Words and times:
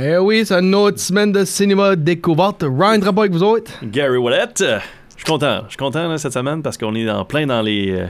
Eh 0.00 0.16
oui, 0.18 0.44
c'est 0.44 0.54
une 0.60 0.74
autre 0.74 1.00
semaine 1.00 1.32
de 1.32 1.44
cinéma 1.44 1.96
découverte. 1.96 2.62
Ryan 2.62 2.98
Drapeau 2.98 3.20
avec 3.22 3.32
vous 3.32 3.42
autres. 3.42 3.72
Gary 3.82 4.16
Wallet. 4.16 4.46
euh, 4.60 4.78
Je 5.10 5.16
suis 5.16 5.24
content. 5.24 5.62
Je 5.64 5.70
suis 5.70 5.76
content 5.76 6.16
cette 6.18 6.32
semaine 6.32 6.62
parce 6.62 6.76
qu'on 6.78 6.94
est 6.94 7.08
en 7.10 7.24
plein 7.24 7.46
dans 7.46 7.62
les, 7.62 7.90
euh, 7.92 8.06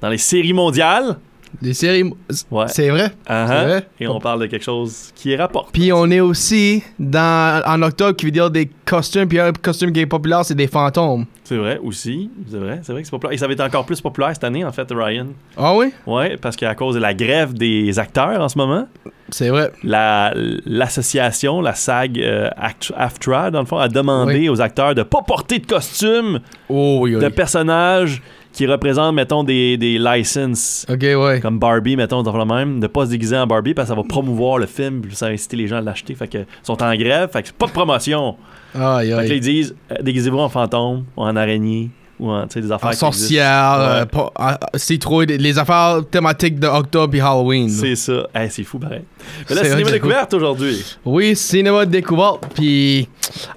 dans 0.00 0.08
les 0.08 0.18
séries 0.18 0.52
mondiales. 0.52 1.16
Des 1.60 1.74
séries. 1.74 2.04
Ouais. 2.50 2.64
C'est 2.68 2.88
vrai. 2.90 3.06
Uh-huh. 3.28 3.46
C'est 3.48 3.64
vrai. 3.66 3.88
Et 4.00 4.06
on 4.08 4.18
parle 4.20 4.40
de 4.40 4.46
quelque 4.46 4.64
chose 4.64 5.10
qui 5.14 5.32
est 5.32 5.36
rapport. 5.36 5.68
Puis 5.72 5.92
on 5.92 6.10
est 6.10 6.20
aussi 6.20 6.82
dans, 6.98 7.62
en 7.66 7.82
octobre 7.82 8.16
qui 8.16 8.26
veut 8.26 8.30
dire 8.32 8.50
des 8.50 8.70
costumes. 8.84 9.28
Puis 9.28 9.38
un 9.40 9.52
costume 9.52 9.92
qui 9.92 10.00
est 10.00 10.06
populaire, 10.06 10.44
c'est 10.44 10.54
des 10.54 10.68
fantômes. 10.68 11.26
C'est 11.44 11.56
vrai 11.56 11.78
aussi. 11.82 12.30
C'est 12.48 12.56
vrai. 12.58 12.80
C'est 12.82 12.92
vrai 12.92 13.02
que 13.02 13.06
c'est 13.06 13.10
populaire. 13.10 13.34
Et 13.34 13.38
ça 13.38 13.46
va 13.46 13.52
être 13.52 13.60
encore 13.60 13.84
plus 13.84 14.00
populaire 14.00 14.30
cette 14.32 14.44
année, 14.44 14.64
en 14.64 14.70
fait, 14.72 14.86
Ryan. 14.90 15.26
Ah 15.56 15.74
oui? 15.76 15.92
Ouais, 16.06 16.36
parce 16.36 16.54
qu'à 16.56 16.74
cause 16.74 16.94
de 16.94 17.00
la 17.00 17.12
grève 17.14 17.52
des 17.54 17.98
acteurs 17.98 18.40
en 18.40 18.48
ce 18.48 18.56
moment, 18.56 18.86
C'est 19.30 19.48
vrai. 19.48 19.72
la- 19.82 20.32
l'association, 20.64 21.60
la 21.60 21.74
SAG 21.74 22.18
euh, 22.20 22.48
Act- 22.56 22.92
AFTRA, 22.96 23.50
dans 23.50 23.60
le 23.60 23.66
fond, 23.66 23.78
a 23.78 23.88
demandé 23.88 24.38
Oui. 24.40 24.48
aux 24.48 24.60
acteurs 24.60 24.94
de 24.94 25.02
pas 25.02 25.22
porter 25.22 25.58
de 25.58 25.66
costume 25.66 26.40
Oh 26.68 26.98
oui, 27.02 27.16
oui. 27.16 27.20
de 27.22 27.28
personnages 27.28 28.22
qui 28.52 28.66
représentent, 28.66 29.14
mettons, 29.14 29.44
des, 29.44 29.76
des 29.76 29.98
licenses. 29.98 30.84
Ok, 30.88 31.02
ouais. 31.02 31.40
Comme 31.40 31.58
Barbie, 31.58 31.96
mettons, 31.96 32.22
dans 32.22 32.36
le 32.36 32.44
même, 32.44 32.80
de 32.80 32.86
pas 32.88 33.06
se 33.06 33.10
déguiser 33.10 33.36
en 33.36 33.46
Barbie 33.46 33.74
parce 33.74 33.88
que 33.88 33.94
ça 33.94 34.00
va 34.00 34.06
promouvoir 34.06 34.58
le 34.58 34.66
film, 34.66 35.00
puis 35.02 35.14
ça 35.14 35.26
va 35.26 35.32
inciter 35.32 35.56
les 35.56 35.68
gens 35.68 35.76
à 35.76 35.80
l'acheter. 35.80 36.14
Fait 36.14 36.28
que 36.28 36.38
ils 36.38 36.46
sont 36.62 36.82
en 36.82 36.94
grève, 36.96 37.30
fait 37.32 37.42
que 37.42 37.48
c'est 37.48 37.56
pas 37.56 37.66
de 37.66 37.72
promotion. 37.72 38.36
Aïe, 38.74 39.08
Fait 39.08 39.12
que 39.14 39.16
là, 39.18 39.24
ils 39.26 39.32
aïe. 39.32 39.40
disent 39.40 39.74
euh, 39.92 39.96
déguisez-vous 40.02 40.38
en 40.38 40.48
fantôme 40.48 41.04
ou 41.16 41.22
en 41.22 41.34
araignée 41.36 41.90
ou 42.18 42.30
en 42.30 42.42
tu 42.46 42.54
sais, 42.54 42.60
des 42.60 42.70
affaires 42.70 42.88
En 42.88 42.92
qui 42.92 42.98
sorcière, 42.98 43.98
existent. 44.02 44.26
euh, 44.26 44.30
ah, 44.36 44.60
citrouille, 44.74 45.26
des- 45.26 45.38
les 45.38 45.58
affaires 45.58 46.00
thématiques 46.10 46.58
de 46.60 46.66
octobre 46.66 47.14
et 47.16 47.20
Halloween. 47.20 47.68
C'est 47.70 47.96
ça. 47.96 48.26
Hey, 48.34 48.50
c'est 48.50 48.62
fou, 48.64 48.78
pareil. 48.78 49.02
Mais 49.48 49.56
là, 49.56 49.64
cinéma 49.64 49.90
découverte 49.90 50.34
aujourd'hui. 50.34 50.84
Oui, 51.04 51.34
cinéma 51.34 51.86
de 51.86 51.90
découverte. 51.92 52.46
Puis 52.54 53.08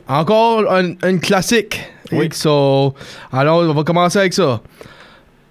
encore 0.07 0.71
un, 0.71 0.93
un 1.03 1.17
classique. 1.17 1.79
Oui. 2.11 2.29
So, 2.33 2.95
alors, 3.31 3.61
on 3.61 3.73
va 3.73 3.83
commencer 3.83 4.19
avec 4.19 4.33
ça. 4.33 4.61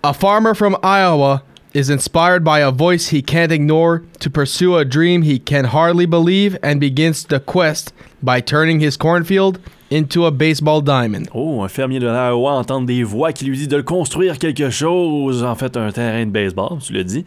A 0.04 0.12
farmer 0.12 0.54
from 0.54 0.76
Iowa 0.82 1.42
is 1.72 1.88
inspired 1.88 2.44
by 2.44 2.60
a 2.60 2.70
voice 2.70 3.08
he 3.08 3.22
can't 3.22 3.52
ignore 3.52 4.02
to 4.20 4.28
pursue 4.28 4.76
a 4.76 4.84
dream 4.84 5.22
he 5.22 5.38
can 5.38 5.66
hardly 5.66 6.06
believe 6.06 6.56
and 6.62 6.80
begins 6.80 7.24
the 7.24 7.40
quest 7.40 7.92
by 8.22 8.40
turning 8.40 8.80
his 8.80 8.96
cornfield 8.96 9.58
into 9.90 10.24
a 10.24 10.30
baseball 10.30 10.80
diamond. 10.80 11.28
Oh, 11.34 11.62
un 11.62 11.68
fermier 11.68 11.98
de 11.98 12.06
l'Iowa 12.06 12.52
entend 12.52 12.80
des 12.80 13.02
voix 13.02 13.32
qui 13.32 13.44
lui 13.44 13.56
disent 13.56 13.68
de 13.68 13.76
le 13.76 13.82
construire 13.82 14.38
quelque 14.38 14.70
chose, 14.70 15.44
en 15.44 15.54
fait 15.54 15.76
un 15.76 15.92
terrain 15.92 16.24
de 16.24 16.30
baseball, 16.30 16.78
tu 16.80 16.94
l'as 16.94 17.02
dit. 17.04 17.24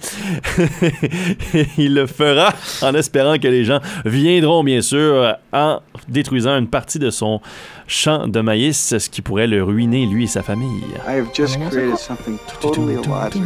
Il 1.77 1.93
le 1.93 2.07
fera 2.07 2.53
en 2.81 2.95
espérant 2.95 3.37
que 3.37 3.47
les 3.47 3.65
gens 3.65 3.79
viendront, 4.03 4.63
bien 4.63 4.81
sûr, 4.81 5.35
en 5.53 5.81
détruisant 6.07 6.57
une 6.57 6.67
partie 6.67 6.97
de 6.97 7.11
son 7.11 7.39
champ 7.87 8.27
de 8.27 8.41
maïs, 8.41 8.95
ce 8.97 9.09
qui 9.09 9.21
pourrait 9.21 9.47
le 9.47 9.63
ruiner, 9.63 10.07
lui 10.07 10.23
et 10.23 10.27
sa 10.27 10.41
famille. 10.41 10.83
I 11.07 11.19
have 11.19 11.33
just 11.35 11.59
created 11.69 11.97
something 11.97 12.39
totally 12.59 12.95
illogical. 12.95 13.41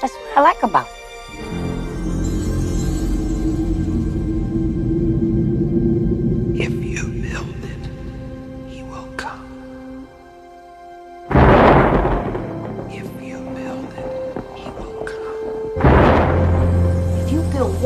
That's 0.00 0.12
what 0.12 0.36
I 0.36 0.42
like 0.42 0.62
about 0.62 0.95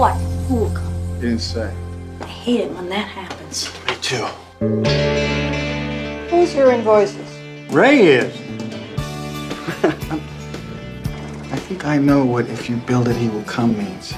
what, 0.00 0.14
who 0.48 0.54
will 0.54 0.70
come? 0.70 0.94
You 1.16 1.20
didn't 1.20 1.40
say. 1.40 1.70
I 2.22 2.24
hate 2.24 2.60
it 2.60 2.70
when 2.70 2.88
that 2.88 3.06
happens. 3.06 3.70
Me 3.86 3.94
too. 4.00 4.24
Who's 6.30 6.52
hearing 6.52 6.80
voices? 6.80 7.28
Ray 7.70 8.06
is. 8.06 8.34
I 11.52 11.58
think 11.68 11.84
I 11.84 11.98
know 11.98 12.24
what 12.24 12.48
if 12.48 12.70
you 12.70 12.76
build 12.76 13.08
it, 13.08 13.16
he 13.16 13.28
will 13.28 13.42
come 13.42 13.76
means. 13.76 14.14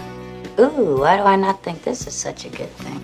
Ooh, 0.57 0.99
why 1.01 1.17
do 1.17 1.25
I 1.25 1.35
not 1.35 1.65
think 1.65 1.83
this 1.83 2.07
is 2.07 2.15
such 2.15 2.45
a 2.45 2.49
good 2.49 2.71
thing? 2.71 3.03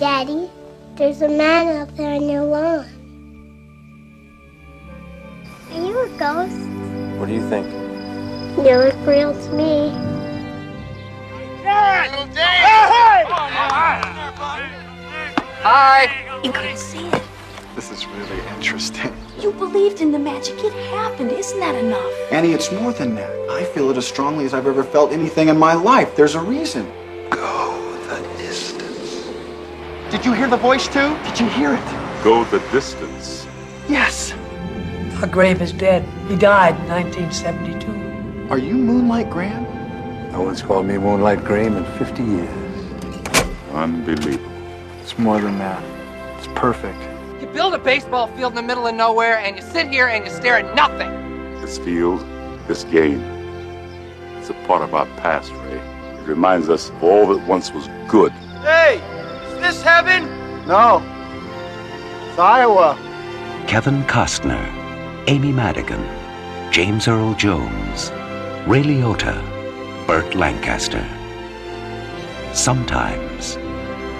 Daddy, 0.00 0.48
there's 0.94 1.20
a 1.20 1.28
man 1.28 1.76
out 1.76 1.94
there 1.94 2.14
on 2.14 2.26
your 2.26 2.44
lawn. 2.44 2.86
Are 5.72 5.86
you 5.86 6.06
a 6.06 6.08
ghost? 6.18 6.56
What 7.20 7.26
do 7.28 7.34
you 7.34 7.46
think? 7.50 7.70
You 8.66 8.78
look 8.78 8.96
real 9.06 9.34
to 9.34 9.52
me. 9.52 10.17
You 16.48 16.52
couldn't 16.52 16.78
see 16.78 17.06
it. 17.06 17.22
This 17.74 17.90
is 17.90 18.06
really 18.06 18.40
interesting. 18.56 19.12
You 19.40 19.52
believed 19.52 20.00
in 20.00 20.12
the 20.12 20.18
magic. 20.18 20.54
It 20.64 20.72
happened. 20.90 21.30
Isn't 21.30 21.60
that 21.60 21.74
enough? 21.74 22.10
Annie, 22.32 22.52
it's 22.52 22.72
more 22.72 22.92
than 22.92 23.14
that. 23.16 23.30
I 23.50 23.64
feel 23.64 23.90
it 23.90 23.96
as 23.98 24.06
strongly 24.06 24.46
as 24.46 24.54
I've 24.54 24.66
ever 24.66 24.82
felt 24.82 25.12
anything 25.12 25.48
in 25.48 25.58
my 25.58 25.74
life. 25.74 26.16
There's 26.16 26.36
a 26.36 26.40
reason. 26.40 26.90
Go 27.30 27.98
the 28.08 28.20
distance. 28.38 29.28
Did 30.10 30.24
you 30.24 30.32
hear 30.32 30.48
the 30.48 30.56
voice 30.56 30.86
too? 30.86 31.16
Did 31.24 31.38
you 31.38 31.48
hear 31.50 31.74
it? 31.74 32.24
Go 32.24 32.44
the 32.44 32.60
distance. 32.70 33.46
Yes. 33.88 34.32
Doug 35.20 35.32
Grave 35.32 35.60
is 35.60 35.72
dead. 35.72 36.02
He 36.28 36.36
died 36.36 36.80
in 36.80 36.88
1972. 36.88 38.48
Are 38.50 38.58
you 38.58 38.74
Moonlight 38.74 39.28
Graham? 39.28 39.67
No 40.38 40.44
one's 40.44 40.62
called 40.62 40.86
me 40.86 40.96
Moonlight 40.98 41.44
Graham 41.44 41.76
in 41.76 41.84
50 41.98 42.22
years. 42.22 42.48
Unbelievable. 43.72 44.48
It's 45.02 45.18
more 45.18 45.40
than 45.40 45.58
that. 45.58 45.82
It's 46.38 46.46
perfect. 46.54 46.96
You 47.40 47.48
build 47.48 47.74
a 47.74 47.78
baseball 47.78 48.28
field 48.28 48.52
in 48.52 48.54
the 48.54 48.62
middle 48.62 48.86
of 48.86 48.94
nowhere 48.94 49.38
and 49.38 49.56
you 49.56 49.62
sit 49.62 49.88
here 49.88 50.06
and 50.06 50.24
you 50.24 50.30
stare 50.30 50.58
at 50.58 50.76
nothing. 50.76 51.10
This 51.60 51.78
field, 51.78 52.24
this 52.68 52.84
game, 52.84 53.20
it's 54.36 54.48
a 54.48 54.54
part 54.68 54.82
of 54.82 54.94
our 54.94 55.06
past, 55.16 55.50
Ray. 55.50 55.80
It 56.20 56.28
reminds 56.28 56.68
us 56.68 56.90
of 56.90 57.02
all 57.02 57.34
that 57.34 57.44
once 57.48 57.72
was 57.72 57.88
good. 58.06 58.30
Hey, 58.62 59.02
is 59.48 59.60
this 59.60 59.82
heaven? 59.82 60.24
No. 60.68 61.02
It's 62.28 62.38
Iowa. 62.38 62.96
Kevin 63.66 64.04
Costner, 64.04 64.64
Amy 65.26 65.50
Madigan, 65.50 66.06
James 66.70 67.08
Earl 67.08 67.34
Jones, 67.34 68.12
Ray 68.68 68.84
Liotta, 68.84 69.57
Burt 70.08 70.34
Lancaster. 70.34 71.04
Sometimes, 72.54 73.56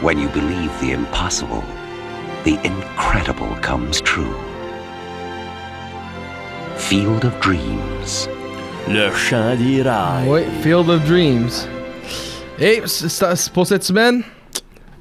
when 0.03 0.19
you 0.19 0.29
believe 0.29 0.71
the 0.83 0.93
impossible, 0.93 1.65
the 2.45 2.59
incredible 2.63 3.57
comes 3.63 4.03
true. 4.03 4.37
Field 6.77 7.25
of 7.25 7.33
Dreams. 7.41 8.29
Le 8.87 9.11
chant 9.15 9.57
des 9.57 9.81
rails. 9.83 10.29
Oui, 10.29 10.43
Field 10.63 10.91
of 10.91 11.03
Dreams. 11.07 11.67
Et 12.59 12.83
c'est- 12.85 13.09
c'est- 13.09 13.51
pour 13.55 13.67
cette 13.67 13.83
semaine, 13.85 14.23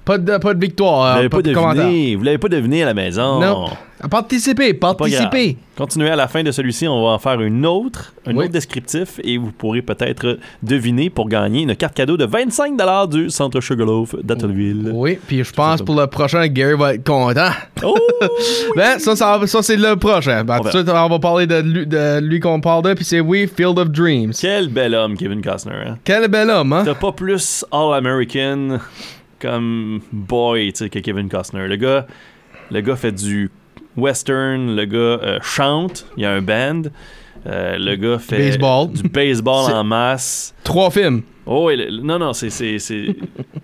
pas 0.07 0.17
de, 0.17 0.37
pas 0.37 0.53
de 0.53 0.59
victoire. 0.59 1.01
Vous 1.01 1.11
euh, 1.11 1.15
l'avez 1.17 1.29
pas 1.29 1.41
de 1.41 1.53
commentaire. 1.53 1.85
deviné. 1.85 2.15
Vous 2.15 2.23
l'avez 2.23 2.37
pas 2.37 2.47
deviné 2.47 2.83
à 2.83 2.85
la 2.85 2.93
maison. 2.93 3.41
Non. 3.41 3.65
Participez, 4.09 4.73
Pas 4.73 4.93
participez. 4.93 5.57
Continuez 5.75 6.09
à 6.09 6.15
la 6.15 6.27
fin 6.27 6.43
de 6.43 6.51
celui-ci, 6.51 6.87
on 6.87 7.03
va 7.03 7.09
en 7.13 7.19
faire 7.19 7.41
une 7.41 7.65
autre, 7.65 8.13
un 8.25 8.35
Oui. 8.35 8.43
autre 8.45 8.53
descriptif 8.53 9.19
et 9.23 9.37
vous 9.37 9.51
pourrez 9.51 9.81
peut-être 9.81 10.37
deviner 10.61 11.09
pour 11.09 11.27
gagner 11.27 11.63
une 11.63 11.75
carte 11.75 11.95
cadeau 11.95 12.15
de 12.15 12.25
25 12.25 12.77
du 13.09 13.29
Centre 13.29 13.59
Sugarloaf 13.59 14.15
d'Attelville. 14.23 14.91
Oui, 14.93 15.17
puis 15.27 15.43
je 15.43 15.51
pense 15.51 15.81
pour 15.81 15.95
le 15.99 16.07
prochain, 16.07 16.47
Gary 16.47 16.75
va 16.77 16.93
être 16.93 17.03
content. 17.03 17.49
Oh! 17.83 17.95
Ben, 18.75 18.97
ça, 18.99 19.15
ça, 19.15 19.39
ça, 19.45 19.61
c'est 19.61 19.75
le 19.75 19.95
prochain. 19.95 20.43
Ben, 20.43 20.57
On 20.59 20.63
tout 20.63 20.71
suite, 20.71 20.89
on 20.89 21.09
va 21.09 21.19
parler 21.19 21.45
de 21.45 21.61
lui, 21.61 21.85
de 21.85 22.19
lui 22.19 22.39
qu'on 22.39 22.59
parle 22.59 22.83
de, 22.83 22.93
puis 22.93 23.05
c'est 23.05 23.19
oui, 23.19 23.47
Field 23.47 23.77
of 23.77 23.89
Dreams. 23.89 24.31
Quel 24.39 24.69
bel 24.69 24.95
homme, 24.95 25.15
Kevin 25.15 25.41
Costner. 25.41 25.73
Hein? 25.87 25.97
Quel 26.03 26.27
bel 26.27 26.49
homme, 26.49 26.73
hein? 26.73 26.83
T'as 26.85 26.95
pas 26.95 27.11
plus 27.11 27.63
All-American 27.71 28.79
comme 29.39 30.01
boy 30.11 30.71
tu 30.73 30.83
sais, 30.85 30.89
que 30.89 30.99
Kevin 30.99 31.29
Costner. 31.29 31.67
Le 31.67 31.75
gars, 31.75 32.07
le 32.71 32.81
gars 32.81 32.95
fait 32.95 33.11
du 33.11 33.49
western, 33.95 34.75
le 34.75 34.85
gars 34.85 34.97
euh, 34.97 35.39
chante, 35.41 36.05
il 36.17 36.23
y 36.23 36.25
a 36.25 36.31
un 36.31 36.41
band. 36.41 36.83
euh, 37.45 37.77
le 37.77 37.95
gars 37.95 38.19
fait 38.19 38.37
Baseball. 38.37 38.91
du 38.91 39.03
baseball 39.09 39.71
en 39.73 39.83
masse. 39.83 40.53
Trois 40.63 40.89
films. 40.91 41.21
Oh, 41.45 41.69
le- 41.69 42.01
non, 42.01 42.19
non, 42.19 42.33
c'est. 42.33 42.49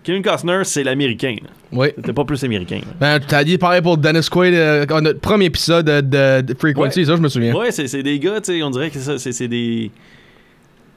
Kevin 0.03 0.21
Costner, 0.21 0.61
c'est 0.63 0.83
l'américain. 0.83 1.35
Oui. 1.71 1.87
T'es 2.01 2.13
pas 2.13 2.23
plus 2.23 2.41
américain. 2.43 2.77
là. 2.77 2.93
Ben, 2.99 3.19
t'as 3.25 3.43
dit 3.43 3.57
pareil 3.57 3.81
pour 3.81 3.97
Dennis 3.97 4.27
Quaid, 4.31 4.53
euh, 4.53 4.85
notre 5.01 5.19
premier 5.19 5.45
épisode 5.45 5.85
de, 5.85 6.55
Frequency, 6.57 6.99
Ouais. 7.01 7.05
ça, 7.05 7.15
je 7.17 7.21
me 7.21 7.27
souviens. 7.27 7.53
Ouais, 7.53 7.71
c'est 7.71 8.03
des 8.03 8.19
gars, 8.19 8.39
tu 8.39 8.53
sais, 8.53 8.63
on 8.63 8.69
dirait 8.69 8.89
que 8.89 8.99
c'est 8.99 9.47
des. 9.47 9.91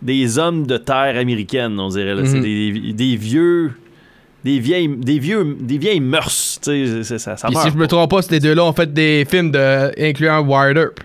Des 0.03 0.39
hommes 0.39 0.67
de 0.67 0.77
terre 0.77 1.17
américaine, 1.19 1.81
on 1.81 1.89
dirait. 1.89 2.15
C'est 2.27 2.37
Mhm. 2.37 2.43
des, 2.43 2.93
des 2.93 3.17
vieux. 3.17 3.73
Des 4.47 4.61
vieilles, 4.61 4.87
des 4.89 5.19
vieux, 5.19 5.57
des 5.61 5.77
vieilles 5.77 5.99
mœurs, 5.99 6.61
ça, 6.63 7.19
ça 7.19 7.35
Puis 7.49 7.55
meurt 7.55 7.67
si 7.67 7.73
je 7.73 7.77
me 7.77 7.89
trompe 7.89 8.09
pas, 8.11 8.23
ces 8.23 8.39
deux-là 8.39 8.65
ont 8.65 8.73
fait 8.73 8.93
des 8.93 9.27
films 9.29 9.51
de, 9.51 9.91
incluant 10.01 10.41
Wired 10.47 10.79
Up. 10.79 11.01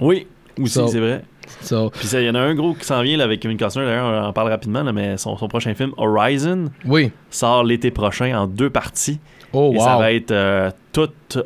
Oui, 0.00 0.26
aussi, 0.60 0.72
So- 0.74 0.88
c'est 0.88 0.98
vrai. 0.98 1.22
So, 1.62 1.90
Puis 1.90 2.08
il 2.14 2.22
y 2.22 2.30
en 2.30 2.34
a 2.34 2.40
un 2.40 2.54
gros 2.56 2.74
qui 2.74 2.84
s'en 2.84 3.00
vient 3.02 3.16
là, 3.16 3.22
avec 3.24 3.38
Kevin 3.38 3.56
Costner, 3.56 3.84
d'ailleurs, 3.84 4.06
on 4.06 4.26
en 4.28 4.32
parle 4.32 4.48
rapidement, 4.48 4.82
là, 4.82 4.92
mais 4.92 5.16
son, 5.18 5.36
son 5.36 5.46
prochain 5.46 5.72
film, 5.74 5.92
Horizon, 5.98 6.64
oui. 6.84 7.12
sort 7.30 7.62
l'été 7.62 7.92
prochain 7.92 8.36
en 8.36 8.46
deux 8.48 8.70
parties. 8.70 9.20
Oh, 9.52 9.70
Et 9.72 9.78
wow. 9.78 9.84
ça 9.84 9.96
va 9.96 10.12
être 10.12 10.32
euh, 10.32 10.70
toute 10.92 11.38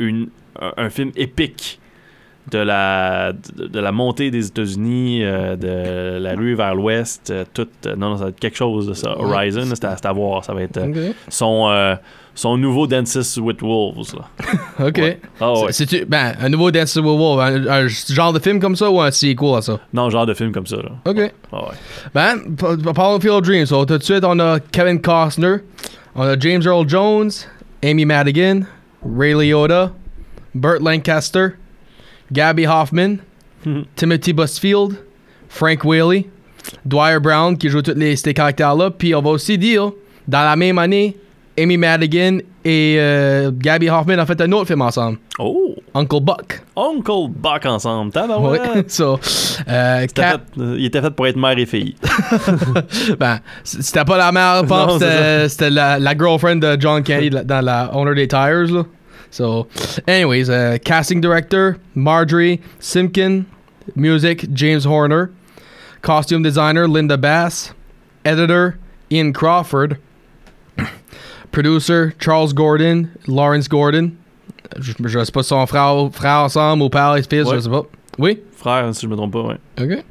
une, 0.00 0.28
un, 0.60 0.72
un 0.76 0.90
film 0.90 1.12
épique 1.14 1.78
de 2.50 2.58
la, 2.58 3.32
de, 3.32 3.66
de 3.66 3.80
la 3.80 3.92
montée 3.92 4.30
des 4.30 4.46
États-Unis, 4.48 5.20
euh, 5.24 5.56
de 5.56 6.18
la 6.22 6.34
rue 6.34 6.54
vers 6.54 6.74
l'ouest, 6.74 7.30
euh, 7.30 7.44
tout. 7.52 7.68
euh, 7.86 7.94
non, 7.96 8.10
non, 8.10 8.16
ça 8.16 8.24
va 8.24 8.30
être 8.30 8.40
quelque 8.40 8.56
chose 8.56 8.86
de 8.86 8.94
ça. 8.94 9.16
Horizon, 9.18 9.64
c'est 9.74 9.84
à, 10.06 10.12
voir. 10.12 10.44
Ça 10.44 10.54
va 10.54 10.62
être 10.62 10.80
son, 11.28 11.96
son 12.34 12.56
nouveau 12.56 12.86
Dances 12.86 13.36
with 13.36 13.60
Wolves. 13.62 14.14
là. 14.16 14.46
Ok. 14.86 14.96
Ouais. 14.98 15.20
Ah 15.40 15.52
ouais. 15.52 15.58
C'est- 15.72 15.84
C'est-tu, 15.86 16.04
ben, 16.06 16.32
un 16.40 16.48
nouveau 16.48 16.70
Dance 16.70 16.96
with 16.96 17.04
Wolf, 17.04 17.40
un, 17.40 17.66
un 17.66 17.86
genre 17.88 18.32
de 18.32 18.38
film 18.38 18.58
comme 18.58 18.74
ça 18.76 18.90
ou 18.90 19.00
un 19.00 19.10
sequel 19.10 19.54
à 19.56 19.62
ça? 19.62 19.78
Non, 19.92 20.08
genre 20.10 20.26
de 20.26 20.34
film 20.34 20.50
comme 20.50 20.66
ça. 20.66 20.76
Là. 20.76 20.90
Ok. 21.04 21.32
Ah 21.52 21.56
ouais. 21.64 21.74
Ben, 22.14 22.38
parlons 22.94 23.20
Field 23.20 23.44
Dreams. 23.44 23.66
So, 23.66 23.84
tout 23.84 23.98
de 23.98 24.02
suite, 24.02 24.24
on 24.24 24.38
a 24.40 24.58
Kevin 24.72 25.00
Costner, 25.00 25.56
on 26.14 26.22
a 26.22 26.38
James 26.38 26.62
Earl 26.64 26.88
Jones, 26.88 27.30
Amy 27.82 28.04
Madigan, 28.06 28.62
Ray 29.04 29.34
Liotta, 29.34 29.92
Burt 30.54 30.80
Lancaster, 30.82 31.50
Gabby 32.32 32.66
Hoffman, 32.66 33.16
Timothy 33.96 34.32
Busfield, 34.32 34.94
Frank 35.48 35.84
Whaley, 35.84 36.26
Dwyer 36.84 37.18
Brown 37.20 37.56
qui 37.56 37.68
joue 37.68 37.82
tous 37.82 37.94
les, 37.96 38.16
ces 38.16 38.32
caractères-là. 38.34 38.90
Puis 38.90 39.14
on 39.14 39.22
va 39.22 39.30
aussi 39.30 39.58
dire, 39.58 39.90
dans 40.28 40.44
la 40.44 40.56
même 40.56 40.78
année, 40.78 41.16
Amy 41.58 41.76
Madigan 41.76 42.38
et 42.64 42.96
euh, 42.98 43.50
Gabby 43.52 43.88
Hoffman 43.90 44.18
ont 44.18 44.26
fait 44.26 44.40
un 44.40 44.52
autre 44.52 44.66
film 44.66 44.82
ensemble, 44.82 45.18
Oh! 45.38 45.74
Uncle 45.94 46.20
Buck. 46.20 46.62
Uncle 46.76 47.28
Buck 47.34 47.66
ensemble. 47.66 48.12
Tabarouette. 48.12 48.60
Ouais. 48.74 48.84
so, 48.88 49.18
euh, 49.68 50.00
C'était 50.02 50.22
Cap- 50.22 50.42
fait- 50.54 50.60
euh, 50.60 50.76
il 50.78 50.84
était 50.84 51.00
fait 51.00 51.10
pour 51.10 51.26
être 51.26 51.36
mère 51.36 51.58
et 51.58 51.66
fille. 51.66 51.96
Ben, 53.18 53.40
c'était 53.64 54.04
pas 54.04 54.16
la 54.18 54.30
mère 54.32 54.62
c'était 55.48 55.70
la, 55.70 55.98
la 55.98 56.16
girlfriend 56.16 56.56
de 56.56 56.76
John 56.78 57.02
Candy 57.02 57.30
dans 57.44 57.64
la 57.64 57.90
Owner 57.94 58.14
des 58.14 58.28
Tires, 58.28 58.72
là. 58.72 58.84
So, 59.30 59.68
anyways, 60.08 60.50
uh, 60.50 60.78
casting 60.84 61.20
director, 61.20 61.78
Marjorie 61.94 62.60
Simkin, 62.80 63.44
music, 63.94 64.46
James 64.52 64.84
Horner, 64.84 65.30
costume 66.02 66.42
designer, 66.42 66.88
Linda 66.88 67.16
Bass, 67.16 67.72
editor, 68.24 68.76
Ian 69.10 69.32
Crawford, 69.32 69.98
producer, 71.52 72.12
Charles 72.18 72.52
Gordon, 72.52 73.08
Lawrence 73.26 73.68
Gordon, 73.68 74.12
je, 74.78 74.92
je 75.04 75.24
sais 75.24 75.32
pas 75.32 75.42
si 75.42 75.48
son 75.48 75.66
frère, 75.66 76.08
frère 76.12 76.38
ensemble 76.44 76.82
ou 76.82 76.88
père 76.90 77.16
et 77.16 77.22
fils, 77.22 77.46
Ouais. 77.46 77.56
je 77.56 77.60
sais 77.60 77.70
pas. 77.70 77.82
Oui? 78.18 78.38
Frère, 78.56 78.94
si 78.94 79.02
je 79.02 79.06
me 79.06 79.16
trompe 79.16 79.32
pas, 79.32 79.42
ouais. 79.42 79.56
OK. 79.80 80.04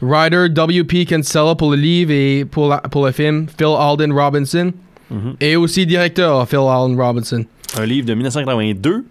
Writer 0.00 0.48
W.P. 0.50 1.06
Kinsella 1.06 1.54
pour 1.54 1.70
le 1.72 1.76
livre 1.76 2.12
et 2.12 2.44
pour, 2.44 2.68
la- 2.68 2.78
pour 2.78 3.04
le 3.06 3.12
film, 3.12 3.46
Phil 3.58 3.74
Alden 3.78 4.12
Robinson. 4.12 4.72
Mhm. 5.10 5.36
Et 5.40 5.56
aussi 5.56 5.86
directeur, 5.86 6.46
Phil 6.48 6.58
Alden 6.60 7.00
Robinson. 7.00 7.44
Un 7.78 7.86
livre 7.86 8.06
de 8.06 8.14
1982 8.14 9.04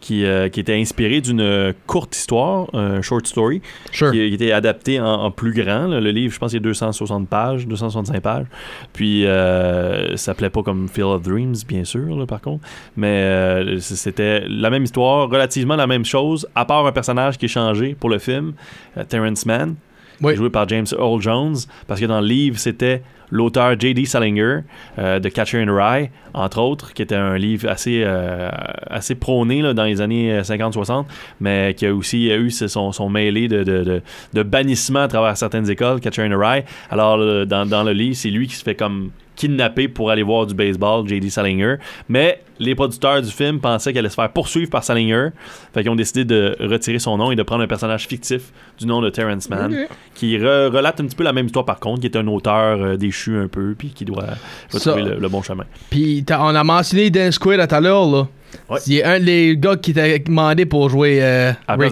qui, 0.00 0.26
euh, 0.26 0.50
qui 0.50 0.60
était 0.60 0.74
inspiré 0.78 1.22
d'une 1.22 1.72
courte 1.86 2.14
histoire, 2.14 2.66
un 2.74 3.00
short 3.00 3.26
story, 3.26 3.62
Sure. 3.90 4.10
qui, 4.12 4.18
qui 4.28 4.34
était 4.34 4.52
adapté 4.52 5.00
en, 5.00 5.06
en 5.06 5.30
plus 5.30 5.54
grand. 5.54 5.86
là. 5.86 5.98
Le 5.98 6.10
livre, 6.10 6.34
je 6.34 6.38
pense 6.38 6.50
qu'il 6.50 6.58
y 6.58 6.62
a 6.62 6.64
260 6.64 7.26
pages, 7.26 7.66
265 7.66 8.20
pages. 8.20 8.44
Puis, 8.92 9.24
euh, 9.24 10.10
ça 10.10 10.16
s'appelait 10.18 10.50
pas 10.50 10.62
comme 10.62 10.88
Field 10.88 11.08
of 11.08 11.22
Dreams, 11.22 11.54
bien 11.66 11.84
sûr, 11.84 12.14
là, 12.16 12.26
par 12.26 12.42
contre. 12.42 12.66
Mais 12.98 13.06
euh, 13.22 13.78
c'était 13.80 14.44
la 14.46 14.68
même 14.68 14.84
histoire, 14.84 15.30
relativement 15.30 15.76
la 15.76 15.86
même 15.86 16.04
chose, 16.04 16.46
à 16.54 16.66
part 16.66 16.86
un 16.86 16.92
personnage 16.92 17.38
qui 17.38 17.46
est 17.46 17.48
changé 17.48 17.96
pour 17.98 18.10
le 18.10 18.18
film, 18.18 18.52
euh, 18.98 19.04
Terrence 19.04 19.46
Mann, 19.46 19.76
Oui. 20.20 20.36
joué 20.36 20.50
par 20.50 20.68
James 20.68 20.86
Earl 20.98 21.22
Jones, 21.22 21.56
parce 21.86 21.98
que 22.00 22.06
dans 22.06 22.20
le 22.20 22.26
livre, 22.26 22.58
c'était 22.58 23.00
l'auteur 23.30 23.78
J.D. 23.78 24.04
Salinger 24.06 24.60
euh, 24.98 25.18
de 25.18 25.28
Catcher 25.28 25.60
in 25.62 25.66
the 25.66 25.70
Rye, 25.70 26.10
entre 26.32 26.60
autres, 26.60 26.92
qui 26.92 27.02
était 27.02 27.14
un 27.14 27.36
livre 27.36 27.68
assez, 27.68 28.02
euh, 28.04 28.50
assez 28.88 29.14
prôné 29.14 29.62
là, 29.62 29.74
dans 29.74 29.84
les 29.84 30.00
années 30.00 30.32
euh, 30.32 30.42
50-60, 30.42 31.04
mais 31.40 31.74
qui 31.76 31.86
a 31.86 31.94
aussi 31.94 32.28
eu 32.28 32.50
son, 32.50 33.08
mêlé 33.08 33.48
de, 33.48 33.64
de, 33.64 33.84
de, 33.84 34.02
de 34.32 34.42
bannissement 34.42 35.00
à 35.00 35.08
travers 35.08 35.36
certaines 35.36 35.70
écoles, 35.70 36.00
Catcher 36.00 36.22
in 36.22 36.30
the 36.30 36.38
Rye. 36.38 36.64
Alors, 36.90 37.18
dans, 37.46 37.66
dans 37.66 37.82
le 37.82 37.92
livre, 37.92 38.16
c'est 38.16 38.30
lui 38.30 38.46
qui 38.46 38.54
se 38.54 38.62
fait 38.62 38.74
comme 38.74 39.10
kidnapper 39.36 39.88
pour 39.88 40.10
aller 40.10 40.22
voir 40.22 40.46
du 40.46 40.54
baseball, 40.54 41.06
J.D. 41.08 41.30
Salinger. 41.30 41.76
Mais 42.08 42.40
les 42.58 42.74
producteurs 42.74 43.20
du 43.20 43.30
film 43.30 43.58
pensaient 43.60 43.92
qu'elle 43.92 44.00
allait 44.00 44.08
se 44.08 44.14
faire 44.14 44.30
poursuivre 44.30 44.70
par 44.70 44.84
Salinger. 44.84 45.30
Fait 45.72 45.82
qu'ils 45.82 45.90
ont 45.90 45.96
décidé 45.96 46.24
de 46.24 46.56
retirer 46.60 46.98
son 47.00 47.16
nom 47.16 47.32
et 47.32 47.36
de 47.36 47.42
prendre 47.42 47.62
un 47.62 47.66
personnage 47.66 48.06
fictif 48.06 48.52
du 48.78 48.86
nom 48.86 49.00
de 49.00 49.10
Terrence 49.10 49.50
Mann, 49.50 49.72
Ok. 49.72 49.88
qui 50.14 50.38
re- 50.38 50.68
relate 50.68 51.00
un 51.00 51.06
petit 51.06 51.16
peu 51.16 51.24
la 51.24 51.32
même 51.32 51.46
histoire 51.46 51.64
par 51.64 51.80
contre, 51.80 52.00
qui 52.00 52.06
est 52.06 52.16
un 52.16 52.26
auteur 52.28 52.80
euh, 52.80 52.96
déchu 52.96 53.36
un 53.38 53.48
peu, 53.48 53.74
puis 53.76 53.88
qui 53.90 54.04
doit 54.04 54.24
retrouver 54.72 55.02
le, 55.02 55.18
le 55.18 55.28
bon 55.28 55.42
chemin. 55.42 55.64
Puis 55.90 56.24
on 56.30 56.54
a 56.54 56.62
mentionné 56.64 57.10
Dan 57.10 57.32
Squid 57.32 57.58
à 57.60 57.66
tout 57.66 57.74
à 57.74 57.80
l'heure, 57.80 58.06
là. 58.06 58.26
Ouais. 58.70 58.78
Il 58.86 58.92
y 58.94 59.02
a 59.02 59.10
un 59.10 59.20
des 59.20 59.56
gars 59.58 59.74
qui 59.76 59.92
t'a 59.92 60.16
demandé 60.16 60.64
pour 60.64 60.88
jouer 60.88 61.18
euh, 61.20 61.52
À 61.66 61.74
Ray. 61.74 61.90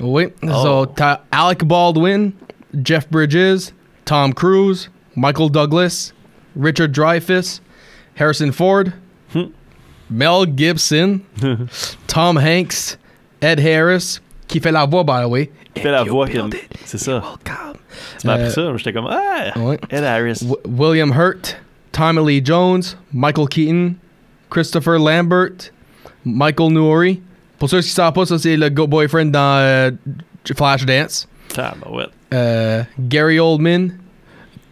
Oui. 0.00 0.26
Oh. 0.42 0.48
So, 0.62 0.86
t'as 0.86 1.20
Alec 1.30 1.64
Baldwin, 1.64 2.32
Jeff 2.84 3.08
Bridges, 3.08 3.70
Tom 4.04 4.34
Cruise, 4.34 4.90
Michael 5.14 5.50
Douglas, 5.50 6.12
Richard 6.56 6.92
Dreyfuss, 6.92 7.60
Harrison 8.18 8.52
Ford, 8.52 8.92
Hmm. 9.32 9.44
Mel 10.10 10.44
Gibson, 10.56 11.20
Tom 12.08 12.36
Hanks, 12.36 12.98
Ed 13.40 13.60
Harris, 13.60 14.20
qui 14.48 14.58
fait 14.60 14.72
la 14.72 14.84
voix, 14.84 15.04
by 15.04 15.22
the 15.24 15.28
way. 15.28 15.50
Il 15.76 15.82
fait 15.82 15.90
la 15.92 16.02
voix. 16.02 16.26
C'est 16.84 16.98
ça. 16.98 17.22
Tu 18.18 18.26
m'as 18.26 18.34
appris 18.34 18.50
ça, 18.50 18.76
j'étais 18.76 18.92
comme 18.92 19.06
Ah! 19.08 19.52
Ouais. 19.58 19.78
Ed 19.90 20.02
Harris. 20.02 20.40
W- 20.42 20.56
William 20.66 21.12
Hurt, 21.12 21.56
Tommy 21.92 22.26
Lee 22.26 22.44
Jones, 22.44 22.82
Michael 23.12 23.46
Keaton, 23.48 23.94
Christopher 24.50 24.98
Lambert, 24.98 25.70
Michael 26.24 26.72
Nouri. 26.72 27.22
Pour 27.58 27.68
ceux 27.70 27.80
qui 27.80 27.86
ne 27.88 27.92
savent 27.92 28.12
pas, 28.12 28.26
ça 28.26 28.36
c'est 28.38 28.56
le 28.56 28.68
go- 28.68 28.86
boyfriend 28.88 29.26
dans 29.30 29.58
euh, 29.60 29.90
Flashdance. 30.56 31.28
Tabarouette. 31.54 32.10
Euh, 32.34 32.82
Gary 32.98 33.38
Oldman, 33.38 33.92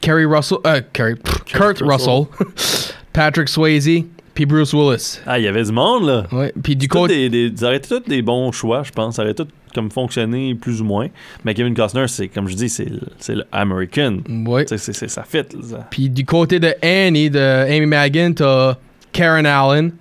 Kerry 0.00 0.24
Russell, 0.24 0.58
euh, 0.66 0.80
Kerry, 0.92 1.14
pff, 1.16 1.44
Kurt 1.44 1.80
Russell. 1.80 2.26
Russell, 2.38 2.94
Patrick 3.12 3.48
Swayze, 3.48 4.04
puis 4.34 4.46
Bruce 4.46 4.72
Willis. 4.72 5.18
Ah, 5.26 5.38
il 5.38 5.44
y 5.44 5.48
avait 5.48 5.64
du 5.64 5.72
monde, 5.72 6.06
là. 6.06 6.26
Ouais, 6.32 6.52
puis 6.62 6.76
du 6.76 6.86
des, 7.08 7.28
des, 7.28 7.52
ça 7.56 7.66
aurait 7.66 7.80
tous 7.80 8.00
des 8.00 8.22
bons 8.22 8.52
choix, 8.52 8.82
je 8.84 8.92
pense. 8.92 9.16
Ça 9.16 9.22
aurait 9.22 9.34
tout 9.34 9.48
comme 9.74 9.90
fonctionné 9.90 10.54
plus 10.54 10.80
ou 10.80 10.84
moins. 10.84 11.08
Mais 11.44 11.52
Kevin 11.54 11.74
Costner, 11.74 12.06
c'est 12.08 12.28
comme 12.28 12.48
je 12.48 12.54
dis, 12.54 12.68
c'est 12.68 12.84
le- 12.88 13.00
c'est 13.18 13.34
le 13.34 13.44
American. 13.52 14.18
ouais. 14.46 14.64
C'est- 14.68 14.78
c'est- 14.78 15.08
ça 15.08 15.24
fit. 15.24 15.42
Puis 15.90 16.08
du 16.08 16.24
côté 16.24 16.58
de 16.60 16.74
Annie, 16.82 17.28
de 17.30 17.38
Amy 17.68 17.86
Madigan, 17.86 18.32
t'as 18.32 18.76
Karen 19.12 19.46
Allen, 19.46 19.92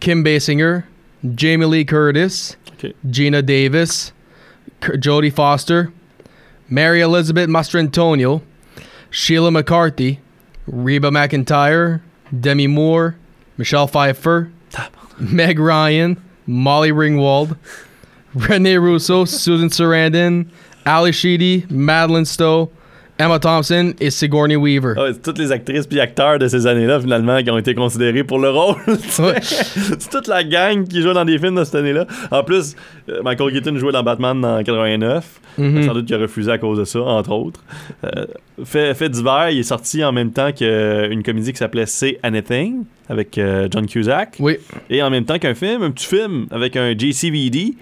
Kim 0.00 0.22
Basinger, 0.24 0.78
Jamie 1.36 1.70
Lee 1.70 1.86
Curtis. 1.86 2.56
Gina 3.08 3.40
Davis, 3.40 4.12
Jodie 5.00 5.30
Foster, 5.30 5.84
Mary 6.68 7.00
Elizabeth 7.00 7.48
Mastrantonio, 7.48 8.42
Sheila 9.14 9.52
McCarthy, 9.52 10.18
Reba 10.66 11.08
McIntyre, 11.08 12.00
Demi 12.40 12.66
Moore, 12.66 13.16
Michelle 13.56 13.86
Pfeiffer, 13.86 14.50
Meg 15.20 15.60
Ryan, 15.60 16.20
Molly 16.48 16.90
Ringwald, 16.90 17.56
Renee 18.34 18.76
Russo, 18.76 19.24
Susan 19.24 19.68
Sarandon, 19.68 20.50
Ali 20.84 21.12
Sheedy, 21.12 21.64
Madeline 21.70 22.24
Stowe, 22.24 22.72
Emma 23.16 23.38
Thompson 23.38 23.94
et 24.00 24.10
Sigourney 24.10 24.56
Weaver. 24.56 24.94
Ah 24.96 25.02
ouais, 25.04 25.12
c'est 25.12 25.22
toutes 25.22 25.38
les 25.38 25.52
actrices 25.52 25.86
puis 25.86 26.00
acteurs 26.00 26.38
de 26.38 26.48
ces 26.48 26.66
années-là, 26.66 27.00
finalement, 27.00 27.40
qui 27.42 27.50
ont 27.50 27.58
été 27.58 27.74
considérés 27.74 28.24
pour 28.24 28.38
le 28.38 28.50
rôle. 28.50 28.76
Ouais. 29.18 29.38
c'est 29.40 30.10
toute 30.10 30.26
la 30.26 30.42
gang 30.42 30.86
qui 30.86 31.00
joue 31.00 31.12
dans 31.12 31.24
des 31.24 31.38
films 31.38 31.54
de 31.54 31.64
cette 31.64 31.76
année-là. 31.76 32.06
En 32.32 32.42
plus, 32.42 32.74
euh, 33.08 33.22
Michael 33.22 33.52
Keaton 33.52 33.76
jouait 33.76 33.92
dans 33.92 34.02
Batman 34.02 34.44
en 34.44 34.62
89. 34.62 35.40
Mhm. 35.56 35.82
Sans 35.84 35.94
doute 35.94 36.06
qu'il 36.06 36.16
a 36.16 36.18
refusé 36.18 36.50
à 36.50 36.58
cause 36.58 36.78
de 36.78 36.84
ça, 36.84 37.00
entre 37.00 37.30
autres. 37.30 37.60
Euh, 38.04 38.26
fait, 38.64 38.92
fait 38.94 39.08
divers, 39.08 39.50
il 39.50 39.60
est 39.60 39.62
sorti 39.62 40.02
en 40.02 40.10
même 40.10 40.32
temps 40.32 40.50
qu'une 40.52 41.22
comédie 41.22 41.52
qui 41.52 41.58
s'appelait 41.58 41.86
Say 41.86 42.18
Anything 42.24 42.84
avec 43.08 43.38
euh, 43.38 43.68
John 43.70 43.86
Cusack. 43.86 44.36
Oui. 44.40 44.56
Et 44.90 45.02
en 45.02 45.10
même 45.10 45.24
temps 45.24 45.38
qu'un 45.38 45.54
film, 45.54 45.82
un 45.82 45.90
petit 45.92 46.06
film 46.06 46.46
avec 46.50 46.76
un 46.76 46.92
JCVD, 46.98 47.74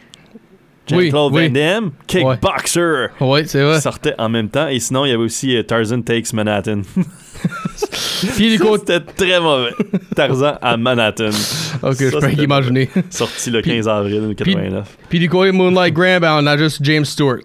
Jean-Claude 1.01 1.33
oui. 1.35 1.47
Van 1.49 1.53
Damme, 1.53 1.91
Kickboxer. 2.07 3.07
Oui, 3.21 3.43
c'est 3.47 3.63
vrai. 3.63 3.81
sortait 3.81 4.15
en 4.19 4.29
même 4.29 4.49
temps 4.49 4.69
et 4.69 4.79
sinon 4.81 5.05
il 5.05 5.11
y 5.11 5.13
avait 5.13 5.23
aussi 5.23 5.57
euh, 5.57 5.63
Tarzan 5.63 6.03
Takes 6.03 6.33
Manhattan 6.33 6.83
Puis 8.37 8.51
du 8.51 8.59
côté. 8.59 8.95
c'était 8.95 9.01
très 9.17 9.41
mauvais 9.41 9.73
Tarzan 10.15 10.55
à 10.63 10.77
Manhattan 10.77 11.31
Ok, 11.83 11.97
je 11.99 12.11
Ça, 12.11 12.21
peux 12.21 12.31
c'était 12.31 12.45
imaginer. 12.45 12.89
sorti 13.11 13.51
le 13.51 13.61
Puis- 13.63 13.73
15 13.73 13.89
avril 13.89 14.35
89 14.37 14.97
Puis 15.09 15.19
du 15.19 15.29
côté 15.29 15.51
Moonlight 15.53 15.93
Graham, 15.95 16.21
ben, 16.21 16.39
on 16.41 16.47
a 16.47 16.57
juste 16.57 16.79
James 16.83 17.05
Stewart. 17.05 17.41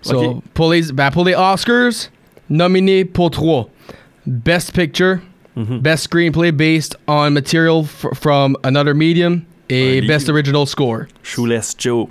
So, 0.00 0.42
pour, 0.54 0.72
les, 0.72 0.92
ben, 0.92 1.10
pour 1.10 1.24
les 1.24 1.34
Oscars, 1.34 1.92
nominé 2.48 3.04
pour 3.04 3.30
trois. 3.30 3.68
Best 4.26 4.72
Picture, 4.74 5.18
Mhm. 5.56 5.80
Best 5.80 6.04
Screenplay 6.08 6.52
based 6.52 6.96
on 7.08 7.30
material 7.32 7.82
from 8.14 8.56
another 8.62 8.94
medium, 8.94 9.42
Et 9.68 10.00
Best. 10.02 10.28
Original 10.28 10.66
Score. 10.66 11.02
Shoeless 11.22 11.74
Joe. 11.78 12.06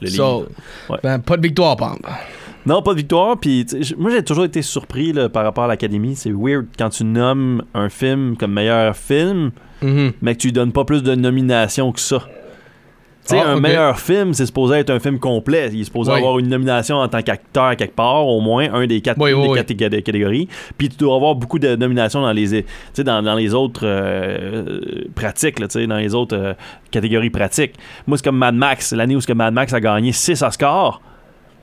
Le 0.00 0.08
So. 0.08 0.46
Ouais. 0.90 0.98
ben, 1.02 1.18
pas 1.20 1.36
de 1.36 1.42
victoire, 1.42 1.72
exemple. 1.74 2.08
Non, 2.66 2.82
pas 2.82 2.92
de 2.92 2.98
victoire. 2.98 3.38
Puis, 3.38 3.64
moi, 3.96 4.10
j'ai 4.10 4.24
toujours 4.24 4.44
été 4.44 4.60
surpris 4.60 5.12
là, 5.12 5.28
par 5.28 5.44
rapport 5.44 5.64
à 5.64 5.68
l'Académie. 5.68 6.16
C'est 6.16 6.32
weird 6.32 6.66
quand 6.76 6.90
tu 6.90 7.04
nommes 7.04 7.62
un 7.74 7.88
film 7.88 8.36
comme 8.36 8.52
meilleur 8.52 8.96
film, 8.96 9.52
Mhm. 9.82 10.12
mais 10.20 10.34
que 10.34 10.40
tu 10.40 10.46
lui 10.48 10.52
donnes 10.52 10.72
pas 10.72 10.84
plus 10.84 11.02
de 11.02 11.14
nominations 11.14 11.92
que 11.92 12.00
ça. 12.00 12.22
Sais, 13.26 13.40
Ah, 13.44 13.50
un 13.50 13.60
meilleur 13.60 13.98
film, 13.98 14.32
c'est 14.34 14.46
supposé 14.46 14.76
être 14.76 14.90
un 14.90 15.00
film 15.00 15.18
complet. 15.18 15.68
Il 15.72 15.80
est 15.80 15.84
supposé 15.84 16.12
Oui. 16.12 16.18
avoir 16.18 16.38
une 16.38 16.48
nomination 16.48 16.96
en 16.96 17.08
tant 17.08 17.22
qu'acteur 17.22 17.74
quelque 17.76 17.94
part, 17.96 18.26
au 18.26 18.40
moins 18.40 18.72
un 18.72 18.86
des 18.86 19.00
quatre 19.00 19.20
Oui, 19.20 19.32
une 19.32 19.38
oui, 19.50 19.60
des 19.66 19.90
catégories. 19.90 20.48
Puis 20.78 20.88
tu 20.88 20.96
dois 20.96 21.16
avoir 21.16 21.34
beaucoup 21.34 21.58
de 21.58 21.74
nominations 21.76 22.20
dans 22.22 22.32
les, 22.32 22.64
dans, 22.98 23.22
dans 23.22 23.34
les 23.34 23.52
autres 23.54 23.80
euh, 23.84 24.80
pratiques, 25.14 25.58
là, 25.58 25.66
dans 25.86 25.96
les 25.96 26.14
autres 26.14 26.36
euh, 26.36 26.52
catégories 26.90 27.30
pratiques. 27.30 27.74
Moi, 28.06 28.16
c'est 28.18 28.24
comme 28.24 28.38
Mad 28.38 28.54
Max, 28.54 28.92
l'année 28.92 29.16
où 29.16 29.20
que 29.20 29.32
Mad 29.32 29.52
Max 29.52 29.72
a 29.72 29.80
gagné 29.80 30.12
6 30.12 30.42
Oscars. 30.42 31.00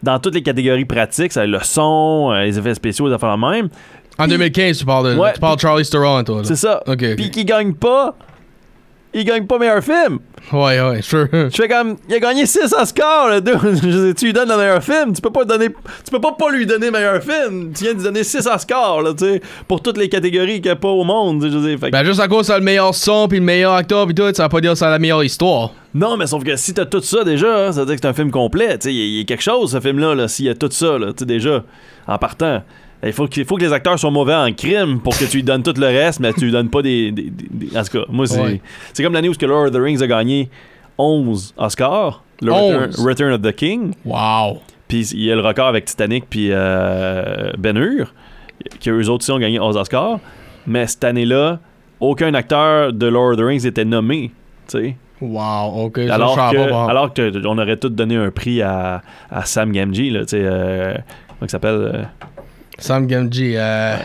Dans 0.02 0.20
toutes 0.20 0.36
les 0.36 0.44
catégories 0.44 0.84
pratiques, 0.86 1.32
ça, 1.32 1.46
le 1.46 1.60
son, 1.62 2.32
euh, 2.34 2.44
les 2.44 2.60
effets 2.60 2.74
spéciaux, 2.76 3.08
les 3.08 3.14
affaires 3.14 3.38
de 3.38 3.42
même. 3.42 3.70
En 4.20 4.24
Puis- 4.26 4.34
2015, 4.34 4.78
tu 4.80 4.86
parles 4.86 5.14
de. 5.16 5.18
Ouais, 5.20 5.32
tu 5.34 5.40
parles 5.40 5.56
de 5.56 5.62
Charlie 5.62 5.86
Theron, 5.90 6.24
toi. 6.26 6.42
C'est 6.44 6.58
ça. 6.58 6.84
Puis 7.16 7.32
qui 7.32 7.46
gagne 7.46 7.74
pas, 7.74 8.14
il 9.14 9.26
gagne 9.26 9.46
pas 9.46 9.58
meilleur 9.60 9.84
film. 9.84 10.20
Ouais, 10.52 10.82
ouais, 10.82 11.02
sure. 11.02 11.28
Je 11.32 11.50
fais 11.56 11.68
comme, 11.70 11.96
il 12.10 12.16
a 12.16 12.20
gagné 12.20 12.46
6 12.46 12.74
Oscars, 12.80 13.30
le 13.30 13.42
deux. 13.42 13.54
Tu 14.18 14.26
lui 14.26 14.34
donnes 14.34 14.50
le 14.50 14.58
meilleur 14.58 14.84
film, 14.84 15.14
tu 15.14 15.22
peux 15.22 15.30
pas 15.30 15.46
donner, 15.46 15.70
tu 15.70 16.12
peux 16.12 16.20
pas 16.20 16.34
pas 16.34 16.52
lui 16.52 16.66
donner 16.66 16.92
meilleur 16.92 17.22
film. 17.24 17.72
Tu 17.74 17.84
viens 17.86 17.94
de 17.94 17.98
lui 17.98 18.04
donner 18.04 18.24
6 18.24 18.46
Oscars, 18.48 19.02
là, 19.02 19.14
tu 19.14 19.24
sais, 19.26 19.42
pour 19.68 19.82
toutes 19.82 19.98
les 19.98 20.10
catégories 20.10 20.56
qu'il 20.56 20.66
n'y 20.66 20.70
a 20.72 20.76
pas 20.76 20.90
au 20.90 21.04
monde. 21.04 21.42
tu 21.42 21.52
sais, 21.52 21.78
fait 21.78 21.88
que- 21.88 21.92
Ben, 21.92 22.04
juste 22.04 22.20
à 22.20 22.28
cause 22.28 22.48
ça 22.48 22.58
le 22.58 22.64
meilleur 22.64 22.94
son, 22.94 23.28
puis 23.28 23.40
le 23.40 23.46
meilleur 23.46 23.74
acteur, 23.74 24.06
puis 24.06 24.16
tout, 24.16 24.34
ça 24.34 24.44
veut 24.44 24.50
pas 24.50 24.62
dire 24.62 24.72
que 24.72 24.78
c'est 24.78 24.86
la 24.90 25.00
meilleure 25.00 25.24
histoire. 25.24 25.72
Non, 25.96 26.18
mais 26.18 26.26
sauf 26.28 26.44
que 26.44 26.56
si 26.56 26.74
t'as 26.74 26.86
tout 26.86 27.02
ça 27.02 27.24
déjà, 27.24 27.68
hein, 27.68 27.72
ça 27.72 27.82
veut 27.82 27.86
dire 27.86 27.96
que 27.96 28.02
c'est 28.02 28.08
un 28.08 28.14
film 28.14 28.32
complet. 28.32 28.78
Tu 28.80 28.86
sais, 28.90 28.94
il 28.94 28.98
y 28.98 29.18
a- 29.18 29.20
y, 29.20 29.22
a 29.22 29.26
quelque 29.26 29.44
chose, 29.44 29.72
ce 29.72 29.80
film-là, 29.80 30.16
là, 30.16 30.28
s'il 30.28 30.46
y 30.46 30.50
a 30.50 30.56
tout 30.56 30.70
ça, 30.72 30.98
là, 30.98 31.08
tu 31.08 31.20
sais, 31.20 31.26
déjà, 31.26 31.64
en 32.08 32.18
partant. 32.18 32.64
Il 33.06 33.12
faut, 33.14 33.28
qu'il 33.28 33.44
faut 33.46 33.56
que 33.58 33.64
les 33.64 33.74
acteurs 33.74 33.98
soient 34.00 34.12
mauvais 34.12 34.34
en 34.36 34.52
crime 34.54 35.00
pour 35.00 35.18
que 35.18 35.26
tu 35.26 35.38
lui 35.38 35.44
donnes 35.44 35.64
tout 35.64 35.74
le 35.78 35.88
reste, 35.88 36.20
mais 36.20 36.32
tu 36.34 36.46
lui 36.46 36.52
donnes 36.52 36.70
pas 36.70 36.82
des. 36.82 37.12
des- 37.12 37.30
des- 37.30 37.68
des- 37.68 37.78
En 37.78 37.84
tout 37.84 37.98
cas, 38.00 38.06
moi, 38.10 38.26
c'est 38.28 38.40
Ouais. 38.42 38.62
c'est 38.94 39.04
comme 39.04 39.14
l'année 39.14 39.30
où 39.30 39.34
que 39.34 39.46
Lord 39.46 39.66
of 39.68 39.72
the 39.72 39.78
Rings 39.78 40.02
a 40.02 40.08
gagné 40.08 40.50
11 40.98 41.54
Oscars. 41.58 42.24
Le 42.42 42.52
Return, 42.52 42.84
11. 42.90 43.06
Return 43.06 43.34
of 43.34 43.42
the 43.42 43.52
King. 43.54 43.94
Wow. 44.06 44.62
Puis 44.88 45.08
il 45.14 45.24
y 45.24 45.32
a 45.32 45.36
le 45.36 45.42
record 45.42 45.68
avec 45.68 45.86
Titanic 45.86 46.26
puis 46.30 46.50
euh, 46.52 47.52
Ben 47.58 47.76
Hur, 47.78 48.14
qui 48.80 48.90
eux 48.90 49.10
autres 49.10 49.24
aussi 49.24 49.32
ont 49.32 49.40
gagné 49.40 49.60
11 49.60 49.76
Oscars. 49.78 50.20
Mais 50.68 50.88
cette 50.88 51.04
année-là, 51.04 51.60
aucun 52.00 52.34
acteur 52.34 52.94
de 52.94 53.06
Lord 53.08 53.32
of 53.32 53.38
the 53.38 53.42
Rings 53.42 53.66
était 53.66 53.86
nommé. 53.86 54.32
tu 54.70 54.78
sais. 54.80 54.96
Wow, 55.22 55.86
ok. 55.86 56.02
ça, 56.08 56.16
Alors 56.16 56.36
savais 56.36 56.58
que, 56.66 56.70
pas, 56.70 56.86
alors 56.90 57.14
que 57.14 57.48
on 57.48 57.58
aurait 57.58 57.78
tous 57.78 57.90
donné 57.90 58.18
un 58.18 58.30
prix 58.30 58.62
à, 58.62 59.02
à 59.32 59.46
Sam 59.46 59.72
Gamgee, 59.72 60.10
là, 60.10 60.22
tu 60.22 60.30
sais, 60.30 60.42
euh, 60.44 60.94
comment 61.28 61.40
il 61.44 61.50
s'appelle 61.50 61.76
euh, 61.76 62.04
Sam 62.80 63.08
Gamgee, 63.08 63.56
euh. 63.56 63.98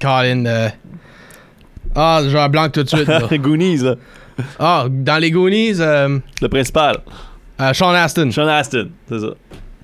Colin, 0.00 0.46
euh. 0.46 0.68
Ah, 1.94 2.20
un 2.22 2.48
blanc 2.48 2.68
tout 2.68 2.82
de 2.82 2.88
suite, 2.88 3.06
là. 3.08 3.22
Goonies, 3.38 3.78
là, 3.78 3.94
Ah, 4.58 4.86
dans 4.90 5.20
les 5.20 5.30
Goonies, 5.30 5.80
euh. 5.80 6.18
le 6.42 6.48
principal, 6.48 6.98
euh, 7.60 7.72
Sean 7.72 7.90
Astin. 7.90 8.30
Sean 8.30 8.46
Astin, 8.46 8.88
c'est 9.08 9.18
ça. 9.18 9.28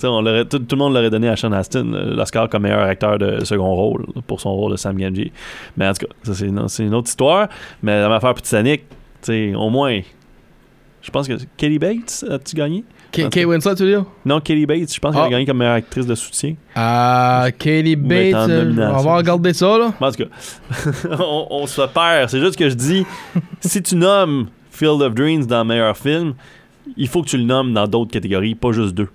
On 0.05 0.25
tout, 0.45 0.59
tout 0.59 0.75
le 0.75 0.79
monde 0.79 0.95
l'aurait 0.95 1.11
donné 1.11 1.29
à 1.29 1.37
Sean 1.37 1.53
Astin 1.53 1.95
euh, 1.95 2.17
l'Oscar 2.17 2.49
comme 2.49 2.65
meilleur 2.65 2.83
acteur 2.83 3.19
de 3.19 3.45
second 3.45 3.73
rôle 3.73 4.05
pour 4.27 4.41
son 4.41 4.53
rôle 4.53 4.73
de 4.73 4.77
Sam 4.77 4.97
Gamgee. 4.97 5.33
Mais 5.77 5.87
en 5.87 5.93
tout 5.93 6.07
cas, 6.07 6.13
ça 6.25 6.35
c'est 6.35 6.47
une, 6.85 6.95
autre 6.95 7.09
histoire. 7.09 7.49
Mais 7.83 8.03
dans 8.03 8.09
l'affaire 8.09 8.35
Titanic, 8.35 8.83
tu 9.23 9.33
sais, 9.51 9.55
au 9.55 9.71
moins, 9.71 10.01
je 11.03 11.11
pense 11.11 11.29
que 11.29 11.35
Katie 11.57 11.79
Bates 11.79 12.25
as-tu 12.29 12.57
gagné? 12.57 12.85
K- 13.13 13.29
Kate 13.29 13.45
Winslet, 13.45 13.75
tu 13.75 13.83
veux 13.85 13.91
dire? 13.91 14.05
Non, 14.25 14.41
Katie 14.41 14.65
Bates, 14.67 14.95
je 14.95 14.99
pense 14.99 15.15
qu'elle 15.15 15.23
Ah. 15.25 15.27
a 15.27 15.31
gagné 15.31 15.45
comme 15.47 15.59
meilleure 15.59 15.75
actrice 15.75 16.07
de 16.07 16.15
soutien. 16.15 16.55
Euh. 16.77 17.51
Katie 17.59 17.97
Bates, 17.97 18.35
euh, 18.49 18.75
on 18.95 19.03
va 19.03 19.17
regarder 19.17 19.53
ça, 19.53 19.77
là. 19.79 19.93
En 20.01 20.11
tout 20.11 20.25
cas, 20.25 20.31
on, 21.19 21.47
on 21.51 21.67
se 21.67 21.83
perd. 21.83 22.31
C'est 22.31 22.41
juste 22.41 22.57
que 22.57 22.69
je 22.71 22.75
dis, 22.75 23.05
si 23.61 23.83
tu 23.83 23.97
nommes 23.97 24.47
Field 24.71 25.03
of 25.03 25.15
Dreams 25.15 25.45
dans 25.47 25.65
meilleur 25.65 25.97
film, 25.97 26.35
il 26.97 27.07
faut 27.09 27.23
que 27.23 27.29
tu 27.29 27.37
le 27.37 27.45
nommes 27.45 27.73
dans 27.75 27.87
d'autres 27.87 28.11
catégories, 28.11 28.55
pas 28.55 28.73
juste 28.73 28.95
deux. 28.95 29.09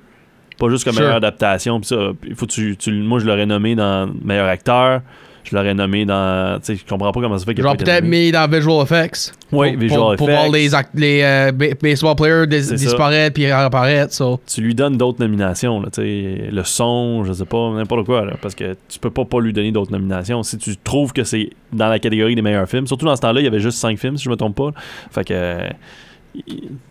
Pas 0.60 0.70
juste 0.70 0.84
comme 0.84 0.94
Sure. 0.94 1.02
meilleure 1.04 1.18
adaptation. 1.18 1.80
pis 1.80 1.88
ça, 1.88 1.96
faut 2.36 2.46
que 2.46 2.52
tu, 2.52 2.76
tu- 2.78 2.92
moi, 2.92 3.20
je 3.20 3.26
l'aurais 3.26 3.46
nommé 3.46 3.76
dans 3.76 4.10
meilleur 4.24 4.48
acteur. 4.48 5.02
Je 5.50 5.56
l'aurais 5.56 5.74
nommé 5.74 6.04
dans. 6.06 6.60
Tu 6.60 6.66
sais, 6.66 6.76
je 6.76 6.86
comprends 6.86 7.12
pas 7.12 7.22
comment 7.22 7.38
ça 7.38 7.46
fait 7.46 7.54
qu'il 7.56 7.64
Genre 7.64 7.78
peut-être 7.78 8.04
mis 8.04 8.32
dans 8.32 8.50
Visual 8.50 8.84
Effects. 8.84 9.34
Oui, 9.52 9.72
Pour- 9.72 9.80
visual 9.80 10.00
pour, 10.02 10.16
pour 10.18 10.28
voir 10.28 10.54
effects. 10.54 10.88
les, 10.94 11.00
les 11.18 11.22
euh, 11.24 11.52
ba- 11.54 11.66
baseball 11.82 12.16
players 12.16 12.48
dis- 12.48 12.74
disparaître 12.76 13.34
puis 13.34 13.46
réapparaître. 13.46 14.14
So. 14.14 14.40
Tu 14.46 14.60
lui 14.62 14.76
donnes 14.76 14.98
d'autres 14.98 15.22
nominations, 15.22 15.80
là, 15.82 15.88
tu 15.90 16.02
sais, 16.02 16.50
le 16.52 16.64
son, 16.66 17.24
je 17.24 17.32
sais 17.32 17.46
pas, 17.46 17.72
n'importe 17.74 18.06
quoi, 18.06 18.26
là, 18.26 18.34
parce 18.42 18.56
que 18.56 18.76
tu 18.90 19.00
peux 19.00 19.10
pas 19.12 19.24
pas 19.24 19.40
lui 19.40 19.54
donner 19.54 19.72
d'autres 19.72 19.92
nominations. 19.94 20.44
Si 20.44 20.58
tu 20.58 20.76
trouves 20.76 21.14
que 21.14 21.24
c'est 21.24 21.50
dans 21.72 21.88
la 21.88 22.00
catégorie 22.00 22.36
des 22.36 22.42
meilleurs 22.42 22.68
films, 22.68 22.86
surtout 22.88 23.06
dans 23.06 23.16
ce 23.16 23.22
temps-là, 23.22 23.40
il 23.40 23.46
y 23.46 23.48
avait 23.48 23.62
juste 23.62 23.78
5 23.78 23.98
films, 23.98 24.18
si 24.18 24.26
je 24.26 24.30
me 24.30 24.36
trompe 24.36 24.56
pas. 24.58 24.72
Fait 25.12 25.24
que 25.24 25.60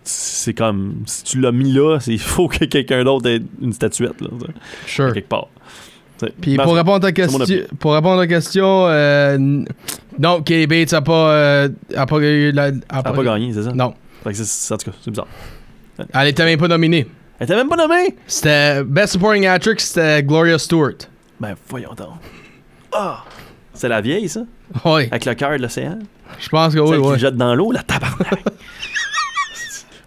c'est 0.02 0.54
comme, 0.54 1.02
si 1.06 1.24
tu 1.24 1.40
l'as 1.40 1.52
mis 1.52 1.72
là, 1.72 1.98
il 2.06 2.18
faut 2.18 2.48
que 2.48 2.64
quelqu'un 2.64 3.04
d'autre 3.04 3.28
ait 3.28 3.40
une 3.62 3.72
statuette, 3.72 4.20
là, 4.20 4.28
Sure. 4.86 5.12
quelque 5.12 5.28
part. 5.28 5.48
Puis 6.40 6.56
pour 6.56 6.74
répondre 6.74 6.96
à 6.96 7.00
ta 7.00 7.12
question, 7.12 7.38
pour 7.78 7.94
répondre 7.94 8.20
à 8.20 8.22
ta 8.22 8.26
question, 8.26 8.86
euh, 8.86 9.36
non, 10.18 10.42
Katie 10.42 10.66
Bates 10.66 10.92
a 10.94 11.02
pas, 11.02 11.30
euh, 11.30 11.68
a 11.94 12.06
pas 12.06 12.18
la, 12.20 12.64
a 12.64 12.70
cas, 12.70 12.76
elle 12.90 12.98
a 12.98 13.12
pas 13.12 13.22
gagné, 13.24 13.52
c'est 13.52 13.62
ça? 13.64 13.72
Non, 13.72 13.94
Fait 14.24 14.30
que 14.30 14.36
c'est- 14.36 14.72
en 14.74 14.76
tout 14.78 14.90
cas, 14.90 14.96
c'est 15.02 15.10
bizarre. 15.10 15.26
elle 16.14 16.28
était 16.28 16.44
même 16.44 16.58
pas 16.58 16.68
nominée. 16.68 17.06
Elle 17.38 17.44
était 17.44 17.56
même 17.56 17.68
pas 17.68 17.76
nommée? 17.76 18.16
C'était 18.26 18.82
Best 18.82 19.12
Supporting 19.14 19.46
Actress, 19.46 19.84
c'était 19.84 20.22
Gloria 20.22 20.58
Stewart. 20.58 20.94
Ben, 21.38 21.54
voyons 21.68 21.92
donc. 21.94 22.08
Ah! 22.94 23.22
C'est 23.74 23.88
la 23.88 24.00
vieille, 24.00 24.28
ça? 24.28 24.40
Oui, 24.86 25.02
Avec 25.10 25.26
le 25.26 25.34
cœur 25.34 25.50
de 25.50 25.56
l'océan? 25.62 25.98
je 26.40 26.48
pense 26.48 26.74
que 26.74 26.80
oui, 26.80 26.88
Celle 26.88 27.00
qui 27.00 27.06
oui. 27.06 27.12
le 27.12 27.18
jette 27.18 27.36
dans 27.36 27.54
l'eau, 27.54 27.72
la 27.72 27.82
tabarnak. 27.82 28.42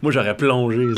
Moi, 0.01 0.11
j'aurais 0.13 0.35
plongé. 0.37 0.77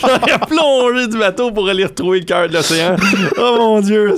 j'aurais 0.00 0.38
plongé 0.48 1.06
du 1.08 1.18
bateau 1.18 1.50
pour 1.50 1.68
aller 1.68 1.84
retrouver 1.84 2.20
le 2.20 2.24
cœur 2.24 2.48
de 2.48 2.54
l'océan. 2.54 2.96
Oh 3.36 3.56
mon 3.58 3.80
Dieu. 3.80 4.14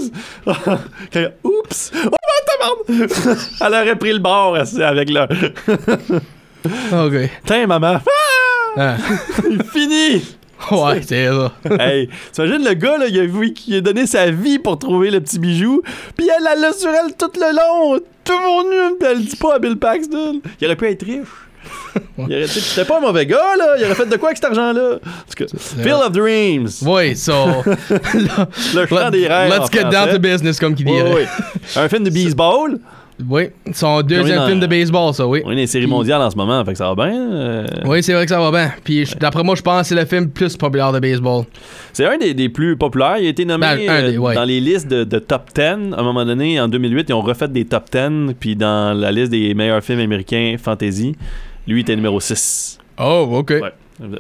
Oups. 0.47 1.93
Oh, 2.07 2.17
tabarnak. 2.47 3.11
Elle 3.61 3.73
aurait 3.75 3.97
pris 3.97 4.13
le 4.13 4.21
bord 4.21 4.57
avec 4.57 5.11
le... 5.11 5.27
Ok. 6.93 7.31
Tiens, 7.45 7.67
maman. 7.67 7.99
Ah! 8.77 8.97
Ah. 8.97 8.97
Fini. 9.73 10.23
Ouais, 10.71 11.03
c'est 11.07 11.27
ça. 11.27 11.53
hey, 11.79 12.09
t'imagines 12.33 12.65
le 12.65 12.75
gars, 12.75 12.97
là, 12.97 13.07
il 13.09 13.19
a, 13.21 13.27
vu- 13.27 13.53
qui 13.53 13.77
a 13.77 13.81
donné 13.81 14.07
sa 14.07 14.31
vie 14.31 14.59
pour 14.59 14.79
trouver 14.79 15.11
le 15.11 15.21
petit 15.21 15.39
bijou, 15.39 15.83
puis 16.17 16.27
elle 16.35 16.61
l'a 16.61 16.73
sur 16.73 16.89
elle 16.89 17.15
tout 17.17 17.31
le 17.35 17.55
long, 17.55 18.01
tout 18.25 18.39
mon 18.39 18.63
nu, 18.71 18.97
puis 18.99 19.09
elle 19.11 19.25
dit 19.25 19.37
pas 19.37 19.57
à 19.57 19.59
Bill 19.59 19.77
Paxton. 19.77 20.41
Il 20.61 20.67
aurait 20.67 20.77
pu 20.77 20.87
être 20.89 21.05
riche. 21.05 21.29
Sais, 22.29 22.47
c'était 22.47 22.85
pas 22.87 22.99
un 22.99 23.01
mauvais 23.01 23.27
gars, 23.27 23.57
là. 23.59 23.75
Il 23.79 23.85
aurait 23.85 23.95
fait 23.95 24.07
de 24.07 24.17
quoi 24.17 24.29
avec 24.31 24.37
cet 24.39 24.47
argent-là? 24.47 24.99
Field 25.37 26.01
of 26.07 26.13
Dreams. 26.13 26.69
Oui, 26.87 27.17
so. 27.17 27.33
Le 28.75 28.87
chant 28.87 29.11
des 29.11 29.27
rêves. 29.29 29.53
Let's 29.53 29.71
get 29.73 29.85
down 29.85 30.11
to 30.13 30.19
business, 30.19 30.59
comme 30.59 30.75
qui 30.75 30.85
Oui, 30.85 30.93
oui. 31.15 31.23
Un 31.77 31.89
film 31.89 32.05
de 32.05 32.11
baseball? 32.25 32.79
Oui, 33.31 33.45
son 33.73 34.03
deuxième 34.03 34.39
dans- 34.39 34.47
film 34.49 34.59
de 34.59 34.67
baseball, 34.67 35.15
ça, 35.15 35.25
oui. 35.25 35.41
On 35.45 35.51
est 35.53 35.55
dans 35.55 35.61
les 35.61 35.67
séries 35.69 35.87
mondiales 35.87 36.21
en 36.21 36.31
ce 36.31 36.37
moment, 36.37 36.65
fait 36.65 36.73
que 36.73 36.79
ça 36.79 36.93
va 36.93 36.97
bien. 37.07 37.15
euh. 37.33 37.65
Oui, 37.85 38.03
c'est 38.03 38.13
vrai 38.13 38.25
que 38.25 38.31
ça 38.31 38.41
va 38.41 38.51
bien. 38.51 38.73
Puis 38.83 39.09
d'après 39.21 39.45
moi, 39.45 39.55
je 39.55 39.63
pense 39.63 39.83
que 39.83 39.87
c'est 39.87 39.95
le 39.95 40.05
film 40.05 40.31
plus 40.31 40.57
populaire 40.57 40.91
de 40.91 40.99
baseball. 40.99 41.45
C'est 41.93 42.07
un 42.07 42.19
des, 42.19 42.35
des 42.35 42.49
plus 42.49 42.77
populaires. 42.77 43.19
Il 43.21 43.27
a 43.27 43.29
été 43.29 43.45
nommé 43.45 43.67
Ben, 43.69 43.77
des- 44.11 44.17
euh, 44.17 44.19
ouais. 44.19 44.35
dans 44.35 44.43
les 44.43 44.59
listes 44.59 44.89
de, 44.89 45.05
de 45.05 45.19
top 45.21 45.43
10. 45.55 45.61
À 45.63 45.75
un 45.75 46.03
moment 46.03 46.25
donné, 46.25 46.61
en 46.61 46.67
2008, 46.67 47.07
ils 47.11 47.13
ont 47.13 47.21
refait 47.21 47.47
des 47.47 47.65
top 47.65 47.85
10. 47.93 48.35
Puis 48.41 48.57
dans 48.57 48.93
la 48.99 49.13
liste 49.13 49.31
des 49.31 49.55
meilleurs 49.55 49.85
films 49.85 50.01
américains 50.01 50.57
fantasy, 50.61 51.15
lui 51.67 51.81
était 51.81 51.97
numéro 51.97 52.21
6. 52.21 52.79
Oh, 52.99 53.29
ok. 53.33 53.51
Ouais. 53.51 53.73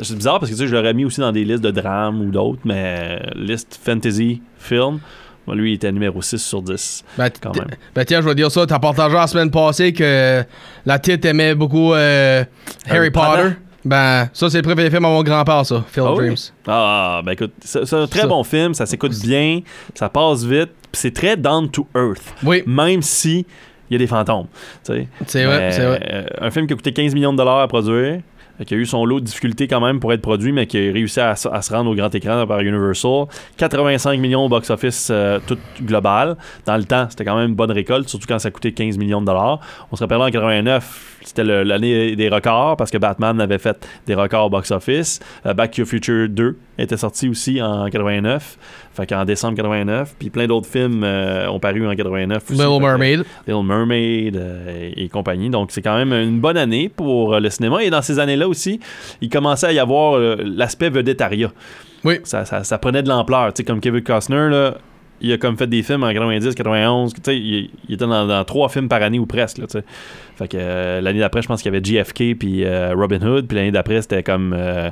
C'est 0.03 0.17
bizarre 0.17 0.39
parce 0.39 0.51
que 0.51 0.57
tu 0.57 0.63
sais, 0.63 0.69
je 0.69 0.75
l'aurais 0.75 0.95
mis 0.95 1.05
aussi 1.05 1.21
dans 1.21 1.33
des 1.33 1.45
listes 1.45 1.63
de 1.63 1.71
drames 1.71 2.21
ou 2.21 2.31
d'autres, 2.31 2.61
mais 2.65 3.19
euh, 3.25 3.31
liste 3.35 3.79
fantasy 3.83 4.41
film, 4.57 5.01
moi, 5.47 5.57
lui, 5.57 5.73
il 5.73 5.75
était 5.75 5.91
numéro 5.93 6.23
6 6.23 6.39
sur 6.39 6.63
10. 6.63 7.05
Ben, 7.19 7.29
Quand 7.41 7.55
même. 7.57 7.67
ben 7.95 8.05
tiens, 8.05 8.23
je 8.23 8.27
vais 8.29 8.35
dire 8.35 8.51
ça. 8.51 8.65
T'as 8.67 8.79
partagé 8.79 9.15
la 9.15 9.27
semaine 9.27 9.51
passée 9.51 9.93
que 9.93 10.43
la 10.87 10.99
titre 10.99 11.27
aimait 11.29 11.55
beaucoup 11.55 11.93
euh, 11.93 12.45
Harry 12.89 13.11
Potter. 13.11 13.51
Ben, 13.85 14.31
ça, 14.33 14.49
c'est 14.49 14.57
le 14.59 14.63
préféré 14.63 14.89
film 14.91 15.05
à 15.05 15.09
mon 15.09 15.23
grand-père, 15.23 15.67
ça. 15.67 15.85
Field 15.89 16.07
Ah 16.09 16.13
oui? 16.15 16.25
Dreams. 16.29 16.37
Ah, 16.67 17.21
ben 17.25 17.33
écoute, 17.33 17.53
c'est 17.61 17.93
un 17.93 18.07
très 18.07 18.21
Ça. 18.21 18.27
bon 18.27 18.43
film, 18.43 18.73
ça 18.73 18.87
s'écoute 18.87 19.13
bien, 19.21 19.61
ça 19.95 20.09
passe 20.09 20.45
vite, 20.45 20.71
c'est 20.93 21.13
très 21.13 21.37
down 21.37 21.71
to 21.71 21.87
earth, 21.95 22.23
Oui, 22.43 22.63
même 22.67 23.03
si 23.03 23.45
il 23.91 23.95
y 23.95 23.97
a 23.97 23.99
des 23.99 24.07
fantômes. 24.07 24.47
c'est 25.26 25.45
vrai, 25.45 25.71
vrai. 25.71 26.00
euh, 26.12 26.25
un 26.47 26.50
film 26.50 26.67
qui 26.67 26.73
a 26.73 26.76
coûté 26.76 26.93
15 26.93 27.14
millions 27.14 27.33
de 27.33 27.38
dollars 27.38 27.61
à 27.61 27.69
produire, 27.69 28.21
qui 28.64 28.75
a 28.75 28.76
eu 28.76 28.87
son 28.87 29.04
lot 29.04 29.20
de 29.20 29.25
difficultés 29.25 29.66
quand 29.66 29.80
même 29.80 29.99
pour 29.99 30.12
être 30.12 30.23
produit, 30.23 30.52
mais 30.52 30.66
qui 30.66 30.78
a 30.78 30.92
réussi 30.92 31.20
à, 31.20 31.34
se 31.34 31.73
rendre 31.73 31.90
au 31.90 31.94
grand 31.94 32.14
écran 32.14 32.46
par 32.46 32.61
Universal. 32.61 33.26
85 33.56 34.20
millions 34.20 34.44
au 34.44 34.49
box-office 34.49 35.08
euh, 35.11 35.40
tout 35.44 35.58
global. 35.82 36.37
Dans 36.64 36.76
le 36.76 36.84
temps, 36.84 37.06
c'était 37.11 37.25
quand 37.25 37.37
même 37.37 37.50
une 37.50 37.56
bonne 37.56 37.73
récolte, 37.73 38.08
surtout 38.08 38.26
quand 38.28 38.38
ça 38.38 38.50
coûtait 38.50 38.73
15 38.73 38.96
millions 38.96 39.20
de 39.20 39.26
dollars. 39.26 39.61
On 39.90 39.96
se 39.96 40.04
rappelle 40.04 40.18
en 40.18 40.30
89, 40.30 41.18
c'était 41.25 41.42
l'année 41.42 42.14
des 42.14 42.28
records 42.28 42.76
parce 42.76 42.90
que 42.90 42.99
Batman 42.99 43.40
avait 43.40 43.58
fait 43.58 43.87
des 44.06 44.14
records 44.14 44.46
au 44.46 44.50
box-office. 44.50 45.20
Euh, 45.46 45.54
Back 45.54 45.73
to 45.73 45.82
the 45.82 45.87
Future 45.87 46.28
2 46.28 46.56
était 46.78 46.96
sorti 46.96 47.28
aussi 47.28 47.61
en 47.62 47.87
89, 47.87 48.58
fait 48.94 49.06
qu'en 49.06 49.25
décembre 49.25 49.56
89. 49.56 50.14
Puis 50.18 50.30
plein 50.30 50.46
d'autres 50.46 50.68
films 50.68 51.02
euh, 51.02 51.49
ont 51.49 51.58
paru 51.58 51.87
en 51.88 51.94
89 51.94 52.50
aussi. 52.50 52.52
Little 52.52 52.80
Mermaid. 52.80 53.25
Little 53.49 53.64
Mermaid 53.64 54.42
et 54.96 55.08
compagnie. 55.08 55.50
Donc, 55.50 55.70
c'est 55.73 55.82
quand 55.82 55.96
même 55.96 56.12
une 56.12 56.40
bonne 56.40 56.56
année 56.56 56.88
pour 56.88 57.38
le 57.38 57.50
cinéma. 57.50 57.82
Et 57.82 57.90
dans 57.90 58.02
ces 58.02 58.18
années-là 58.18 58.44
aussi, 58.49 58.81
il 59.21 59.29
commençait 59.29 59.67
à 59.69 59.73
y 59.73 59.79
avoir 59.79 60.15
euh, 60.15 60.37
l'aspect 60.45 60.91
vedettariat. 60.91 61.51
Oui. 62.05 62.19
Ça, 62.25 62.45
ça- 62.45 62.65
ça 62.65 62.79
prenait 62.79 63.03
de 63.03 63.09
l'ampleur. 63.09 63.53
Tu 63.53 63.59
sais, 63.61 63.65
comme 63.65 63.81
Kevin 63.81 64.03
Costner, 64.03 64.49
là, 64.51 64.77
il 65.21 65.33
a 65.33 65.39
comme 65.39 65.57
fait 65.57 65.67
des 65.69 65.83
films 65.83 66.03
en 66.03 66.13
90, 66.13 66.55
91. 66.55 67.15
Tu 67.15 67.21
sais, 67.25 67.37
il, 67.39 67.71
il 67.89 67.95
était 67.95 68.07
dans, 68.07 68.27
dans 68.27 68.45
trois 68.45 68.69
films 68.69 68.89
par 68.89 69.01
année 69.01 69.19
ou 69.19 69.27
presque. 69.27 69.59
Là, 69.59 69.67
tu 69.67 69.79
sais. 69.79 69.85
fait 70.37 70.49
que 70.49 70.57
euh, 70.61 71.01
l'année 71.01 71.21
d'après, 71.21 71.41
je 71.41 71.47
pense 71.49 71.63
qu'il 71.63 71.73
y 71.73 71.77
avait 71.77 71.83
JFK 71.85 72.37
puis 72.39 72.65
euh, 72.65 72.93
Robin 72.95 73.23
Hood. 73.23 73.47
Puis 73.47 73.57
l'année 73.57 73.71
d'après, 73.71 74.03
c'était 74.03 74.23
comme 74.23 74.53
euh, 74.55 74.91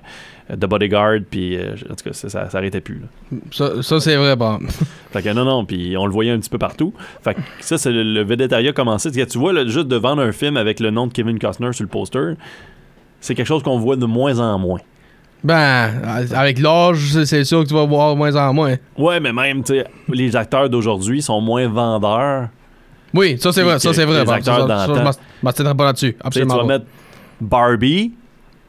The 0.51 0.65
Bodyguard. 0.65 1.19
Puis 1.29 1.59
en 1.59 1.95
tout 1.97 2.05
cas, 2.05 2.13
ça, 2.15 2.31
ça 2.31 2.49
s'arrêtait 2.49 2.81
plus. 2.81 3.01
là. 3.31 3.39
Ça, 3.51 3.83
ça, 3.83 4.01
c'est 4.01 4.17
vrai, 4.17 4.35
bon. 4.37 4.61
Fait 5.13 5.21
que 5.23 5.29
non, 5.35 5.45
non, 5.45 5.67
puis 5.67 5.95
on 5.99 6.07
le 6.07 6.13
voyait 6.13 6.31
un 6.31 6.39
petit 6.39 6.49
peu 6.49 6.59
partout. 6.59 6.95
Fait 7.23 7.35
que 7.35 7.41
ça, 7.61 7.77
c'est 7.77 7.91
le, 7.91 8.03
le 8.05 8.23
vedettariat 8.23 8.73
commencé. 8.73 9.11
Tu 9.11 9.39
vois, 9.39 9.53
là, 9.53 9.67
juste 9.67 9.89
de 9.89 9.97
vendre 9.97 10.23
un 10.23 10.33
film 10.33 10.57
avec 10.57 10.81
le 10.81 10.91
nom 10.91 11.09
de 11.09 11.13
Kevin 11.13 11.39
Costner 11.39 11.73
sur 11.75 11.83
le 11.83 11.91
poster, 11.91 12.35
c'est 13.23 13.35
quelque 13.35 13.47
chose 13.47 13.62
qu'on 13.62 13.79
voit 13.79 13.97
de 13.97 14.05
moins 14.05 14.38
en 14.38 14.59
moins. 14.59 14.81
Ben, 15.43 15.91
avec 16.35 16.61
l'âge, 16.61 16.99
c'est- 17.25 17.45
sûr 17.45 17.62
que 17.64 17.69
tu 17.69 17.75
vas 17.75 17.85
voir 17.87 18.12
de 18.12 18.19
moins 18.19 18.37
en 18.37 18.52
moins. 18.52 18.76
Ouais, 18.97 19.19
mais 19.19 19.33
même, 19.33 19.64
tu 19.64 19.75
sais, 19.75 19.87
les 20.09 20.37
acteurs 20.37 20.69
d'aujourd'hui 20.69 21.21
sont 21.23 21.41
moins 21.41 21.67
vendeurs. 21.69 22.49
Oui, 23.14 23.37
ça 23.41 23.52
c'est 23.52 23.62
vrai, 23.62 23.79
ça 23.79 23.93
c'est 23.93 24.05
vrai. 24.05 24.21
Les 24.21 24.25
bon, 24.25 24.33
acteurs 24.33 24.67
d'antan. 24.67 24.95
je 25.12 25.19
m'assènerai 25.43 25.75
pas 25.75 25.85
là-dessus. 25.87 26.12
Tu 26.12 26.12
sais, 26.12 26.19
tu 26.21 26.26
Absolument 26.26 26.57
vas 26.59 26.64
mettre 26.64 26.85
Barbie, 27.41 28.12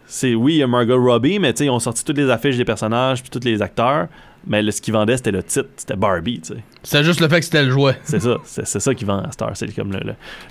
c'est 0.05 0.33
oui, 0.35 0.53
il 0.55 0.57
y 0.57 0.63
a 0.63 0.67
Margot 0.67 1.01
Robbie, 1.01 1.37
mais 1.39 1.53
tu 1.53 1.59
sais, 1.59 1.65
ils 1.65 1.69
ont 1.69 1.79
sorti 1.79 2.03
toutes 2.03 2.17
les 2.17 2.29
affiches 2.29 2.57
des 2.57 2.65
personnages 2.65 3.21
puis 3.21 3.29
tous 3.29 3.45
les 3.45 3.61
acteurs. 3.61 4.07
Mais 4.45 4.61
le- 4.61 4.71
ce 4.71 4.81
qui 4.81 4.91
vendait, 4.91 5.15
c'était 5.17 5.31
le 5.31 5.41
titre, 5.41 5.69
c'était 5.77 5.95
Barbie, 5.95 6.41
tu 6.41 6.53
sais. 6.53 6.59
C'était 6.83 7.03
juste 7.05 7.21
le 7.21 7.29
fait 7.29 7.39
que 7.39 7.45
c'était 7.45 7.63
le 7.63 7.71
jouet. 7.71 7.97
C'est 8.03 8.19
ça, 8.19 8.37
c'est 8.43 8.65
ça 8.79 8.93
qui 8.93 9.05
vend 9.05 9.19
à 9.19 9.31
Star. 9.31 9.51
C'est 9.55 9.73
comme 9.73 9.93
le, 9.93 9.99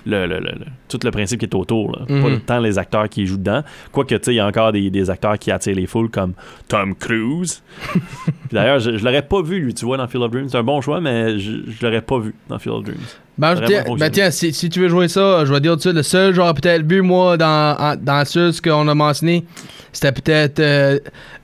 le, 0.05 0.25
le- 0.25 0.51
tout 0.89 0.97
le 1.03 1.11
principe 1.11 1.39
qui 1.39 1.45
est 1.45 1.53
autour. 1.55 1.91
là. 1.91 2.05
Pas 2.07 2.13
Mhm. 2.13 2.39
tant 2.41 2.59
les 2.59 2.79
acteurs 2.79 3.07
qui 3.07 3.27
jouent 3.27 3.37
dedans. 3.37 3.61
Quoique, 3.91 4.15
tu 4.15 4.23
sais, 4.23 4.33
il 4.33 4.37
y 4.37 4.39
a 4.39 4.47
encore 4.47 4.71
des, 4.71 4.89
des 4.89 5.09
acteurs 5.11 5.37
qui 5.37 5.51
attirent 5.51 5.75
les 5.75 5.85
foules 5.85 6.09
comme 6.09 6.33
Tom 6.67 6.95
Cruise. 6.95 7.61
D'ailleurs, 8.51 8.79
je, 8.79 8.97
je 8.97 9.03
l'aurais 9.05 9.21
pas 9.21 9.41
vu, 9.43 9.59
lui, 9.59 9.73
tu 9.75 9.85
vois, 9.85 9.97
dans 9.97 10.07
Field 10.07 10.23
of 10.23 10.31
Dreams. 10.31 10.49
C'est 10.49 10.57
un 10.57 10.63
bon 10.63 10.81
choix, 10.81 10.99
mais 10.99 11.37
je, 11.37 11.51
je 11.67 11.85
l'aurais 11.85 12.01
pas 12.01 12.17
vu 12.19 12.33
dans 12.49 12.57
Field 12.59 12.77
of 12.77 12.83
Dreams. 12.85 12.97
Ben, 13.37 13.55
tiens, 13.65 13.83
ben, 13.97 14.09
tiens, 14.11 14.29
si, 14.31 14.53
si 14.53 14.69
tu 14.69 14.79
veux 14.81 14.89
jouer 14.89 15.07
ça, 15.07 15.43
je 15.45 15.51
vais 15.51 15.59
dire 15.59 15.71
tout 15.71 15.77
de 15.77 15.81
suite, 15.81 15.95
le 15.95 16.03
seul 16.03 16.35
j'aurais 16.35 16.53
peut-être 16.53 16.83
vu, 16.85 17.01
moi, 17.01 17.35
dans, 17.35 17.75
en- 17.79 17.95
dans 17.95 18.23
ce 18.25 18.61
qu'on 18.61 18.87
a 18.87 18.93
mentionné, 18.93 19.43
c'était 19.91 20.11
peut-être 20.11 20.59
euh, 20.59 20.99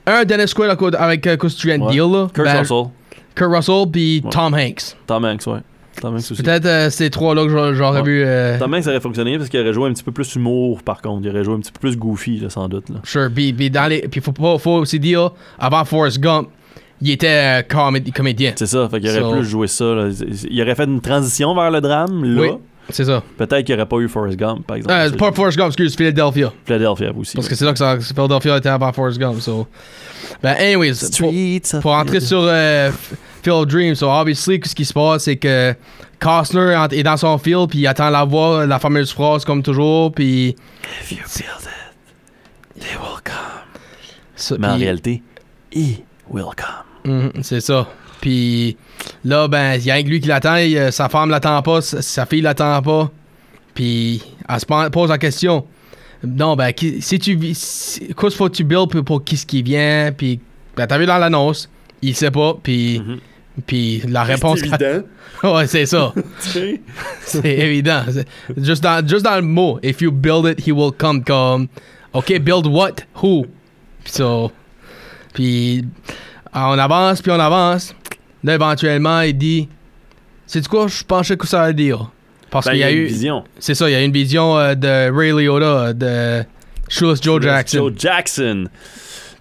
un 0.06 0.24
Dennis 0.24 0.54
côté- 0.54 0.98
avec 0.98 1.26
euh, 1.26 1.36
qu'est-ce 1.38 1.56
que 1.56 1.62
tu 1.62 1.68
viens 1.68 1.80
de 1.80 1.84
Ouais. 1.86 1.92
dire, 1.94 2.08
là. 2.08 2.28
Kurt 2.34 2.46
Ben, 2.46 2.60
Russell, 2.60 2.84
Kurt 3.34 3.52
Russell, 3.56 3.86
puis 3.92 4.22
Ouais. 4.24 4.30
Tom 4.30 4.54
Hanks. 4.54 4.96
Tom 5.08 5.26
Hanks, 5.26 5.48
ouais. 5.48 5.60
Tom 6.00 6.14
Hanks 6.14 6.20
aussi. 6.32 6.44
Peut-être 6.44 6.66
euh, 6.68 6.90
ces 6.92 7.10
trois-là 7.10 7.44
que 7.46 7.74
j'aurais 7.74 8.02
Ouais. 8.02 8.06
vu. 8.06 8.24
euh, 8.24 8.60
Tom 8.60 8.72
Hanks 8.74 8.86
aurait 8.88 9.02
fonctionné 9.02 9.38
parce 9.38 9.50
qu'il 9.50 9.60
aurait 9.60 9.74
joué 9.74 9.90
un 9.90 9.94
petit 9.94 10.04
peu 10.04 10.12
plus 10.12 10.36
humour, 10.36 10.84
par 10.84 11.02
contre. 11.02 11.26
Il 11.26 11.30
aurait 11.32 11.44
joué 11.44 11.56
un 11.56 11.60
petit 11.60 11.72
peu 11.72 11.80
plus 11.80 11.98
goofy, 11.98 12.38
là, 12.40 12.50
sans 12.52 12.68
doute. 12.70 12.88
Là. 12.90 12.98
Sure, 13.04 13.30
puis, 13.34 13.52
puis 13.52 13.72
dans 13.72 13.88
les, 13.88 14.02
puis 14.08 14.22
faut, 14.22 14.32
pas, 14.32 14.58
faut 14.60 14.74
aussi 14.78 15.00
dire, 15.00 15.32
avant 15.58 15.84
Forrest 15.86 16.20
Gump, 16.20 16.50
il 17.02 17.12
était 17.12 17.28
euh, 17.28 17.62
comédi- 17.62 18.12
comédien. 18.12 18.54
C'est 18.56 18.66
ça, 18.68 18.88
fait 18.90 19.00
qu'il 19.00 19.10
aurait 19.10 19.20
So- 19.20 19.32
plus 19.32 19.46
joué 19.46 19.68
ça. 19.68 19.86
là. 19.86 20.10
Il 20.50 20.62
aurait 20.62 20.76
fait 20.76 20.86
une 20.86 21.02
transition 21.02 21.54
vers 21.56 21.72
le 21.72 21.82
drame, 21.82 22.24
là. 22.24 22.42
Oui. 22.42 22.50
C'est 22.92 23.06
ça. 23.06 23.22
Peut-être 23.38 23.66
qu'il 23.66 23.76
n'y 23.76 23.82
aurait 23.82 23.88
pas 23.88 23.98
eu 23.98 24.08
Forrest 24.10 24.36
Gump, 24.36 24.66
par 24.66 24.78
exemple. 24.78 24.96
Euh, 24.96 25.12
pas 25.12 25.32
Forrest 25.32 25.58
Gump, 25.60 25.68
excuse, 25.68 25.96
Philadelphia. 25.96 26.52
Philadelphia 26.66 27.12
aussi. 27.16 27.36
Parce 27.36 27.48
que 27.48 27.54
c'est 27.54 27.64
là 27.66 27.72
que 27.74 27.78
ça, 27.78 28.00
Philadelphia 28.00 28.58
était 28.58 28.70
avant 28.70 28.92
Forrest 28.92 29.20
Gump. 29.20 29.40
So. 29.42 29.68
Ben, 30.42 30.56
anyways, 30.60 30.94
pour, 31.82 31.92
entrer 31.94 32.20
sur 32.20 32.42
euh, 32.42 32.92
Field 33.44 33.58
of 33.60 33.68
Dreams, 33.68 33.94
so 33.96 34.10
obviously, 34.10 34.60
ce 34.66 34.74
qui 34.74 34.86
se 34.86 34.94
passe, 34.94 35.26
c'est 35.26 35.38
que 35.38 35.76
Costner 36.20 36.76
est 36.92 37.04
dans 37.04 37.18
son 37.18 37.38
field, 37.38 37.70
puis 37.70 37.80
il 37.80 37.88
attend 37.88 38.10
la 38.10 38.24
voix, 38.26 38.66
la 38.66 38.80
fameuse 38.80 39.12
phrase 39.12 39.46
comme 39.46 39.62
toujours, 39.62 40.12
puis. 40.12 40.56
If 41.02 41.12
you 41.12 41.18
build 41.18 41.62
it, 41.62 42.82
they 42.82 42.96
will 43.00 43.22
come. 43.24 43.36
ça, 44.36 44.56
Mais 44.58 44.68
en 44.68 44.78
réalité, 44.78 45.22
he 45.72 46.00
will 46.28 46.56
come. 46.58 46.89
Mhm, 47.10 47.32
c'est 47.44 47.62
ça. 47.62 47.88
Puis 48.22 48.76
là, 49.24 49.48
ben, 49.48 49.76
il 49.76 49.86
y 49.86 49.92
a 49.92 50.02
que 50.02 50.08
lui 50.08 50.20
qui 50.20 50.28
l'attend. 50.28 50.56
euh, 50.58 50.92
Sa 50.92 51.10
femme 51.10 51.30
l'attend 51.30 51.62
pas, 51.62 51.82
sa, 51.82 52.26
fille 52.26 52.42
l'attend 52.42 52.82
pas. 52.82 53.10
Puis 53.74 54.22
elle 54.48 54.60
se 54.60 54.90
pose 54.90 55.10
la 55.10 55.18
question. 55.18 55.66
Non, 56.24 56.56
ben, 56.56 56.74
qui- 56.74 57.02
si 57.02 57.18
tu 57.18 57.40
si- 57.54 58.14
Qu'est-ce 58.20 58.36
faut 58.36 58.50
que 58.50 58.56
tu 58.56 58.64
build 58.66 58.90
pour, 58.90 59.04
pour 59.06 59.24
qui 59.24 59.38
ce 59.38 59.46
qui 59.46 59.64
vient? 59.64 60.12
Puis, 60.16 60.40
ben, 60.76 60.86
t'as 60.86 60.98
vu 60.98 61.06
dans 61.06 61.18
l'annonce, 61.18 61.70
il 62.02 62.14
sait 62.14 62.30
pas. 62.32 62.56
Puis, 62.62 63.00
Mhm. 63.00 63.20
puis 63.66 64.02
la 64.08 64.24
réponse. 64.24 64.60
évident. 64.60 65.04
ouais, 65.44 65.66
c'est 65.68 65.86
ça. 65.86 66.14
c'est 66.40 67.46
évident. 67.46 68.04
C'est- 68.12 68.28
Juste 68.58 68.84
dans, 68.84 69.08
juste 69.08 69.24
dans 69.24 69.38
le 69.38 69.42
mot, 69.44 69.80
if 69.82 70.02
you 70.02 70.12
build 70.12 70.46
it, 70.46 70.68
he 70.68 70.72
will 70.74 70.92
come. 70.92 71.24
Comme, 71.24 71.68
OK, 72.12 72.38
build 72.40 72.68
what? 72.68 72.96
Who? 73.24 73.46
So, 74.06 74.52
puis 75.34 75.86
on 76.54 76.78
avance, 76.78 77.22
puis 77.22 77.32
on 77.32 77.40
avance. 77.40 77.96
Là, 78.44 78.56
éventuellement, 78.56 79.22
il 79.22 79.38
dit 79.38 79.70
C'est 80.48 80.66
quoi, 80.68 80.88
je 80.88 81.04
pensais 81.04 81.36
que 81.38 81.46
ça 81.48 81.64
allait 81.64 81.74
dire? 81.74 82.10
Parce 82.50 82.66
Ben, 82.66 82.72
qu'il 82.72 82.80
il 82.80 82.84
y 82.84 82.86
a 82.86 82.92
une 82.92 82.98
eu. 83.00 83.06
vision. 83.06 83.44
C'est 83.60 83.76
ça, 83.76 83.90
il 83.90 83.94
y 83.94 83.96
a 83.96 84.02
eu 84.02 84.06
une 84.06 84.12
vision 84.12 84.58
euh, 84.58 84.74
de 84.76 85.12
Ray 85.16 85.32
Liotta, 85.32 85.94
de 85.94 86.44
Shoeless 86.90 87.22
Joe 87.22 87.42
Jackson. 87.42 87.78
Joe 87.78 87.94
Jackson. 87.96 88.66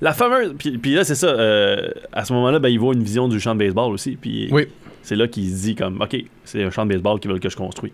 La 0.01 0.12
fameuse. 0.12 0.55
Puis, 0.59 0.77
puis 0.79 0.94
là, 0.94 1.05
c'est 1.05 1.14
ça. 1.14 1.27
euh, 1.29 1.88
à 2.12 2.25
ce 2.25 2.33
moment-là, 2.35 2.59
ben, 2.59 2.68
il 2.68 2.79
voit 2.79 2.92
une 2.94 3.03
vision 3.03 3.27
du 3.29 3.40
champ 3.40 3.55
de 3.55 3.61
baseball 3.61 3.92
aussi. 3.92 4.16
Puis 4.21 4.49
Oui. 4.53 4.66
c'est 5.03 5.16
là 5.16 5.27
qu'il 5.27 5.49
se 5.51 5.62
dit 5.62 5.75
comme, 5.75 6.01
OK, 6.03 6.16
c'est 6.44 6.62
un 6.62 6.71
champ 6.71 6.85
de 6.85 6.92
baseball 6.92 7.18
qu'ils 7.18 7.31
veulent 7.31 7.40
que 7.40 7.49
je 7.49 7.57
construis. 7.57 7.92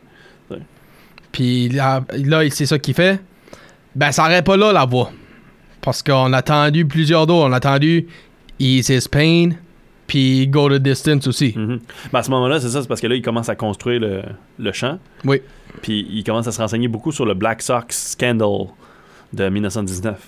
Puis 1.33 1.69
là, 1.71 2.03
là 2.13 2.43
c'est 2.51 2.67
ça 2.67 2.79
qu'il 2.79 2.95
fait. 2.95 3.21
Ben, 3.95 4.13
ça 4.13 4.23
n'arrête 4.23 4.45
pas 4.45 4.57
là, 4.57 4.73
la 4.73 4.85
voix. 4.85 5.11
Parce 5.81 6.03
qu'on 6.03 6.33
a 6.33 6.39
attendu 6.39 6.87
plusieurs 6.87 7.27
d'autres. 7.27 7.49
On 7.49 7.53
a 7.53 7.57
attendu 7.57 8.07
Ease 8.59 8.89
His 8.89 9.09
Pain, 9.11 9.51
puis 10.07 10.47
Go 10.49 10.69
the 10.69 10.81
Distance 10.81 11.27
aussi. 11.27 11.55
Ben, 11.57 11.81
à 12.21 12.23
ce 12.23 12.31
moment-là, 12.31 12.61
c'est 12.61 12.69
ça, 12.69 12.83
c'est 12.83 12.89
parce 12.89 13.01
que 13.01 13.07
là, 13.07 13.15
il 13.15 13.23
commence 13.23 13.49
à 13.49 13.57
construire 13.57 14.01
le, 14.01 14.23
le 14.59 14.73
champ. 14.73 14.99
Oui. 15.25 15.41
Puis 15.83 16.07
il 16.11 16.25
commence 16.25 16.47
à 16.47 16.53
se 16.53 16.61
renseigner 16.61 16.89
beaucoup 16.89 17.13
sur 17.13 17.27
le 17.27 17.35
Black 17.35 17.63
Sox 17.63 17.87
Scandal 17.91 18.67
de 19.33 19.49
1919. 19.49 20.19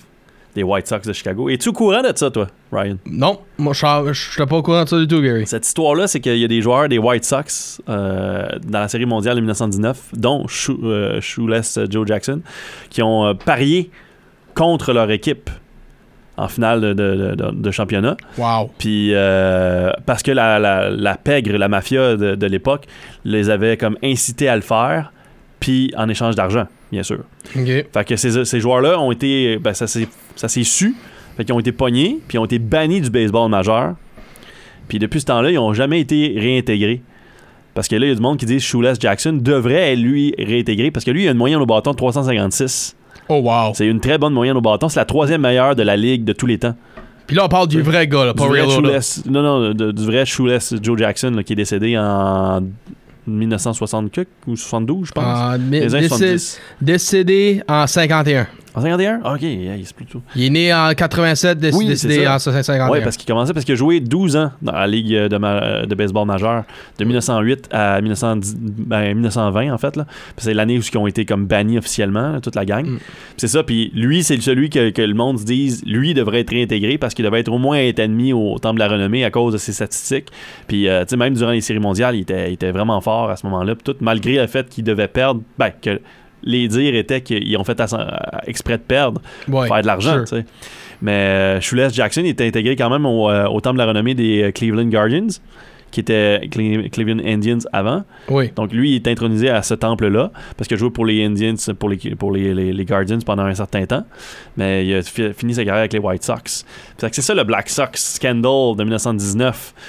Des 0.54 0.62
White 0.62 0.86
Sox 0.86 1.00
de 1.06 1.12
Chicago. 1.12 1.50
Es-tu 1.50 1.68
au 1.68 1.74
courant 1.74 2.00
de 2.00 2.10
ça, 2.16 2.30
toi, 2.30 2.46
Ryan? 2.72 2.96
Non, 3.04 3.40
moi, 3.58 3.74
je 3.74 4.12
suis 4.14 4.46
pas 4.46 4.56
au 4.56 4.62
courant 4.62 4.84
de 4.84 4.88
ça 4.88 4.98
du 4.98 5.06
tout, 5.06 5.20
Gary. 5.20 5.46
Cette 5.46 5.66
histoire-là, 5.66 6.06
c'est 6.06 6.18
qu'il 6.18 6.38
y 6.38 6.44
a 6.44 6.48
des 6.48 6.62
joueurs 6.62 6.88
des 6.88 6.96
White 6.96 7.26
Sox 7.26 7.82
euh, 7.90 8.48
dans 8.66 8.80
la 8.80 8.88
série 8.88 9.04
mondiale 9.04 9.34
de 9.34 9.40
1919, 9.40 10.12
dont 10.14 10.46
euh, 10.82 11.20
Shoeless 11.20 11.78
Joe 11.90 12.06
Jackson, 12.06 12.40
qui 12.88 13.02
ont 13.02 13.26
euh, 13.26 13.34
parié 13.34 13.90
contre 14.54 14.94
leur 14.94 15.10
équipe 15.10 15.50
en 16.36 16.48
finale 16.48 16.80
de, 16.80 16.92
de- 16.92 17.34
de- 17.34 17.50
de 17.54 17.70
championnat. 17.70 18.16
Wow. 18.38 18.70
Puis 18.78 19.10
euh, 19.14 19.90
parce 20.04 20.22
que 20.22 20.30
la, 20.32 20.58
la- 20.58 20.90
la 20.90 21.16
pègre, 21.16 21.56
la 21.56 21.68
mafia 21.68 22.16
de, 22.16 22.46
l'époque, 22.46 22.84
les 23.24 23.50
avait 23.50 23.76
comme 23.76 23.96
incité 24.02 24.48
à 24.48 24.56
le 24.56 24.62
faire, 24.62 25.12
puis 25.60 25.92
en 25.96 26.08
échange 26.08 26.34
d'argent, 26.34 26.66
bien 26.92 27.02
sûr. 27.02 27.20
OK. 27.56 27.64
Fait 27.92 28.04
que 28.06 28.16
ces, 28.16 28.44
ces 28.44 28.60
joueurs-là 28.60 29.00
ont 29.00 29.12
été. 29.12 29.58
Ben, 29.58 29.72
ça 29.74 29.86
s'est 29.86 30.08
su. 30.64 30.94
Fait 31.36 31.44
qu'ils 31.44 31.54
ont 31.54 31.60
été 31.60 31.72
pognés, 31.72 32.18
puis 32.28 32.36
ils 32.36 32.38
ont 32.38 32.44
été 32.46 32.58
bannis 32.58 33.00
du 33.00 33.10
baseball 33.10 33.50
majeur. 33.50 33.94
Puis 34.88 34.98
depuis 34.98 35.20
ce 35.20 35.26
temps-là, 35.26 35.50
ils 35.50 35.56
n'ont 35.56 35.72
jamais 35.74 36.00
été 36.00 36.34
réintégrés. 36.38 37.02
Parce 37.74 37.88
que 37.88 37.96
là, 37.96 38.06
il 38.06 38.08
y 38.08 38.12
a 38.12 38.14
du 38.14 38.22
monde 38.22 38.38
qui 38.38 38.46
dit 38.46 38.58
Shoeless 38.60 38.98
Jackson 38.98 39.38
devrait, 39.42 39.96
lui, 39.96 40.34
réintégrer. 40.38 40.90
Parce 40.90 41.04
que 41.04 41.10
lui, 41.10 41.24
il 41.24 41.28
a 41.28 41.32
une 41.32 41.36
moyenne 41.36 41.60
au 41.60 41.66
bâton 41.66 41.90
de 41.90 41.96
356. 41.96 42.96
Oh, 43.28 43.40
wow. 43.42 43.72
C'est 43.74 43.86
une 43.86 44.00
très 44.00 44.18
bonne 44.18 44.32
moyenne 44.32 44.56
au 44.56 44.60
bâton. 44.60 44.88
C'est 44.88 45.00
la 45.00 45.04
troisième 45.04 45.40
meilleure 45.42 45.74
de 45.74 45.82
la 45.82 45.96
ligue 45.96 46.24
de 46.24 46.32
tous 46.32 46.46
les 46.46 46.58
temps. 46.58 46.74
Puis 47.26 47.34
là, 47.34 47.44
on 47.46 47.48
parle 47.48 47.66
du 47.68 47.82
vrai 47.82 48.06
gars, 48.06 48.24
là, 48.24 48.32
Du 48.32 48.38
pas 48.38 48.46
vrai 48.46 48.62
Liotta. 48.62 48.76
Shoeless- 48.80 49.28
non, 49.28 49.42
non, 49.42 49.74
de- 49.74 49.90
du 49.90 50.04
vrai 50.04 50.24
Shoeless 50.24 50.74
Joe 50.80 50.96
Jackson, 50.98 51.32
là, 51.34 51.42
qui 51.42 51.54
est 51.54 51.56
décédé 51.56 51.98
en 51.98 52.60
1960 53.26 54.10
quelque, 54.12 54.30
ou 54.46 54.54
72, 54.56 55.08
je 55.08 55.12
pense. 55.12 55.24
Ah, 55.26 55.56
mais 55.58 55.80
Les 55.80 55.94
années 55.94 56.08
décé- 56.08 56.08
70. 56.38 56.60
décédé 56.80 57.62
en 57.68 57.86
51. 57.86 58.46
En 58.76 58.82
51? 58.82 59.20
Ok, 59.24 59.40
yeah, 59.42 59.74
c'est 59.82 59.96
plutôt. 59.96 60.20
Il 60.36 60.44
est 60.44 60.50
né 60.50 60.74
en 60.74 60.92
87, 60.92 61.58
déc- 61.58 61.74
Oui, 61.74 61.86
décédé 61.86 62.16
c'est 62.16 62.24
ça. 62.24 62.34
en 62.34 62.38
51. 62.38 62.90
Oui, 62.90 62.98
parce 63.02 63.16
qu'il 63.16 63.26
commençait 63.26 63.54
parce 63.54 63.64
qu'il 63.64 63.72
a 63.72 63.76
joué 63.76 64.00
12 64.00 64.36
ans 64.36 64.52
dans 64.60 64.72
la 64.72 64.86
Ligue 64.86 65.14
de, 65.14 65.36
ma- 65.38 65.86
de 65.86 65.94
baseball 65.94 66.26
majeure, 66.26 66.64
de 66.98 67.04
1908 67.06 67.68
à 67.72 68.00
1910 68.02 68.54
ben, 68.58 69.14
1920, 69.14 69.72
en 69.72 69.78
fait. 69.78 69.96
là. 69.96 70.04
Puis 70.04 70.44
C'est 70.44 70.52
l'année 70.54 70.76
où 70.78 70.82
ils 70.82 70.98
ont 70.98 71.06
été 71.06 71.24
comme 71.24 71.46
bannis 71.46 71.78
officiellement, 71.78 72.32
là, 72.32 72.40
toute 72.40 72.54
la 72.54 72.66
gang. 72.66 72.84
Mm. 72.86 72.96
Puis 72.98 73.04
C'est 73.38 73.48
ça, 73.48 73.62
puis 73.62 73.90
lui, 73.94 74.22
c'est 74.22 74.38
celui 74.42 74.68
que, 74.68 74.90
que 74.90 75.02
le 75.02 75.14
monde 75.14 75.38
se 75.38 75.44
dise, 75.44 75.82
lui 75.86 76.12
devrait 76.12 76.40
être 76.40 76.50
réintégré 76.50 76.98
parce 76.98 77.14
qu'il 77.14 77.24
devrait 77.24 77.40
être 77.40 77.50
au 77.52 77.58
moins 77.58 77.78
être 77.78 77.98
admis 78.00 78.34
au 78.34 78.58
Temple 78.58 78.74
de 78.74 78.80
la 78.80 78.88
Renommée 78.88 79.24
à 79.24 79.30
cause 79.30 79.54
de 79.54 79.58
ses 79.58 79.72
statistiques. 79.72 80.28
Puis, 80.68 80.86
euh, 80.88 81.00
tu 81.04 81.10
sais, 81.10 81.16
même 81.16 81.32
durant 81.32 81.52
les 81.52 81.62
séries 81.62 81.78
mondiales, 81.80 82.14
il 82.16 82.20
était, 82.20 82.50
il 82.50 82.54
était 82.54 82.72
vraiment 82.72 83.00
fort 83.00 83.30
à 83.30 83.36
ce 83.36 83.46
moment-là. 83.46 83.74
Puis 83.74 83.84
tout, 83.84 83.96
malgré 84.00 84.34
le 84.36 84.46
fait 84.46 84.68
qu'il 84.68 84.84
devait 84.84 85.08
perdre, 85.08 85.40
ben, 85.58 85.70
que 85.80 85.98
les 86.46 86.68
dires 86.68 86.94
étaient 86.94 87.20
qu'ils 87.20 87.56
ont 87.58 87.64
fait 87.64 87.78
exprès 88.46 88.78
de 88.78 88.82
perdre 88.82 89.20
Ouais, 89.48 89.68
faire 89.68 89.82
de 89.82 89.86
l'argent, 89.86 90.24
sure. 90.24 90.38
Mais 91.02 91.12
euh, 91.12 91.60
Shoeless 91.60 91.92
Jackson 91.92 92.22
il 92.24 92.28
était 92.30 92.46
intégré 92.46 92.74
quand 92.74 92.88
même 92.88 93.04
au, 93.04 93.28
euh, 93.28 93.46
au 93.48 93.60
temple 93.60 93.74
de 93.76 93.82
la 93.82 93.86
renommée 93.88 94.14
des 94.14 94.44
euh, 94.44 94.50
Cleveland 94.52 94.86
Guardians, 94.88 95.26
qui 95.90 96.00
était 96.00 96.40
Cle- 96.50 96.88
Cleveland 96.90 97.20
Indians 97.24 97.58
avant. 97.72 98.02
Oui. 98.28 98.50
Donc 98.56 98.72
lui, 98.72 98.92
il 98.92 98.94
est 98.96 99.08
intronisé 99.08 99.50
à 99.50 99.62
ce 99.62 99.74
temple-là, 99.74 100.30
parce 100.56 100.68
qu'il 100.68 100.76
a 100.76 100.78
joué 100.78 100.90
pour 100.90 101.04
les 101.06 101.22
Indians, 101.24 101.54
pour 101.78 101.88
les, 101.90 101.96
pour 102.16 102.32
les, 102.32 102.54
les- 102.54 102.72
les 102.72 102.84
Guardians 102.84 103.18
pendant 103.24 103.44
un 103.44 103.54
certain 103.54 103.84
temps. 103.86 104.04
Mais 104.56 104.86
il 104.86 104.94
a 104.94 105.02
fi- 105.02 105.32
fini 105.34 105.54
sa 105.54 105.64
carrière 105.64 105.80
avec 105.80 105.92
les 105.92 105.98
White 105.98 106.24
Sox. 106.24 106.64
C'est 106.98 107.22
ça 107.22 107.34
le 107.34 107.44
Black 107.44 107.68
Sox 107.68 107.90
scandal 108.14 108.74
de 108.76 108.82
1919. 108.84 109.74
Puis 109.76 109.82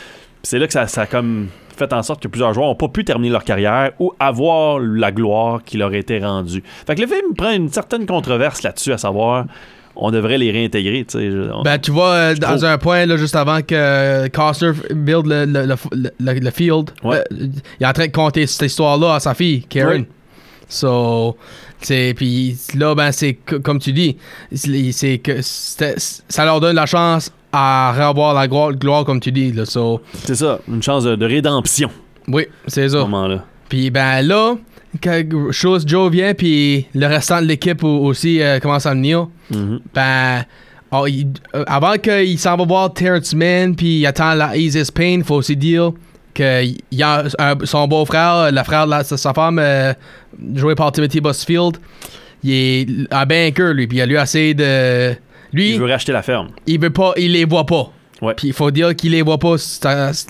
c'est 0.43 0.59
là 0.59 0.67
que 0.67 0.73
ça, 0.73 0.87
ça 0.87 1.01
a 1.03 1.05
comme 1.07 1.47
fait 1.77 1.93
en 1.93 2.03
sorte 2.03 2.21
que 2.21 2.27
plusieurs 2.27 2.53
joueurs 2.53 2.67
n'ont 2.67 2.75
pas 2.75 2.87
pu 2.89 3.05
terminer 3.05 3.31
leur 3.31 3.43
carrière 3.43 3.91
ou 3.99 4.13
avoir 4.19 4.79
la 4.79 5.11
gloire 5.11 5.63
qui 5.63 5.77
leur 5.77 5.93
était 5.93 6.19
rendue. 6.19 6.63
Fait 6.85 6.95
que 6.95 7.01
le 7.01 7.07
film 7.07 7.33
prend 7.37 7.51
une 7.51 7.69
certaine 7.69 8.05
controverse 8.05 8.63
là-dessus, 8.63 8.91
à 8.93 8.97
savoir 8.97 9.45
on 9.99 10.11
devrait 10.11 10.37
les 10.37 10.51
réintégrer. 10.51 11.07
on- 11.53 11.63
Ben, 11.63 11.79
tu 11.79 11.89
vois, 11.89 12.11
euh, 12.11 12.35
dans 12.35 12.63
un 12.65 12.77
point, 12.77 13.07
là, 13.07 13.17
juste 13.17 13.35
avant 13.35 13.61
que 13.63 13.73
euh, 13.73 14.27
Costner 14.29 14.71
build 14.93 15.25
le, 15.25 15.45
le, 15.45 16.39
le, 16.39 16.51
field, 16.51 16.91
Ouais. 17.03 17.17
euh, 17.17 17.23
il 17.79 17.83
est 17.83 17.85
en 17.87 17.93
train 17.93 18.05
de 18.05 18.11
conter 18.11 18.45
cette 18.45 18.67
histoire-là 18.69 19.15
à 19.15 19.19
sa 19.19 19.33
fille, 19.33 19.63
Karen. 19.63 20.01
Ouais. 20.01 20.07
So, 20.69 21.35
puis 21.81 22.55
là, 22.75 22.93
ben, 22.93 23.11
c'est 23.11 23.33
comme 23.33 23.79
tu 23.79 23.91
dis, 23.91 24.17
c'est 24.53 25.17
que 25.17 25.37
ça 25.41 26.45
leur 26.45 26.59
donne 26.59 26.75
la 26.75 26.85
chance 26.85 27.31
à 27.57 28.09
revoir 28.09 28.33
la 28.33 28.47
gloire, 28.47 28.73
gloire, 28.73 29.03
comme 29.05 29.19
tu 29.19 29.31
dis. 29.31 29.51
Là, 29.51 29.65
so, 29.65 30.01
C'est 30.25 30.35
ça, 30.35 30.59
une 30.67 30.83
chance 30.83 31.03
de, 31.03 31.15
de 31.15 31.25
rédemption 31.25 31.89
oui, 32.29 32.45
c'est 32.67 32.89
ce 32.89 32.97
ça. 32.97 33.03
Puis 33.69 33.89
ben 33.89 34.21
là, 34.21 34.55
quand 35.01 35.21
Chose 35.51 35.85
Joe 35.87 36.11
vient, 36.11 36.33
puis 36.33 36.85
le 36.93 37.05
restant 37.07 37.41
de 37.41 37.45
l'équipe 37.47 37.81
au- 37.83 37.99
aussi 38.05 38.41
euh, 38.41 38.59
commence 38.59 38.85
à 38.85 38.91
venir. 38.93 39.27
Mhm. 39.49 39.79
Ben, 39.93 40.43
oh, 40.91 41.05
il- 41.07 41.27
euh, 41.55 41.63
avant 41.67 41.93
qu'il 41.93 42.37
s'en 42.37 42.57
va 42.57 42.65
voir 42.65 42.93
Terrence 42.93 43.33
Mann, 43.33 43.75
puis 43.75 43.99
il 43.99 44.05
attend 44.05 44.33
la 44.33 44.57
Easiest 44.57 44.91
Pain, 44.93 45.21
faut 45.23 45.35
aussi 45.35 45.55
dire 45.55 45.91
que 46.33 46.63
il 46.65 46.77
y 46.91 47.01
a 47.03 47.23
un- 47.39 47.55
son 47.65 47.87
beau-frère, 47.87 48.51
le 48.51 48.63
frère 48.63 48.85
de 48.85 48.91
la- 48.91 49.03
sa 49.05 49.33
femme, 49.33 49.57
euh, 49.59 49.93
joué 50.55 50.75
par 50.75 50.91
Timothy 50.91 51.21
Busfield, 51.21 51.77
il 52.43 52.51
est 52.51 52.87
un 53.11 53.25
banker, 53.25 53.73
lui, 53.73 53.87
puis 53.87 53.97
il 53.99 54.01
a 54.01 54.05
lui 54.05 54.17
assez 54.17 54.53
de. 54.53 55.15
Lui, 55.53 55.71
Il 55.73 55.79
veut 55.79 55.87
racheter 55.89 56.11
la 56.11 56.21
ferme. 56.21 56.49
il 56.65 56.79
veut 56.79 56.89
pas, 56.89 57.13
il 57.17 57.31
les 57.33 57.45
voit 57.45 57.65
pas. 57.65 57.91
Ouais. 58.21 58.33
Puis 58.35 58.47
il 58.47 58.53
faut 58.53 58.71
dire 58.71 58.95
qu'il 58.95 59.11
les 59.11 59.21
voit 59.21 59.37
pas, 59.37 59.55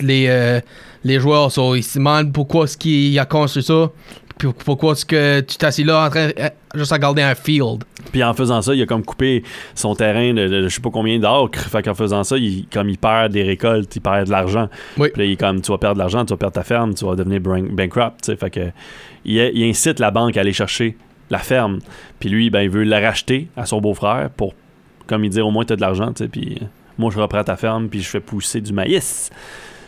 les, 0.02 0.26
euh, 0.28 0.60
les 1.04 1.18
joueurs. 1.20 1.50
So, 1.50 1.74
il 1.74 1.82
se 1.82 1.98
demande 1.98 2.32
pourquoi 2.32 2.64
est-ce 2.64 2.76
qu'il 2.76 3.18
a 3.18 3.24
construit 3.24 3.62
ça. 3.62 3.90
Puis 4.36 4.48
pourquoi 4.64 4.92
est-ce 4.92 5.04
que 5.04 5.40
tu 5.40 5.56
t'assis 5.56 5.82
là 5.82 6.06
en 6.06 6.10
train 6.10 6.28
euh, 6.38 6.48
juste 6.74 6.92
à 6.92 6.98
garder 6.98 7.22
un 7.22 7.34
field. 7.34 7.82
Puis 8.12 8.22
en 8.22 8.34
faisant 8.34 8.62
ça, 8.62 8.72
il 8.74 8.80
a 8.82 8.86
comme 8.86 9.04
coupé 9.04 9.42
son 9.74 9.94
terrain 9.96 10.32
de, 10.32 10.46
de- 10.46 10.68
je 10.68 10.74
sais 10.76 10.80
pas 10.80 10.90
combien 10.90 11.18
d'acres. 11.18 11.58
Fait 11.58 11.82
qu'en 11.82 11.94
faisant 11.94 12.22
ça, 12.22 12.36
il, 12.36 12.66
comme 12.72 12.88
il 12.88 12.98
perd 12.98 13.32
des 13.32 13.42
récoltes, 13.42 13.96
il 13.96 14.00
perd 14.00 14.26
de 14.26 14.30
l'argent. 14.30 14.68
Oui. 14.96 15.08
Puis 15.12 15.22
là, 15.22 15.26
il 15.26 15.32
est 15.32 15.36
comme 15.36 15.60
tu 15.60 15.72
vas 15.72 15.78
perdre 15.78 15.94
de 15.94 16.00
l'argent, 16.00 16.24
tu 16.24 16.34
vas 16.34 16.36
perdre 16.36 16.54
ta 16.54 16.62
ferme, 16.62 16.94
tu 16.94 17.04
vas 17.04 17.16
devenir 17.16 17.40
bankrupt. 17.40 18.36
Fait 18.38 18.50
que 18.50 18.60
il, 19.24 19.38
il 19.54 19.64
incite 19.68 19.98
la 19.98 20.10
banque 20.12 20.36
à 20.36 20.40
aller 20.42 20.52
chercher 20.52 20.96
la 21.30 21.38
ferme. 21.38 21.80
Puis 22.20 22.28
lui, 22.28 22.48
ben, 22.50 22.60
il 22.60 22.70
veut 22.70 22.84
la 22.84 23.00
racheter 23.00 23.48
à 23.56 23.66
son 23.66 23.80
beau-frère 23.80 24.30
pour, 24.36 24.54
comme 25.08 25.24
il 25.24 25.30
dit, 25.30 25.40
au 25.40 25.50
moins 25.50 25.64
tu 25.64 25.72
as 25.72 25.76
de 25.76 25.80
l'argent. 25.80 26.12
tu 26.12 26.24
sais. 26.24 26.28
Puis 26.28 26.58
euh, 26.62 26.64
moi, 26.98 27.10
je 27.12 27.18
reprends 27.18 27.42
ta 27.42 27.56
ferme, 27.56 27.88
puis 27.88 28.00
je 28.02 28.08
fais 28.08 28.20
pousser 28.20 28.60
du 28.60 28.72
maïs. 28.72 29.30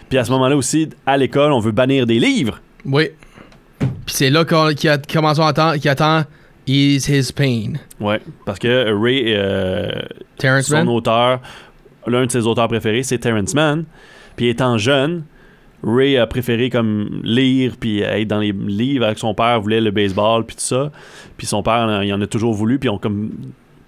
Puis 0.09 0.18
à 0.18 0.24
ce 0.24 0.30
moment-là 0.33 0.56
aussi, 0.56 0.88
à 1.06 1.16
l'école, 1.16 1.52
on 1.52 1.61
veut 1.61 1.70
bannir 1.72 2.06
des 2.06 2.18
livres. 2.18 2.61
Oui. 2.85 3.11
Puis 3.78 4.14
c'est 4.14 4.30
là 4.30 4.44
qu'on- 4.44 4.74
qu'il 4.74 4.90
a 4.90 4.98
commencé 4.98 5.40
à 5.40 5.46
attendre, 5.48 5.76
qu'il 5.76 5.88
attend 5.88 6.24
Ease 6.66 7.09
His 7.09 7.33
Pain. 7.33 7.74
Ouais, 8.00 8.20
parce 8.44 8.59
que 8.59 8.92
Ray, 9.00 9.24
euh, 9.28 9.88
Terrence 10.37 10.66
son 10.66 10.76
Mann? 10.78 10.88
auteur, 10.88 11.40
l'un 12.06 12.26
de 12.26 12.30
ses 12.30 12.46
auteurs 12.46 12.68
préférés, 12.68 13.02
c'est 13.02 13.18
Terrence 13.18 13.54
Mann. 13.54 13.85
Puis 14.37 14.48
étant 14.48 14.78
jeune, 14.78 15.22
Ray 15.83 16.16
a 16.18 16.26
préféré 16.26 16.68
comme 16.70 17.20
lire 17.22 17.74
puis 17.80 18.00
être 18.00 18.28
dans 18.28 18.38
les 18.40 18.52
livres 18.52 19.04
avec 19.06 19.18
son 19.18 19.33
père, 19.35 19.61
voulait 19.61 19.80
le 19.80 19.90
baseball 19.90 20.44
puis 20.44 20.56
tout 20.56 20.62
ça. 20.62 20.90
Puis 21.38 21.46
son 21.46 21.62
père, 21.62 22.02
il 22.02 22.12
en 22.12 22.20
a 22.20 22.26
toujours 22.26 22.52
voulu, 22.54 22.78
puis 22.78 22.88
ils 22.88 22.92
ont 22.92 22.98
comme 22.98 23.30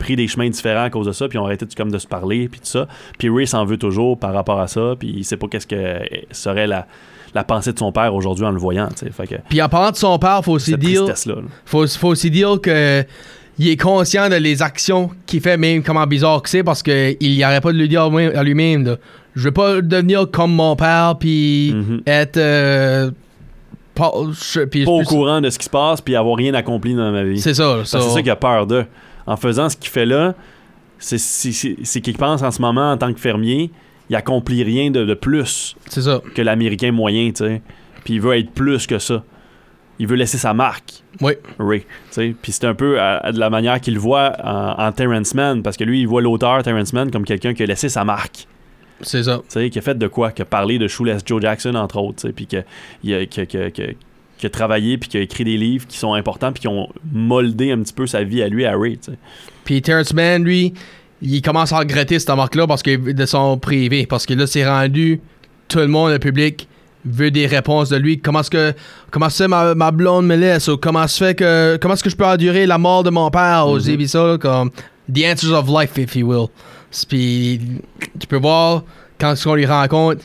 pris 0.03 0.17
des 0.17 0.29
chemins 0.29 0.49
différents 0.51 0.85
à 0.85 0.91
cause 0.91 1.07
de 1.07 1.13
ça, 1.13 1.29
puis 1.29 1.39
ils 1.39 1.41
ont 1.41 1.45
arrêté 1.47 1.65
de, 1.65 1.75
comme 1.75 1.91
de 1.91 1.99
se 1.99 2.07
parler 2.07 2.49
puis 2.49 2.61
tout 2.61 2.67
ça. 2.67 2.87
Puis 3.19 3.29
Ray 3.31 3.47
s'en 3.47 3.65
veut 3.65 3.77
toujours 3.79 4.19
par 4.19 4.33
rapport 4.35 4.61
à 4.61 4.67
ça, 4.69 4.95
puis 4.99 5.13
il 5.17 5.25
sait 5.25 5.37
pas 5.37 5.47
qu'est-ce 5.49 5.67
que 5.67 6.01
serait 6.31 6.67
la, 6.67 6.87
la 7.35 7.45
pensée 7.45 7.73
de 7.73 7.79
son 7.79 7.93
père 7.93 8.15
aujourd'hui 8.15 8.45
en 8.45 8.51
le 8.51 8.59
voyant. 8.59 8.89
Fait 9.13 9.27
que 9.27 9.35
Puis 9.49 9.63
en 9.63 9.69
parlant 9.69 9.91
de 9.91 9.97
son 9.97 10.19
père, 10.19 10.43
faut 10.45 10.53
aussi 10.53 10.77
dire, 10.77 11.05
là. 11.07 11.15
faut, 11.65 11.87
faut 11.87 12.09
aussi 12.09 12.31
dire 12.31 12.61
que 12.61 13.05
il 13.59 13.69
est 13.69 13.77
conscient 13.77 14.29
de 14.31 14.35
les 14.37 14.63
actions 14.63 15.11
qu'il 15.27 15.41
fait, 15.41 15.57
même 15.59 15.83
comment 15.83 16.07
bizarre 16.07 16.41
que 16.43 16.49
c'est, 16.49 16.63
parce 16.65 16.83
qu'il 16.83 17.17
n'y 17.21 17.43
arrête 17.43 17.63
pas 17.63 17.73
de 17.73 17.79
le 17.79 17.87
dire 17.87 18.03
à 18.03 18.43
lui-même. 18.43 18.97
Je 19.37 19.45
veux 19.45 19.53
pas 19.53 19.81
devenir 19.83 20.31
comme 20.31 20.53
mon 20.55 20.75
père, 20.75 21.17
puis 21.21 21.73
Mhm. 21.75 22.03
être. 22.07 22.37
euh, 22.39 23.11
pas, 23.95 24.11
je- 24.55 24.61
puis- 24.65 24.85
Pas 24.87 24.91
au 24.91 25.03
courant 25.03 25.41
de 25.43 25.51
ce 25.51 25.59
qui 25.59 25.67
se 25.67 25.71
passe, 25.71 26.01
puis 26.01 26.17
avoir 26.17 26.37
rien 26.37 26.55
accompli 26.55 26.95
dans 26.95 27.13
ma 27.13 27.23
vie. 27.25 27.41
C'est 27.41 27.55
ça. 27.55 27.81
C'est 27.85 28.01
ça 28.01 28.23
qu'il 28.23 28.31
a 28.31 28.37
peur 28.37 28.67
de. 28.67 28.85
En 29.27 29.37
faisant 29.37 29.69
ce 29.69 29.77
qu'il 29.77 29.91
fait 29.91 30.07
là, 30.07 30.35
c'est 30.99 32.01
qu'il 32.01 32.17
pense 32.17 32.43
en 32.43 32.51
ce 32.51 32.61
moment 32.61 32.93
en 32.93 32.97
tant 32.97 33.13
que 33.13 33.21
fermier, 33.21 33.71
il 34.11 34.17
accomplit 34.17 34.63
rien 34.63 34.91
de, 34.91 35.05
de 35.05 35.15
plus 35.15 35.75
ça. 35.89 36.21
que 36.35 36.43
l'Américain 36.43 36.93
moyen, 36.93 37.29
tu 37.31 37.45
sais. 37.45 37.63
Puis 38.05 38.15
il 38.15 38.21
veut 38.21 38.37
être 38.39 38.51
plus 38.51 38.87
que 38.87 38.99
ça. 38.99 39.23
Il 39.99 40.07
veut 40.07 40.17
laisser 40.17 40.39
sa 40.39 40.53
marque, 40.55 41.03
Oui. 41.21 41.35
Ray. 41.59 41.85
Puis 42.15 42.53
c'est 42.53 42.65
un 42.65 42.75
peu 42.75 42.99
à- 43.01 43.19
à 43.19 43.33
de 43.33 43.39
la 43.39 43.51
manière 43.51 43.81
qu'il 43.81 43.99
voit 43.99 44.33
en, 44.43 44.83
en 44.87 44.93
Terrence 44.93 45.35
Mann, 45.35 45.63
parce 45.63 45.77
que 45.77 45.85
lui, 45.85 46.01
il 46.01 46.09
voit 46.09 46.23
l'auteur 46.23 46.63
Terrence 46.63 46.93
Mann 46.93 47.11
comme 47.11 47.25
quelqu'un 47.25 47.55
qui 47.55 47.63
a 47.63 47.67
laissé 47.67 47.89
sa 47.89 48.05
marque. 48.05 48.47
C'est 49.03 49.23
ça. 49.23 49.39
Tu 49.39 49.45
sais, 49.49 49.71
qui 49.71 49.79
a 49.79 49.83
fait 49.83 49.97
de 49.99 50.07
quoi 50.09 50.33
Qui 50.33 50.43
a 50.43 50.45
parlé 50.45 50.79
de 50.79 50.89
Shoeless 50.89 51.23
Joe 51.25 51.41
Jackson, 51.43 51.75
entre 51.75 51.99
autres, 51.99 52.23
tu 52.23 52.27
sais, 52.29 52.33
puis 52.33 52.47
que- 52.47 52.63
que- 53.05 53.45
que- 53.45 53.69
que- 53.69 53.95
qui 54.43 54.47
a 54.47 54.51
travaillé, 54.51 54.99
puis 54.99 55.09
qui 55.09 55.17
a 55.17 55.21
écrit 55.21 55.45
des 55.45 55.57
livres 55.57 55.87
qui 55.87 55.97
sont 55.97 56.15
importants, 56.15 56.51
puis 56.51 56.63
qui 56.63 56.67
ont 56.67 56.89
moldé 57.13 57.71
un 57.71 57.81
petit 57.81 57.93
peu 57.93 58.09
sa 58.09 58.25
vie 58.25 58.43
à 58.43 58.49
lui, 58.49 58.65
à 58.65 58.77
Ray. 58.77 58.99
Puis 59.65 59.81
Terrence 59.81 60.13
Mann, 60.13 60.43
lui, 60.43 60.75
il 61.23 61.41
commence 61.43 61.73
à 61.73 61.79
regretter 61.79 62.19
cette 62.19 62.35
marque-là 62.35 62.67
parce 62.67 62.83
que 62.83 63.13
de 63.13 63.27
son 63.27 63.57
privé. 63.57 64.05
Parce 64.05 64.27
que 64.27 64.35
là, 64.35 64.49
c'est 64.49 64.69
rendu, 64.69 65.21
tout 65.69 65.79
le 65.79 65.87
monde, 65.87 66.11
le 66.11 66.19
public, 66.19 66.67
veut 67.05 67.31
des 67.31 67.47
réponses 67.47 67.91
de 67.91 67.97
lui. 67.97 68.19
Comment 68.19 68.41
est-ce 68.41 68.51
que, 68.51 68.73
comment 69.13 69.29
c'est 69.29 69.47
ma, 69.47 69.77
ma 69.77 69.93
blonde 69.93 70.27
me 70.27 70.35
laisse? 70.35 70.67
Ou 70.67 70.77
comment 70.77 71.07
se 71.07 71.25
fait 71.25 71.37
que, 71.37 71.79
comment 71.81 71.95
est-ce 71.95 72.03
que 72.03 72.11
je 72.11 72.17
peux 72.17 72.27
endurer 72.27 72.67
la 72.67 72.79
mort 72.79 73.05
de 73.05 73.11
mon 73.11 73.31
père? 73.31 73.69
Mhm. 73.69 73.95
mm 73.95 74.07
ça, 74.09 74.27
là, 74.27 74.39
comme, 74.39 74.73
the 75.09 75.25
answers 75.25 75.53
of 75.53 75.69
life, 75.69 75.97
if 75.99 76.17
you 76.17 76.27
will. 76.27 76.49
Puis, 77.09 77.61
tu 78.19 78.27
peux 78.27 78.39
voir, 78.39 78.83
quand 79.21 79.35
on 79.47 79.55
lui 79.55 79.67
rencontre, 79.67 80.25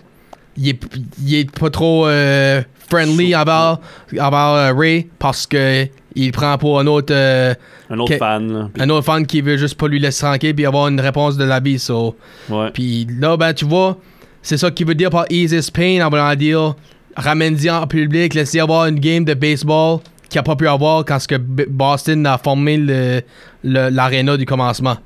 il 0.57 0.69
est, 0.69 0.79
il 1.23 1.35
est 1.35 1.51
pas 1.51 1.69
trop 1.69 2.07
euh, 2.07 2.63
friendly 2.89 3.35
envers, 3.35 3.77
envers 4.19 4.39
euh, 4.53 4.73
Ray 4.73 5.07
parce 5.19 5.45
que 5.47 5.87
il 6.15 6.31
prend 6.31 6.57
pour 6.57 6.79
un 6.79 6.87
autre. 6.87 7.13
euh, 7.13 7.53
Un 7.89 7.99
autre 7.99 8.13
Que- 8.13 8.17
fan. 8.17 8.51
là. 8.51 8.69
Un 8.79 8.89
autre 8.89 9.05
fan 9.05 9.25
qui 9.27 9.41
veut 9.41 9.57
juste 9.57 9.75
pas 9.75 9.87
lui 9.87 9.99
laisser 9.99 10.25
tranquille 10.25 10.55
puis 10.55 10.65
avoir 10.65 10.87
une 10.87 10.99
réponse 10.99 11.37
de 11.37 11.43
la 11.43 11.59
vie. 11.59 11.77
So. 11.79 12.15
ouais. 12.49 12.71
Puis 12.73 13.07
là, 13.19 13.37
ben, 13.37 13.53
tu 13.53 13.65
vois, 13.65 13.97
c'est 14.41 14.57
ça 14.57 14.71
qu'il 14.71 14.87
veut 14.87 14.95
dire 14.95 15.09
par 15.11 15.25
ease 15.29 15.51
his 15.53 15.69
pain 15.71 16.03
en 16.05 16.09
voulant 16.09 16.33
dire 16.35 16.73
ramène-y 17.15 17.69
en 17.69 17.85
public, 17.87 18.33
laissez 18.33 18.59
avoir 18.59 18.85
une 18.87 18.99
game 18.99 19.25
de 19.25 19.33
baseball 19.33 19.99
qu'il 20.29 20.39
a 20.39 20.43
pas 20.43 20.55
pu 20.55 20.67
avoir 20.67 21.05
quand 21.05 21.19
ce 21.19 21.27
que 21.27 21.35
Boston 21.37 22.25
a 22.25 22.37
formé 22.37 22.77
le- 22.77 23.21
le- 23.63 23.89
l'aréna 23.89 24.37
du 24.37 24.45
commencement. 24.45 24.97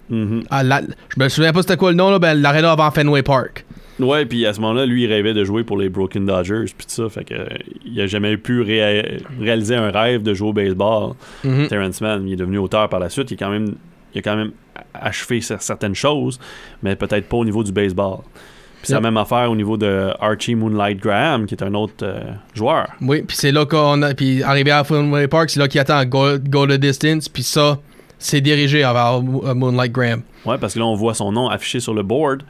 Ah, 0.50 0.64
la- 0.64 0.82
je 0.82 1.22
me 1.24 1.30
souviens 1.30 1.54
pas 1.54 1.62
c'était 1.62 1.78
quoi 1.78 1.92
le 1.92 1.98
nom, 1.98 2.10
là, 2.10 2.20
ben, 2.20 2.34
l'aréna 2.42 2.72
avant 2.72 2.90
Fenway 2.92 3.22
Park. 3.22 3.66
Ouais, 4.04 4.26
puis 4.26 4.46
à 4.46 4.54
ce 4.54 4.60
moment-là, 4.62 4.86
lui, 4.86 5.04
il 5.04 5.08
rêvait 5.08 5.34
de 5.34 5.44
jouer 5.44 5.64
pour 5.64 5.78
les 5.78 5.90
Broken 5.90 6.26
Dodgers, 6.26 6.66
puis 6.76 6.86
tout 6.88 6.94
ça. 6.94 7.10
Fait 7.10 7.24
que, 7.24 7.34
euh, 7.34 7.46
il 7.86 8.00
a 8.02 8.08
jamais 8.08 8.36
pu 8.38 8.62
réa- 8.62 9.22
réaliser 9.40 9.76
un 9.76 9.92
rêve 9.92 10.24
de 10.24 10.34
jouer 10.34 10.50
au 10.50 10.54
baseball. 10.54 11.14
Mhm. 11.44 11.68
Terrence 11.68 12.02
Mann, 12.02 12.28
il 12.28 12.34
est 12.34 12.38
devenu 12.38 12.58
auteur 12.58 12.88
par 12.90 13.00
la 13.00 13.10
suite. 13.10 13.32
Il, 13.32 13.36
est 13.36 13.38
quand 13.38 13.50
même, 13.52 13.76
il 14.14 14.20
a 14.20 14.22
quand 14.22 14.36
même 14.36 14.52
achevé 14.94 15.40
cer- 15.40 15.60
certaines 15.60 15.96
choses, 15.96 16.40
mais 16.84 16.96
peut-être 16.96 17.28
pas 17.28 17.38
au 17.38 17.46
niveau 17.46 17.64
du 17.64 17.72
baseball. 17.72 18.20
Puis 18.24 18.88
c'est 18.88 18.94
Yep. 18.94 19.04
la 19.04 19.12
même 19.12 19.18
affaire 19.18 19.52
au 19.52 19.56
niveau 19.56 19.78
de 19.78 20.10
Archie 20.20 20.56
Moonlight 20.56 21.00
Graham, 21.00 21.46
qui 21.46 21.54
est 21.54 21.64
un 21.64 21.74
autre 21.76 21.94
euh, 22.04 22.20
joueur. 22.56 22.88
Oui, 23.02 23.22
puis 23.22 23.38
c'est 23.38 23.52
là 23.52 23.66
qu'on 23.66 24.02
a. 24.02 24.14
Puis 24.16 24.42
arrivé 24.42 24.72
à 24.72 24.84
Fenway 24.84 25.28
Park, 25.28 25.52
c'est 25.52 25.60
là 25.60 25.68
qu'il 25.68 25.80
attend 25.80 26.04
go, 26.06 26.40
go 26.40 26.66
the 26.66 26.80
distance. 26.80 27.30
Puis 27.30 27.44
ça, 27.44 27.78
s'est 28.18 28.42
dirigé 28.42 28.80
vers 28.80 29.22
Moonlight 29.22 29.92
Graham. 29.92 30.22
Ouais, 30.46 30.58
parce 30.58 30.74
que 30.74 30.80
là, 30.80 30.86
on 30.86 30.96
voit 30.96 31.14
son 31.14 31.32
nom 31.32 31.48
affiché 31.48 31.80
sur 31.80 31.94
le 31.94 32.02
board 32.02 32.42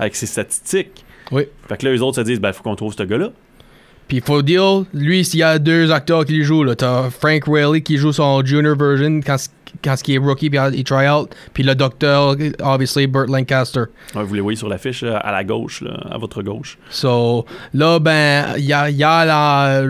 avec 0.00 0.16
ses 0.16 0.26
statistiques. 0.26 1.04
Oui. 1.30 1.44
Fait 1.68 1.76
que 1.76 1.86
là, 1.86 1.92
les 1.92 2.02
autres 2.02 2.16
se 2.16 2.22
disent, 2.22 2.40
ben, 2.40 2.52
faut 2.52 2.64
qu'on 2.64 2.74
trouve 2.74 2.92
ce 2.92 3.04
gars-là. 3.04 3.28
Puis 4.08 4.20
faut 4.20 4.42
dire, 4.42 4.84
lui, 4.92 5.24
s'il 5.24 5.38
y 5.38 5.42
a 5.44 5.60
deux 5.60 5.92
acteurs 5.92 6.24
qui 6.24 6.32
le 6.38 6.42
jouent, 6.42 6.64
là, 6.64 6.74
t'as 6.74 7.10
Frank 7.10 7.44
Rayleigh 7.46 7.82
qui 7.82 7.96
joue 7.96 8.10
son 8.12 8.44
junior 8.44 8.74
version 8.76 9.20
quand, 9.24 9.36
quand 9.84 9.94
il 10.08 10.14
est 10.16 10.18
rookie, 10.18 10.50
puis 10.50 10.58
il 10.74 10.82
try 10.82 11.08
out, 11.08 11.30
puis 11.54 11.62
le 11.62 11.76
docteur, 11.76 12.34
obviously, 12.60 13.06
Burt 13.06 13.28
Lancaster. 13.30 13.84
Ouais, 14.16 14.24
vous 14.24 14.34
les 14.34 14.40
voyez 14.40 14.56
sur 14.56 14.68
l'affiche 14.68 15.02
là, 15.02 15.18
à 15.18 15.30
la 15.30 15.44
gauche, 15.44 15.82
là, 15.82 15.92
à 16.10 16.18
votre 16.18 16.42
gauche. 16.42 16.76
So, 16.90 17.46
là, 17.72 18.00
ben, 18.00 18.46
il 18.58 18.64
y 18.64 18.72
a, 18.72 18.90
y 18.90 19.04
a 19.04 19.24
la. 19.24 19.82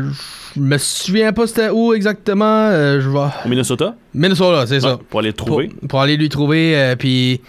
Je 0.54 0.60
me 0.60 0.76
souviens 0.76 1.32
pas 1.32 1.46
c'était 1.46 1.70
où 1.70 1.94
exactement. 1.94 2.44
euh, 2.68 3.00
je 3.00 3.08
vais. 3.08 3.18
Au 3.46 3.48
Minnesota, 3.48 3.94
Minnesota, 4.12 4.66
c'est 4.66 4.74
Ouais, 4.74 4.80
ça. 4.80 4.98
pour 5.08 5.20
aller 5.20 5.28
le 5.30 5.34
Pour, 5.34 5.46
trouver. 5.46 5.70
pour 5.88 6.00
aller 6.02 6.16
lui 6.18 6.28
trouver, 6.28 6.76
euh, 6.76 6.94
puis 6.96 7.40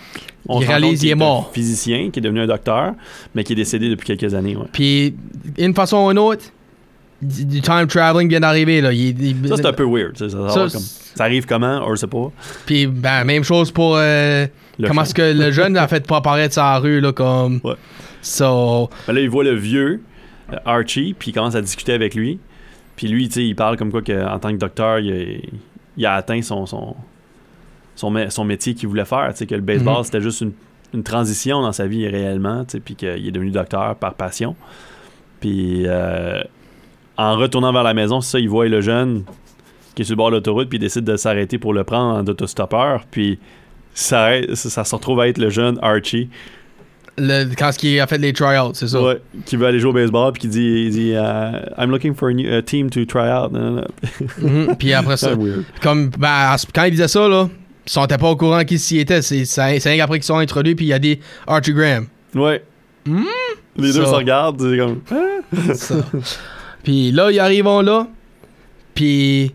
On 0.47 0.60
il 0.62 0.67
réalise 0.67 0.99
qu'il 0.99 1.10
est 1.10 1.13
un 1.13 1.17
mort. 1.17 1.51
physicien 1.54 2.10
qui 2.12 2.19
est 2.19 2.21
devenu 2.21 2.41
un 2.41 2.47
docteur, 2.47 2.93
mais 3.36 3.43
qui 3.43 3.54
est 3.54 3.56
décédé 3.56 3.89
depuis 3.89 4.06
quelques 4.15 4.34
années. 4.34 4.56
Ouais. 4.56 4.65
Puis, 4.71 5.15
d'une 5.58 5.73
façon 5.75 5.97
ou 6.08 6.12
une 6.12 6.17
autre, 6.19 6.43
du 7.21 7.62
time 7.62 7.86
traveling 7.88 8.27
vient 8.27 8.39
d'arriver, 8.39 8.82
là. 8.82 8.91
Il- 8.91 9.21
il- 9.23 9.47
Ça, 9.47 9.58
c'est 9.58 9.65
un 9.67 9.73
peu 9.73 9.86
weird. 9.86 10.17
Ça, 10.17 10.27
ça, 10.30 10.49
Ça, 10.49 10.63
va 10.65 10.69
comme- 10.71 10.82
ça 10.82 11.23
arrive 11.23 11.45
comment, 11.45 11.82
on 11.86 11.91
le 11.91 11.95
sait 11.95 12.08
pas. 12.08 12.32
Puis, 12.65 12.88
ben, 12.88 13.23
même 13.23 13.43
chose 13.43 13.69
pour. 13.71 13.95
euh, 13.97 14.47
comment 14.84 15.04
est-ce 15.04 15.13
que 15.13 15.21
le 15.34 15.51
jeune 15.51 15.77
a 15.77 15.88
fait 15.88 16.06
pas 16.08 16.17
apparaître 16.17 16.54
sur 16.54 16.63
la 16.63 16.80
rue, 16.80 16.99
là, 16.99 17.12
comme. 17.12 17.60
Ouais. 17.63 17.75
So. 18.23 18.89
Ben 19.08 19.13
là, 19.13 19.21
il 19.21 19.30
voit 19.30 19.43
le 19.43 19.54
vieux, 19.56 20.01
euh, 20.51 20.56
Archie, 20.65 21.15
puis 21.17 21.30
il 21.30 21.34
commence 21.34 21.54
à 21.56 21.62
discuter 21.62 21.93
avec 21.93 22.15
lui. 22.15 22.39
Puis 22.95 23.08
lui, 23.08 23.27
tu 23.27 23.36
sais, 23.36 23.45
il 23.45 23.56
parle 23.56 23.77
comme 23.77 23.91
quoi 23.91 24.01
qu'en 24.01 24.39
tant 24.39 24.51
que 24.51 24.58
docteur, 24.58 24.99
il 24.99 25.12
a, 25.12 25.25
il 25.97 26.06
a 26.06 26.13
atteint 26.15 26.41
son, 26.41 26.65
son, 26.65 26.95
son, 27.95 28.13
son 28.30 28.45
métier 28.45 28.73
qu'il 28.73 28.88
voulait 28.89 29.06
faire. 29.06 29.30
Tu 29.32 29.38
sais, 29.39 29.45
que 29.47 29.56
le 29.56 29.62
baseball, 29.62 29.97
Mhm. 29.97 30.04
c'était 30.04 30.21
juste 30.21 30.41
une, 30.41 30.54
une 30.93 31.04
transition 31.04 31.62
dans 31.62 31.71
sa 31.71 31.88
vie 31.88 32.08
réellement, 32.08 32.63
tu 32.65 32.71
sais, 32.73 32.80
puis 32.80 32.95
qu'il 32.95 33.27
est 33.27 33.32
devenu 33.32 33.51
docteur 33.51 33.95
par 33.95 34.13
passion. 34.15 34.56
Puis 35.39 35.84
euh, 35.88 36.41
en 37.17 37.36
retournant 37.36 37.71
vers 37.73 37.84
la 37.84 37.93
maison, 37.93 38.21
c'est 38.21 38.32
ça, 38.32 38.39
il 38.39 38.49
voit 38.49 38.67
le 38.67 38.82
jeune 38.82 39.23
qui 39.95 40.04
est 40.04 40.06
sur 40.06 40.13
le 40.13 40.17
bord 40.17 40.30
de 40.32 40.36
l'autoroute, 40.36 40.69
puis 40.69 40.77
il 40.77 40.82
décide 40.82 41.04
de 41.04 41.17
s'arrêter 41.17 41.58
pour 41.58 41.73
le 41.73 41.84
prendre 41.84 42.17
en 42.19 42.25
autostoppeur. 42.25 43.04
Puis 43.12 43.39
ça, 43.93 44.30
ça, 44.54 44.84
se 44.86 44.95
retrouve 44.95 45.19
à 45.19 45.27
être 45.27 45.38
le 45.38 45.49
jeune 45.49 45.77
Archie. 45.82 46.30
Le, 47.17 47.54
quand 47.56 47.71
il 47.84 47.99
a 47.99 48.08
fait 48.08 48.17
les 48.17 48.32
tryouts, 48.32 48.73
c'est 48.73 48.88
ça? 48.88 49.01
Ouais, 49.01 49.21
qui 49.45 49.58
veut 49.58 49.65
aller 49.67 49.80
jouer 49.80 49.89
au 49.89 49.93
baseball 49.93 50.32
puis 50.32 50.43
qui 50.43 50.47
dit, 50.47 50.84
il 50.86 50.91
dit 50.91 51.12
euh, 51.13 51.51
I'm 51.77 51.91
looking 51.91 52.15
for 52.15 52.30
a, 52.30 52.34
new, 52.34 52.49
a 52.51 52.62
team 52.62 52.89
to 52.89 53.04
try 53.06 53.30
out. 53.30 53.51
Mhm. 53.51 54.75
Puis 54.80 54.93
après 54.93 55.17
ça, 55.17 55.32
comme 55.82 56.10
ben, 56.17 56.56
quand 56.73 56.84
il 56.86 56.91
disait 56.91 57.10
ça, 57.10 57.27
là, 57.27 57.49
sont 57.86 58.06
pas 58.06 58.30
au 58.30 58.36
courant 58.36 58.63
qui 58.63 58.78
s'y 58.80 59.00
était. 59.00 59.22
C'est 59.22 59.44
rien 59.62 59.98
qu'après 59.98 60.20
qu'ils 60.20 60.26
sont 60.26 60.38
introduits, 60.38 60.76
puis 60.76 60.86
il 60.86 60.89
y 60.89 60.94
a 60.94 61.00
des 61.00 61.20
Archie 61.48 61.74
Graham. 61.74 62.08
Ouais. 62.36 62.63
Hmm? 63.06 63.24
Les 63.78 63.94
deux 63.94 64.06
se 64.06 64.10
regardent, 64.10 64.62
c'est 64.62 64.78
comme. 64.78 65.02
Ça. 65.76 65.96
puis 66.84 67.12
là, 67.12 67.32
ils 67.32 67.39
arrivent 67.39 67.65
là, 67.65 68.08
puis 68.94 69.54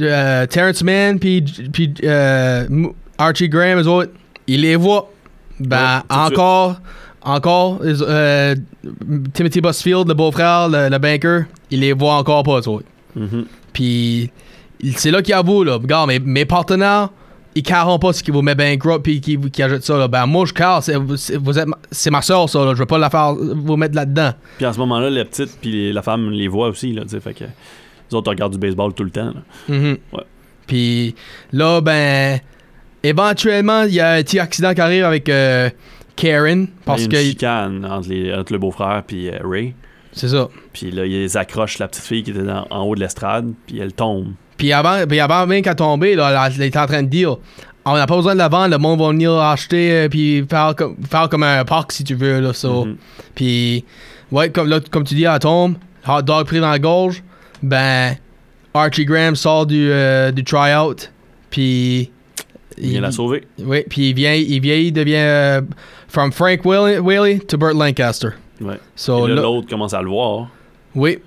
euh, 0.00 0.46
Terrence 0.46 0.82
Mann, 0.82 1.18
puis 1.18 1.42
puis, 1.72 1.94
euh, 2.04 2.66
Archie 3.18 3.48
Graham, 3.48 3.80
eux 3.80 3.88
autres, 3.88 4.12
ils 4.46 4.60
les 4.60 4.76
voient. 4.76 5.10
Ben, 5.58 6.02
Ouais, 6.10 6.16
encore, 6.16 6.80
encore, 7.22 7.80
euh, 7.82 8.54
Timothy 9.32 9.60
Busfield, 9.60 10.06
le 10.08 10.14
beau-frère, 10.14 10.68
le, 10.68 10.90
le 10.90 10.98
banker, 10.98 11.44
il 11.70 11.80
les 11.80 11.92
voit 11.94 12.14
encore 12.14 12.42
pas, 12.42 12.60
eux 12.60 12.68
autres. 12.68 12.86
Mhm. 13.14 13.46
Puis 13.72 14.30
c'est 14.96 15.10
là 15.10 15.22
qu'il 15.22 15.34
avoue, 15.34 15.64
là. 15.64 15.76
Regarde, 15.76 16.08
mes, 16.08 16.18
mes 16.18 16.44
partenaires, 16.44 17.08
ils 17.56 17.62
carrent 17.62 17.98
pas 17.98 18.12
ce 18.12 18.22
qui 18.22 18.30
vous 18.30 18.42
met 18.42 18.54
bankrupt 18.54 19.02
puis 19.02 19.20
qui, 19.20 19.36
qui 19.50 19.62
achètent 19.62 19.82
ça, 19.84 19.96
là. 19.96 20.06
Ben, 20.06 20.26
moi, 20.26 20.44
je 20.46 20.52
carre. 20.52 20.82
C'est, 20.82 20.94
vous 20.96 21.58
êtes 21.58 21.66
ma- 21.66 21.78
c'est 21.90 22.10
ma 22.10 22.22
soeur, 22.22 22.48
ça, 22.48 22.64
là. 22.64 22.74
Je 22.74 22.78
veux 22.78 22.86
pas 22.86 22.98
la 22.98 23.10
faire 23.10 23.34
vous 23.34 23.76
mettre 23.76 23.96
là-dedans. 23.96 24.32
Puis 24.58 24.66
à 24.66 24.72
ce 24.72 24.78
moment-là, 24.78 25.10
la 25.10 25.24
petite 25.24 25.58
puis 25.60 25.92
la 25.92 26.02
femme 26.02 26.30
les 26.30 26.46
voit 26.48 26.68
aussi, 26.68 26.92
là, 26.92 27.02
fait 27.08 27.34
que 27.34 27.44
les 27.44 28.14
autres 28.16 28.30
regardent 28.30 28.52
du 28.52 28.58
baseball 28.58 28.92
tout 28.94 29.02
le 29.04 29.10
temps. 29.10 29.32
là. 29.34 29.42
Mhm. 29.68 29.96
Ouais. 30.12 30.22
Puis 30.66 31.14
là, 31.52 31.80
ben, 31.80 32.38
éventuellement, 33.02 33.82
il 33.84 33.94
y 33.94 34.00
a 34.00 34.12
un 34.12 34.22
petit 34.22 34.38
accident 34.38 34.74
qui 34.74 34.80
arrive 34.80 35.04
avec 35.04 35.28
euh, 35.28 35.70
Karen. 36.16 36.62
Il 36.62 36.68
Parce 36.84 37.02
y 37.02 37.04
a 37.06 37.08
que. 37.08 37.16
une 37.16 37.22
chicane 37.22 37.84
entre, 37.86 38.08
les- 38.08 38.34
entre 38.34 38.52
le 38.52 38.58
beau-frère 38.58 39.02
puis 39.06 39.28
euh, 39.28 39.38
Ray. 39.44 39.74
C'est 40.12 40.28
ça. 40.28 40.48
Puis 40.72 40.90
là, 40.90 41.04
ils 41.04 41.36
accrochent 41.36 41.78
la 41.78 41.88
petite 41.88 42.04
fille 42.04 42.22
qui 42.22 42.30
était 42.30 42.42
dans- 42.42 42.66
en 42.70 42.82
haut 42.84 42.94
de 42.94 43.00
l'estrade, 43.00 43.52
puis 43.66 43.78
elle 43.78 43.92
tombe. 43.92 44.32
Puis 44.56 44.72
avant, 44.72 45.06
puis 45.06 45.20
avant 45.20 45.46
même 45.46 45.62
qu'elle 45.62 45.74
tombe, 45.76 46.02
là, 46.04 46.48
elle 46.54 46.62
était 46.62 46.78
en 46.78 46.86
train 46.86 47.02
de 47.02 47.08
dire 47.08 47.36
on 47.84 47.94
n'a 47.94 48.06
pas 48.06 48.16
besoin 48.16 48.32
de 48.34 48.38
la 48.38 48.48
vendre, 48.48 48.70
le 48.70 48.78
monde 48.78 48.98
va 49.00 49.08
venir 49.10 49.32
acheter 49.34 49.92
euh, 49.92 50.08
puis 50.08 50.44
faire 50.50 50.74
comme, 50.76 50.96
faire 51.08 51.28
comme 51.28 51.44
un 51.44 51.64
parc 51.64 51.92
si 51.92 52.02
tu 52.02 52.14
veux. 52.16 52.40
Là, 52.40 52.52
so. 52.52 52.84
Mhm. 52.86 52.96
Puis, 53.34 53.84
ouais, 54.32 54.50
comme, 54.50 54.68
là, 54.68 54.80
comme 54.90 55.04
tu 55.04 55.14
dis, 55.14 55.22
elle 55.24 55.38
tombe, 55.38 55.74
hot 56.08 56.22
dog 56.22 56.46
pris 56.46 56.58
dans 56.58 56.70
la 56.70 56.78
gorge. 56.80 57.22
Ben, 57.62 58.16
Archie 58.74 59.04
Graham 59.04 59.36
sort 59.36 59.66
du, 59.66 59.88
euh, 59.90 60.32
du 60.32 60.42
tryout. 60.42 60.96
Puis. 61.50 62.10
Il 62.78 62.90
vient 62.90 63.00
la 63.02 63.12
sauver. 63.12 63.44
Oui, 63.60 63.84
puis 63.88 64.10
il 64.10 64.14
vient, 64.14 64.34
il 64.34 64.60
vient, 64.60 64.74
il 64.74 64.92
devient. 64.92 65.14
euh, 65.16 65.60
from 66.08 66.32
Frank 66.32 66.64
Whaley, 66.64 67.38
to 67.40 67.56
Burt 67.56 67.74
Lancaster. 67.74 68.30
Ouais. 68.60 68.78
So, 68.96 69.28
Et 69.28 69.34
là, 69.34 69.42
l'autre 69.42 69.68
commence 69.68 69.94
à 69.94 70.02
le 70.02 70.08
voir. 70.08 70.48
oui. 70.94 71.18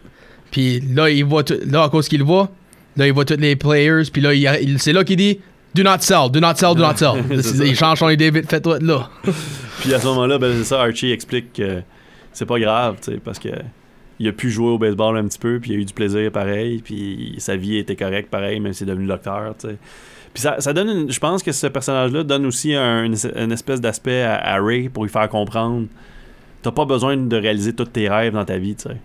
Puis 0.52 0.82
là, 0.82 1.10
il 1.10 1.24
voit 1.26 1.44
tout- 1.44 1.60
là, 1.68 1.84
à 1.84 1.90
cause 1.90 2.08
qu'il 2.08 2.20
le 2.20 2.26
voit, 2.26 2.50
là, 3.00 3.08
il 3.08 3.14
voit 3.14 3.26
tous 3.26 3.38
les 3.40 3.56
players. 3.56 4.04
Puis 4.12 4.22
là, 4.22 4.34
il, 4.34 4.80
c'est 4.80 4.94
là 4.94 5.04
qu'il 5.04 5.18
dit 5.18 5.40
Do 5.76 5.84
not 5.84 6.00
sell, 6.00 6.30
do 6.32 6.40
not 6.40 6.56
sell, 6.56 6.76
do 6.76 6.82
not 6.82 6.98
sell. 6.98 7.24
Il 7.66 7.76
change 7.76 8.00
son 8.00 8.10
idée 8.10 8.32
vite 8.32 8.50
fait, 8.50 8.62
toi, 8.62 8.78
là. 8.82 9.10
Puis 9.82 9.94
à 9.94 10.00
ce 10.00 10.06
moment-là, 10.08 10.38
ben, 10.38 10.54
c'est 10.58 10.64
ça, 10.66 10.82
Archie 10.82 11.12
explique 11.12 11.54
que 11.54 11.82
c'est 12.34 12.46
pas 12.46 12.60
grave, 12.60 12.98
parce 13.24 13.40
que 13.40 13.50
il 14.20 14.28
a 14.28 14.32
pu 14.34 14.50
jouer 14.52 14.68
au 14.72 14.78
baseball 14.78 15.16
un 15.18 15.24
petit 15.26 15.40
peu, 15.40 15.60
puis 15.62 15.72
il 15.72 15.76
a 15.78 15.80
eu 15.80 15.86
du 15.86 15.94
plaisir 15.94 16.30
pareil, 16.32 16.82
puis 16.84 17.36
sa 17.38 17.56
vie 17.56 17.78
était 17.78 17.96
correcte 17.96 18.30
pareil, 18.30 18.60
même 18.60 18.74
s'il 18.74 18.88
est 18.90 18.92
devenu 18.92 19.08
docteur, 19.08 19.56
tu 19.58 19.70
sais. 19.70 19.76
Puis 20.34 20.42
ça, 20.44 20.58
ça 20.60 20.74
donne, 20.74 20.90
une- 20.90 21.12
je 21.12 21.20
pense 21.22 21.42
que 21.42 21.54
ce 21.54 21.68
personnage-là 21.68 22.24
donne 22.24 22.46
aussi 22.46 22.74
un, 22.76 23.04
une, 23.06 23.16
une 23.38 23.52
espèce 23.54 23.80
d'aspect 23.80 24.22
à, 24.24 24.36
à 24.36 24.60
Ray 24.62 24.90
pour 24.90 25.04
lui 25.06 25.10
faire 25.12 25.30
comprendre. 25.30 25.88
T'as 26.62 26.72
pas 26.72 26.84
besoin 26.84 27.16
de 27.16 27.38
réaliser 27.38 27.72
tous 27.72 27.86
tes 27.86 28.10
rêves 28.10 28.34
dans 28.34 28.44
ta 28.44 28.58
vie, 28.58 28.76
tu 28.76 28.90
sais. 28.90 28.98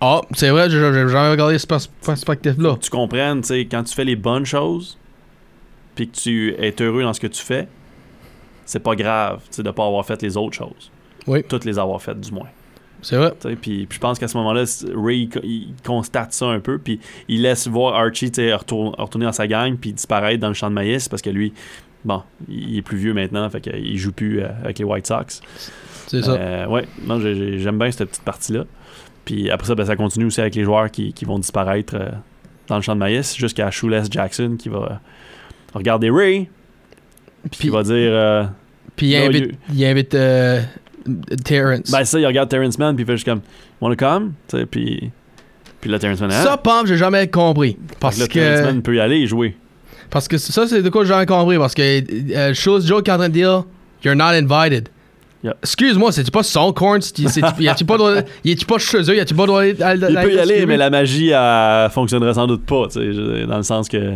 Ah, 0.00 0.20
c'est 0.34 0.50
vrai, 0.50 0.70
j'ai 0.70 0.78
jamais 0.78 1.30
regardé 1.30 1.58
ce 1.58 1.66
pers- 1.66 1.88
perspective-là. 2.04 2.76
Tu 2.80 2.88
comprennes, 2.90 3.40
tu 3.40 3.48
sais, 3.48 3.66
quand 3.66 3.82
tu 3.82 3.94
fais 3.94 4.04
les 4.04 4.16
bonnes 4.16 4.46
choses, 4.46 4.96
puis 5.94 6.08
que 6.08 6.16
tu 6.16 6.54
es 6.58 6.74
heureux 6.80 7.02
dans 7.02 7.12
ce 7.12 7.20
que 7.20 7.26
tu 7.26 7.42
fais, 7.42 7.66
c'est 8.64 8.78
pas 8.80 8.94
grave, 8.94 9.40
tu 9.50 9.56
sais, 9.56 9.62
de 9.62 9.70
pas 9.70 9.84
avoir 9.86 10.04
fait 10.06 10.20
les 10.22 10.36
autres 10.36 10.56
choses. 10.56 10.90
Oui. 11.26 11.42
Toutes 11.48 11.64
les 11.64 11.78
avoir 11.78 12.00
faites, 12.00 12.20
du 12.20 12.30
moins. 12.32 12.48
C'est 13.02 13.16
vrai. 13.16 13.32
Puis, 13.60 13.86
je 13.90 13.98
pense 13.98 14.18
qu'à 14.18 14.28
ce 14.28 14.36
moment-là, 14.38 14.64
Ray 14.96 15.22
il, 15.22 15.28
co- 15.28 15.40
il 15.42 15.74
constate 15.84 16.32
ça 16.32 16.46
un 16.46 16.60
peu, 16.60 16.78
puis 16.78 17.00
il 17.28 17.42
laisse 17.42 17.66
voir 17.68 17.94
Archie 17.94 18.30
tu 18.30 18.36
sais, 18.42 18.54
retour- 18.54 18.94
retourner 18.98 19.26
dans 19.26 19.32
sa 19.32 19.46
gang, 19.46 19.76
puis 19.76 19.92
disparaître 19.92 20.40
dans 20.40 20.48
le 20.48 20.54
champ 20.54 20.68
de 20.68 20.74
maïs, 20.74 21.08
parce 21.08 21.22
que 21.22 21.30
lui, 21.30 21.52
bon, 22.04 22.22
il 22.48 22.76
est 22.78 22.82
plus 22.82 22.96
vieux 22.98 23.14
maintenant, 23.14 23.48
fait 23.50 23.60
qu'il 23.60 23.96
joue 23.98 24.12
plus 24.12 24.42
euh, 24.42 24.48
avec 24.62 24.78
les 24.78 24.84
White 24.84 25.06
Sox. 25.06 25.40
C'est 26.08 26.22
ça. 26.22 26.32
Euh, 26.32 26.66
ouais, 26.66 26.86
non, 27.04 27.20
j'aime 27.20 27.78
bien 27.78 27.90
cette 27.90 28.08
petite 28.10 28.24
partie-là. 28.24 28.64
Puis 29.28 29.50
après 29.50 29.66
ça, 29.66 29.74
ben, 29.74 29.84
ça 29.84 29.94
continue 29.94 30.24
aussi 30.24 30.40
avec 30.40 30.54
les 30.54 30.64
joueurs 30.64 30.90
qui, 30.90 31.12
qui 31.12 31.26
vont 31.26 31.38
disparaître 31.38 31.94
euh, 31.96 32.08
dans 32.66 32.76
le 32.76 32.80
champ 32.82 32.94
de 32.94 32.98
maïs, 33.00 33.36
jusqu'à 33.36 33.70
Shoeless 33.70 34.06
Jackson 34.10 34.56
qui 34.58 34.70
va 34.70 35.02
regarder 35.74 36.08
Ray, 36.08 36.48
puis 37.50 37.58
Puis- 37.58 37.68
va 37.68 37.82
dire. 37.82 37.92
euh, 37.94 38.44
Puis 38.96 39.08
il 39.08 39.16
invite, 39.16 39.54
il 39.74 39.84
invite 39.84 40.14
euh, 40.14 40.62
Terrence. 41.44 41.90
ben 41.90 42.06
ça, 42.06 42.18
il 42.18 42.24
regarde 42.26 42.48
Terrence 42.48 42.78
Mann, 42.78 42.94
puis 42.96 43.04
il 43.04 43.06
fait 43.06 43.16
juste 43.18 43.26
comme 43.26 43.42
Wanna 43.82 43.96
come? 43.96 44.32
Puis, 44.70 45.10
puis 45.82 45.90
là, 45.90 45.98
Terrence 45.98 46.20
Mann, 46.22 46.32
hein? 46.32 46.42
ça, 46.42 46.56
Pam, 46.56 46.86
j'ai 46.86 46.96
jamais 46.96 47.28
compris. 47.28 47.76
Parce 48.00 48.16
que 48.16 48.22
là, 48.22 48.28
Terrence. 48.28 48.64
Mann 48.66 48.80
peut 48.82 48.96
y 48.96 49.00
aller 49.00 49.16
et 49.16 49.26
jouer. 49.26 49.54
Parce 50.08 50.26
que 50.26 50.38
ça, 50.38 50.66
c'est 50.66 50.80
de 50.82 50.88
quoi 50.88 51.04
j'ai 51.04 51.08
jamais 51.10 51.26
compris. 51.26 51.58
Parce 51.58 51.74
que 51.74 52.52
chose 52.54 52.86
Joe 52.86 53.02
qui 53.02 53.10
est 53.10 53.14
en 53.14 53.18
train 53.18 53.28
de 53.28 53.34
dire 53.34 53.64
You're 54.02 54.16
not 54.16 54.32
invited. 54.32 54.88
Yeah. 55.42 55.54
Excuse-moi, 55.62 56.10
c'est-tu 56.10 56.30
pas 56.32 56.42
son 56.42 56.72
corn? 56.72 57.00
Y 57.16 57.68
a-tu 57.68 57.84
pas 57.84 57.96
droit. 57.96 58.14
Y 58.44 58.52
a-tu 58.52 58.66
pas 58.66 58.78
chez 58.78 58.98
eux? 58.98 59.16
Y 59.16 59.20
a-tu 59.20 59.34
pas 59.34 59.46
droit 59.46 59.64
d'aller 59.72 60.06
Il 60.10 60.14
peut 60.16 60.34
y 60.34 60.38
aller, 60.38 60.66
mais 60.66 60.76
la 60.76 60.90
magie, 60.90 61.28
elle 61.30 61.90
fonctionnerait 61.90 62.34
sans 62.34 62.46
doute 62.46 62.64
pas, 62.66 62.88
tu 62.90 63.46
dans 63.46 63.56
le 63.56 63.62
sens 63.62 63.88
que 63.88 64.14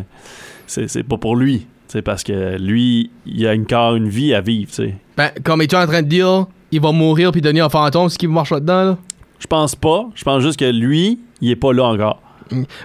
c'est 0.66 1.02
pas 1.04 1.18
pour 1.18 1.37
lui. 1.37 1.66
tu 1.88 2.02
Parce 2.02 2.24
que 2.24 2.56
lui, 2.58 3.11
il 3.26 3.46
a 3.46 3.52
encore 3.52 3.94
une 3.94 4.08
vie 4.08 4.35
à 4.35 4.40
vivre. 4.40 4.70
tu 4.70 4.76
sais. 4.76 4.94
Ben, 5.16 5.30
comme 5.44 5.62
es-tu 5.62 5.76
en 5.76 5.87
train 5.87 6.02
de 6.02 6.08
dire 6.08 6.46
Il 6.72 6.80
va 6.80 6.90
mourir 6.90 7.30
puis 7.30 7.40
devenir 7.40 7.66
un 7.66 7.70
fantôme, 7.70 8.08
ce 8.08 8.18
qui 8.18 8.26
marche 8.26 8.50
là-dedans, 8.50 8.85
là? 8.85 8.98
Je 9.38 9.46
pense 9.46 9.74
pas. 9.76 10.08
Je 10.14 10.24
pense 10.24 10.42
juste 10.42 10.58
que 10.58 10.64
lui, 10.64 11.20
il 11.40 11.50
est 11.50 11.56
pas 11.56 11.72
là 11.72 11.85
encore. 11.85 12.20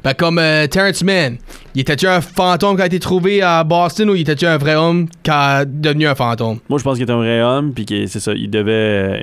Ben, 0.04 0.14
comme 0.14 0.40
euh, 0.40 0.68
Terrence 0.68 1.04
Mann. 1.04 1.38
Il 1.76 1.82
était-tu 1.82 2.08
un 2.08 2.22
fantôme 2.22 2.76
qui 2.76 2.82
a 2.82 2.86
été 2.86 3.00
trouvé 3.00 3.42
à 3.42 3.64
Boston 3.64 4.10
ou 4.10 4.16
il 4.16 4.22
était-tu 4.22 4.46
un 4.46 4.58
vrai 4.58 4.76
homme 4.76 5.08
qui 5.24 5.32
a 5.32 5.66
devenu 5.66 6.08
un 6.08 6.16
fantôme? 6.16 6.60
Moi, 6.70 6.80
je 6.80 6.84
pense 6.84 6.98
qu'il 6.98 7.08
est 7.08 7.12
un 7.12 7.18
vrai 7.18 7.42
homme, 7.42 7.74
puis 7.74 7.86
c'est 8.08 8.20
ça. 8.20 8.34
Il 8.34 8.50
devait. 8.50 8.72
euh, 8.72 9.20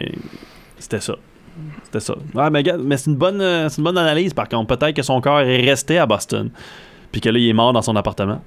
C'était 0.78 1.00
ça. 1.00 1.14
C'était 1.84 2.00
ça. 2.00 2.14
Ouais, 2.34 2.50
mais, 2.50 2.62
mais 2.82 2.96
c'est 2.96 3.10
une, 3.10 3.16
bonne, 3.16 3.40
euh, 3.40 3.68
une 3.68 3.84
bonne 3.84 3.98
analyse, 3.98 4.34
par 4.34 4.48
contre. 4.48 4.76
Peut-être 4.76 4.94
que 4.96 5.02
son 5.02 5.20
corps 5.20 5.40
est 5.40 5.60
resté 5.60 5.98
à 5.98 6.06
Boston, 6.06 6.50
puis 7.12 7.20
que 7.20 7.28
là, 7.28 7.38
il 7.38 7.48
est 7.48 7.52
mort 7.52 7.72
dans 7.72 7.82
son 7.82 7.94
appartement. 7.96 8.40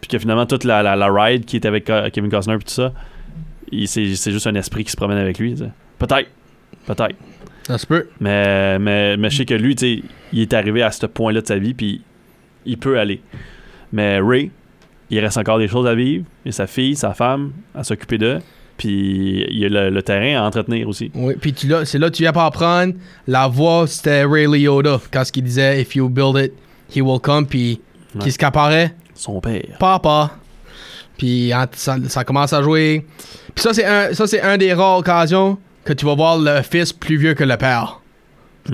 Puis 0.00 0.08
que 0.08 0.18
finalement, 0.18 0.46
toute 0.46 0.64
la, 0.64 0.94
ride 1.10 1.44
qui 1.44 1.56
était 1.56 1.68
avec 1.68 1.90
Kevin 2.12 2.30
Costner 2.30 2.54
et 2.54 2.58
tout 2.58 2.68
ça, 2.68 2.92
il- 3.72 3.88
c'est 3.88 4.04
juste 4.32 4.46
un 4.46 4.54
esprit 4.54 4.84
qui 4.84 4.92
se 4.92 4.96
promène 4.96 5.18
avec 5.18 5.38
lui. 5.38 5.54
Peut-être. 5.98 6.28
Peut-être. 6.86 7.16
Ça 7.68 7.78
se 7.78 7.86
peut. 7.86 8.08
Mais, 8.18 8.78
mais, 8.80 9.16
mais 9.16 9.30
je 9.30 9.36
sais 9.36 9.44
que 9.44 9.54
lui, 9.54 9.76
tu 9.76 9.98
sais, 9.98 10.02
il 10.32 10.40
est 10.40 10.52
arrivé 10.54 10.82
à 10.82 10.90
ce 10.90 11.06
point-là 11.06 11.40
de 11.42 11.46
sa 11.46 11.58
vie, 11.58 11.74
puis 11.74 12.00
il 12.66 12.78
peut 12.78 12.98
aller. 12.98 13.20
Mais 13.92 14.18
Ray, 14.20 14.50
il 15.10 15.20
reste 15.20 15.38
encore 15.38 15.58
des 15.58 15.68
choses 15.68 15.86
à 15.86 15.94
vivre. 15.94 16.24
Il 16.44 16.48
y 16.48 16.50
a 16.50 16.52
sa 16.52 16.66
fille, 16.66 16.96
sa 16.96 17.12
femme 17.14 17.52
à 17.74 17.84
s'occuper 17.84 18.18
d'eux. 18.18 18.38
Puis 18.76 19.44
il 19.50 19.58
y 19.58 19.64
a 19.64 19.68
le, 19.68 19.90
le 19.90 20.02
terrain 20.02 20.42
à 20.42 20.46
entretenir 20.46 20.88
aussi. 20.88 21.10
Oui, 21.14 21.34
puis 21.40 21.54
c'est 21.84 21.98
là 21.98 22.10
que 22.10 22.14
tu 22.16 22.22
viens 22.22 22.32
pas 22.32 22.46
apprendre. 22.46 22.94
La 23.26 23.48
voix, 23.48 23.86
c'était 23.86 24.24
Ray 24.24 24.46
Liotta. 24.46 25.00
Quand 25.12 25.24
ce 25.24 25.32
qu'il 25.32 25.44
disait, 25.44 25.80
If 25.82 25.94
you 25.96 26.08
build 26.08 26.36
it, 26.36 26.52
he 26.96 27.00
will 27.02 27.20
come. 27.20 27.46
Puis 27.46 27.80
Ouais. 28.14 28.30
qui 28.30 28.36
qu'apparaît 28.38 28.94
Son 29.14 29.38
père. 29.40 29.76
Papa. 29.78 30.30
Puis 31.18 31.52
hein, 31.52 31.66
ça, 31.72 31.96
ça 32.08 32.24
commence 32.24 32.52
à 32.54 32.62
jouer. 32.62 33.04
Puis 33.54 33.62
ça, 33.62 33.74
c'est 33.74 33.84
un, 33.84 34.14
ça, 34.14 34.26
c'est 34.26 34.40
un 34.40 34.56
des 34.56 34.72
rares 34.72 34.98
occasions 34.98 35.58
que 35.88 35.94
tu 35.94 36.04
vas 36.06 36.14
voir 36.14 36.38
le 36.38 36.60
fils 36.62 36.92
plus 36.92 37.16
vieux 37.16 37.34
que 37.34 37.44
le 37.44 37.56
père. 37.56 38.00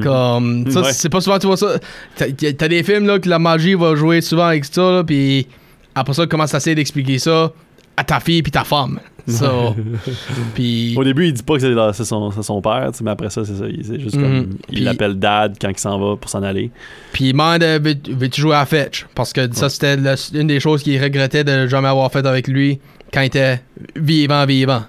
Comme, 0.02 0.68
ça, 0.72 0.80
Ouais. 0.82 0.92
c'est 0.92 1.08
pas 1.08 1.20
souvent 1.20 1.38
tu 1.38 1.46
vois 1.46 1.56
ça. 1.56 1.78
T'as, 2.16 2.68
des 2.68 2.82
films 2.82 3.06
là, 3.06 3.20
que 3.20 3.28
la 3.28 3.38
magie 3.38 3.74
va 3.74 3.94
jouer 3.94 4.20
souvent 4.20 4.46
avec 4.46 4.64
ça, 4.64 5.04
puis 5.06 5.46
après 5.94 6.12
ça, 6.14 6.22
tu 6.24 6.28
commences 6.28 6.52
à 6.52 6.56
essayer 6.56 6.74
d'expliquer 6.74 7.18
ça 7.20 7.52
à 7.96 8.02
ta 8.02 8.18
fille 8.18 8.42
puis 8.42 8.50
ta 8.50 8.64
femme. 8.64 8.98
So, 9.28 9.46
Au 10.96 11.04
début, 11.04 11.28
il 11.28 11.32
dit 11.32 11.42
pas 11.44 11.54
que 11.58 11.92
c'est 11.92 12.04
son, 12.04 12.60
père, 12.60 12.90
mais 13.02 13.10
après 13.12 13.30
ça, 13.30 13.44
c'est 13.44 13.54
ça. 13.54 13.64
C'est 13.82 14.00
juste 14.00 14.16
comme. 14.20 14.56
Puis- 14.68 14.78
Il 14.78 14.84
l'appelle 14.84 15.14
Dad 15.18 15.56
quand 15.60 15.68
il 15.70 15.78
s'en 15.78 15.98
va 15.98 16.16
pour 16.16 16.28
s'en 16.28 16.42
aller. 16.42 16.70
Puis 17.12 17.26
il 17.26 17.32
demande 17.32 17.62
euh, 17.62 17.78
veux- 17.82 17.94
veux-tu 18.16 18.40
jouer 18.40 18.56
à 18.56 18.66
Fetch? 18.66 19.06
Parce 19.14 19.32
que 19.32 19.50
ça, 19.54 19.68
c'était 19.68 19.96
une 20.34 20.46
des 20.48 20.60
choses 20.60 20.82
qu'il 20.82 21.00
regrettait 21.02 21.44
de 21.44 21.66
jamais 21.68 21.88
avoir 21.88 22.10
fait 22.12 22.26
avec 22.26 22.48
lui 22.48 22.80
quand 23.12 23.20
il 23.22 23.26
était 23.26 23.62
vivant, 23.96 24.44
vivant. 24.44 24.82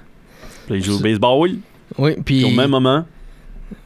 Puis 0.67 0.77
il 0.79 0.83
joue 0.83 0.95
au 0.95 0.99
baseball. 0.99 1.51
Oui, 1.97 2.11
puis 2.23 2.43
au 2.43 2.49
même 2.49 2.69
moment, 2.71 3.05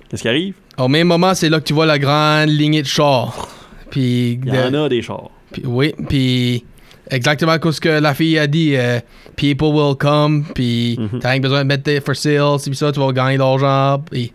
qu'est-ce 0.10 0.22
qui 0.24 0.28
arrive? 0.30 0.56
au 0.78 0.88
même 0.88 1.08
moment, 1.08 1.34
c'est 1.36 1.50
là 1.50 1.60
que 1.60 1.66
tu 1.66 1.74
vois 1.74 1.86
la 1.86 2.00
grande 2.00 2.50
lignée 2.50 2.82
de 2.82 2.88
chars. 2.88 3.48
Puis, 3.90 4.40
Il 4.44 4.48
y 4.48 4.52
de- 4.52 4.76
en 4.78 4.86
a 4.86 4.90
des 4.90 5.02
chars. 5.02 5.30
puis- 5.52 5.64
oui, 5.66 5.94
puis 6.08 6.64
exactement 7.10 7.56
ce 7.72 7.80
que 7.82 7.90
la 7.90 8.14
fille 8.14 8.38
a 8.40 8.48
dit. 8.48 8.76
euh, 8.76 9.00
people 9.36 9.70
will 9.70 9.96
come, 9.96 10.44
puis 10.54 10.98
Mhm. 11.00 11.20
t'as 11.20 11.30
rien 11.32 11.40
besoin 11.40 11.60
de 11.64 11.68
mettre 11.68 11.84
des 11.84 12.02
for 12.02 12.16
sale, 12.16 12.60
si 12.60 12.74
ça, 12.76 12.92
tu 12.92 13.00
vas 13.00 13.12
gagner 13.14 13.36
de 13.36 13.40
l'argent. 13.40 14.04
Puis 14.12 14.32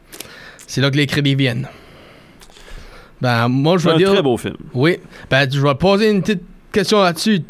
c'est 0.66 0.80
là 0.80 0.90
que 0.90 0.96
les 0.96 1.06
crédits 1.06 1.34
viennent. 1.34 1.68
Ben, 3.20 3.48
moi, 3.48 3.76
je 3.78 3.82
C'est 3.82 3.88
vais 3.88 3.94
un 3.94 3.98
dire. 3.98 4.12
très 4.12 4.22
beau 4.22 4.36
film. 4.36 4.56
Oui. 4.74 4.98
Ben, 5.30 5.48
je 5.50 5.60
vais 5.60 5.72
te 5.74 5.78
poser 5.78 6.10
une 6.10 6.20
petite 6.22 6.42
question 6.72 7.00
là-dessus. 7.00 7.42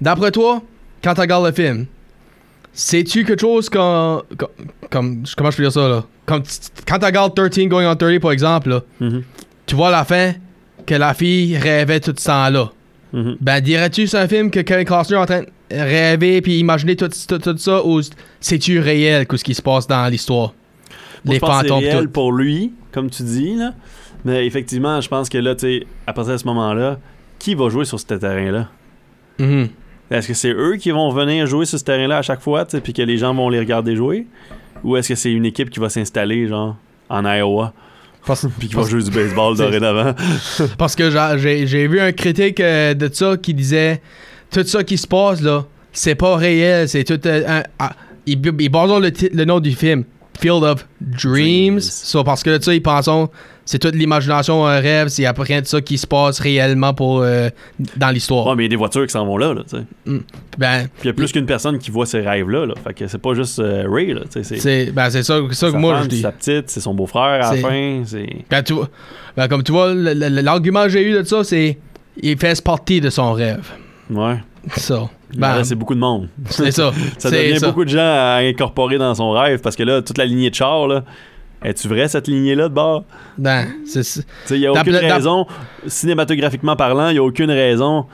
D'après 0.00 0.30
toi, 0.30 0.62
quand 1.02 1.14
tu 1.14 1.20
regardes 1.20 1.46
le 1.46 1.52
film, 1.52 1.86
sais-tu 2.72 3.24
quelque 3.24 3.40
chose 3.40 3.68
comme, 3.68 4.22
comme, 4.36 4.48
comme- 4.90 5.22
Comment 5.36 5.50
je 5.50 5.56
peux 5.56 5.62
dire 5.62 5.72
ça, 5.72 5.88
là? 5.88 6.04
Comme, 6.26 6.42
quand 6.86 6.98
tu 6.98 7.04
regardes 7.04 7.34
13 7.34 7.68
Going 7.68 7.86
on 7.90 7.96
30, 7.96 8.18
par 8.20 8.32
exemple, 8.32 8.68
là, 8.70 8.82
Mhm. 9.00 9.22
tu 9.66 9.74
vois 9.74 9.88
à 9.88 9.92
la 9.92 10.04
fin 10.04 10.32
que 10.86 10.94
la 10.94 11.14
fille 11.14 11.56
rêvait 11.56 12.00
tout 12.00 12.14
ce 12.16 12.24
temps-là. 12.26 12.70
Mhm. 13.12 13.36
Ben, 13.40 13.60
dirais-tu 13.60 14.06
c'est 14.06 14.18
un 14.18 14.28
film 14.28 14.50
que 14.50 14.60
Kevin 14.60 14.84
Costner 14.86 15.16
est 15.16 15.20
en 15.20 15.26
train 15.26 15.40
de 15.42 15.46
rêver 15.70 16.40
puis 16.40 16.58
imaginer 16.58 16.96
tout, 16.96 17.08
tout, 17.28 17.38
tout 17.38 17.58
ça 17.58 17.84
ou 17.84 18.00
c'est-tu 18.40 18.78
réel 18.80 19.26
que 19.26 19.36
ce 19.36 19.44
qui 19.44 19.54
se 19.54 19.62
passe 19.62 19.86
dans 19.86 20.06
l'histoire? 20.10 20.54
Les 21.24 21.34
je 21.34 21.40
pense 21.40 21.50
fantômes 21.62 21.80
c'est 21.82 21.90
réel 21.90 22.04
tout. 22.06 22.10
pour 22.10 22.32
lui, 22.32 22.72
comme 22.90 23.10
tu 23.10 23.22
dis, 23.22 23.54
là. 23.56 23.74
Mais 24.24 24.46
effectivement, 24.46 25.00
je 25.00 25.08
pense 25.08 25.28
que 25.28 25.38
là, 25.38 25.54
tu 25.54 25.60
sais, 25.80 25.86
à 26.06 26.12
partir 26.12 26.32
de 26.34 26.38
ce 26.38 26.46
moment-là, 26.46 26.98
qui 27.38 27.54
va 27.54 27.68
jouer 27.68 27.84
sur 27.84 27.98
ce 28.00 28.06
terrain-là? 28.06 28.68
Mhm. 29.38 29.68
Est-ce 30.12 30.28
que 30.28 30.34
c'est 30.34 30.52
eux 30.52 30.76
qui 30.76 30.90
vont 30.90 31.10
venir 31.10 31.46
jouer 31.46 31.64
sur 31.64 31.78
ce 31.78 31.84
terrain-là 31.84 32.18
à 32.18 32.22
chaque 32.22 32.40
fois, 32.42 32.64
puis 32.66 32.92
que 32.92 33.02
les 33.02 33.16
gens 33.18 33.32
vont 33.34 33.48
les 33.48 33.58
regarder 33.58 33.96
jouer? 33.96 34.26
Ou 34.84 34.96
est-ce 34.96 35.08
que 35.10 35.14
c'est 35.14 35.32
une 35.32 35.46
équipe 35.46 35.70
qui 35.70 35.80
va 35.80 35.88
s'installer, 35.88 36.48
genre, 36.48 36.76
en 37.08 37.24
Iowa, 37.24 37.72
Parce- 38.26 38.46
puis 38.58 38.68
qui 38.68 38.74
va 38.74 38.82
jouer 38.82 39.02
du 39.02 39.10
baseball 39.10 39.56
dorénavant? 39.56 40.14
Parce 40.78 40.94
que 40.94 41.10
j'a- 41.10 41.36
j'ai 41.38 41.86
vu 41.88 41.98
un 42.00 42.12
critique 42.12 42.60
euh, 42.60 42.94
de 42.94 43.08
ça 43.12 43.36
qui 43.36 43.54
disait 43.54 44.00
tout 44.50 44.64
ça 44.64 44.84
qui 44.84 44.98
se 44.98 45.06
passe 45.06 45.40
là, 45.40 45.64
c'est 45.92 46.14
pas 46.14 46.36
réel, 46.36 46.88
c'est 46.88 47.04
tout 47.04 47.20
euh, 47.26 47.42
un- 47.60 47.62
ah, 47.78 47.92
il, 48.26 48.40
il 48.60 48.68
base 48.68 48.88
sur 48.90 49.00
le, 49.00 49.10
titre- 49.12 49.34
le 49.36 49.44
nom 49.44 49.60
du 49.60 49.72
film, 49.72 50.04
Field 50.42 50.62
of 50.64 50.86
Dreams. 51.00 51.80
So, 51.80 52.22
parce 52.24 52.42
que 52.42 52.58
de 52.58 52.62
ça 52.62 52.74
ils 52.74 52.82
pensent 52.82 53.08
c'est 53.64 53.78
toute 53.78 53.94
l'imagination 53.94 54.66
un 54.66 54.80
rêve, 54.80 55.06
c'est 55.06 55.24
après 55.24 55.44
rien 55.44 55.60
de 55.60 55.66
ça 55.66 55.80
qui 55.80 55.96
se 55.96 56.04
passe 56.06 56.40
réellement 56.40 56.94
pour 56.94 57.20
euh, 57.22 57.48
dans 57.96 58.10
l'histoire. 58.10 58.48
Ouais, 58.48 58.56
mais 58.56 58.62
il 58.62 58.66
y 58.66 58.66
a 58.66 58.70
des 58.70 58.76
voitures 58.76 59.06
qui 59.06 59.12
s'en 59.12 59.24
vont 59.24 59.36
là, 59.36 59.54
là, 59.54 59.62
tu 59.62 59.76
sais. 59.76 59.84
Ben 60.58 60.88
Puis 60.98 61.04
il 61.04 61.06
y 61.06 61.10
a 61.10 61.12
plus 61.12 61.30
qu'une 61.30 61.46
personne 61.46 61.78
qui 61.78 61.92
voit 61.92 62.04
ces 62.04 62.20
rêves-là, 62.20 62.66
là. 62.66 62.74
Fait 62.84 62.92
que 62.92 63.06
c'est 63.06 63.18
pas 63.22 63.34
juste 63.34 63.60
euh, 63.60 63.84
Ray, 63.88 64.14
là, 64.14 64.22
tu 64.22 64.42
sais. 64.42 64.42
C'est 64.42 64.58
c'est 64.58 64.90
ben 64.90 65.08
c'est 65.10 65.22
ça, 65.22 65.38
ça 65.52 65.70
que 65.70 65.76
moi 65.76 66.00
je 66.02 66.08
dis. 66.08 66.20
sa 66.22 66.32
petite, 66.32 66.70
c'est 66.70 66.80
son 66.80 66.92
beau-frère 66.92 67.22
à 67.22 67.38
la 67.38 67.50
C'est- 67.52 67.60
fin, 67.60 68.02
c'est... 68.04 68.26
Ben, 68.50 68.62
tu 68.64 68.72
vois- 68.72 68.88
ben, 69.36 69.46
comme 69.46 69.62
tu 69.62 69.70
vois, 69.70 69.94
l'argument 69.94 70.82
que 70.82 70.88
j'ai 70.88 71.02
eu 71.08 71.12
de 71.12 71.22
ça, 71.22 71.44
c'est 71.44 71.78
il 72.20 72.36
fait 72.36 72.60
partie 72.64 73.00
de 73.00 73.10
son 73.10 73.32
rêve. 73.32 73.64
Ouais. 74.10 74.38
Ça. 74.76 75.08
Ben, 75.36 75.64
c'est 75.64 75.74
beaucoup 75.74 75.94
de 75.94 76.00
monde. 76.00 76.28
c'est 76.50 76.70
ça. 76.72 76.92
Ça 77.18 77.30
devient 77.30 77.58
ça. 77.58 77.66
beaucoup 77.68 77.84
de 77.84 77.90
gens 77.90 78.00
à 78.00 78.40
incorporer 78.42 78.98
dans 78.98 79.14
son 79.14 79.30
rêve 79.30 79.60
parce 79.60 79.76
que 79.76 79.82
là, 79.82 80.02
toute 80.02 80.18
la 80.18 80.24
lignée 80.26 80.50
de 80.50 80.54
chars, 80.54 80.86
là, 80.88 81.04
es-tu 81.64 81.88
vrai 81.88 82.08
cette 82.08 82.28
lignée-là 82.28 82.68
de 82.68 82.74
bord? 82.74 83.04
Ben, 83.38 83.66
c'est 83.86 84.02
il 84.50 84.58
n'y 84.60 84.66
a 84.66 84.72
aucune 84.72 84.94
raison, 85.14 85.46
cinématographiquement 85.86 86.76
parlant, 86.76 87.08
il 87.08 87.12
n'y 87.14 87.18
a 87.18 87.22
aucune 87.22 87.50
raison 87.50 88.06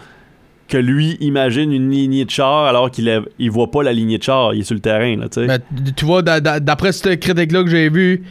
que 0.69 0.77
lui 0.77 1.17
imagine 1.21 1.73
une 1.73 1.91
lignée 1.91 2.27
de 2.27 2.31
chars 2.31 2.67
alors 2.67 2.91
qu'il 2.91 3.09
a- 3.09 3.23
il 3.39 3.51
voit 3.51 3.71
pas 3.71 3.83
la 3.83 3.93
lignée 3.95 4.19
de 4.19 4.23
chars, 4.23 4.53
il 4.55 4.61
est 4.61 4.65
sur 4.65 4.75
le 4.75 4.81
terrain, 4.81 5.17
là. 5.17 5.27
Ben, 5.35 5.59
tu- 5.97 6.05
vois, 6.05 6.21
d'a- 6.21 6.41
d'a- 6.41 6.61
d'après 6.61 6.93
cette 6.93 7.19
critique-là 7.21 7.65
que 7.65 7.71
j'ai 7.71 7.89
vu, 7.89 8.23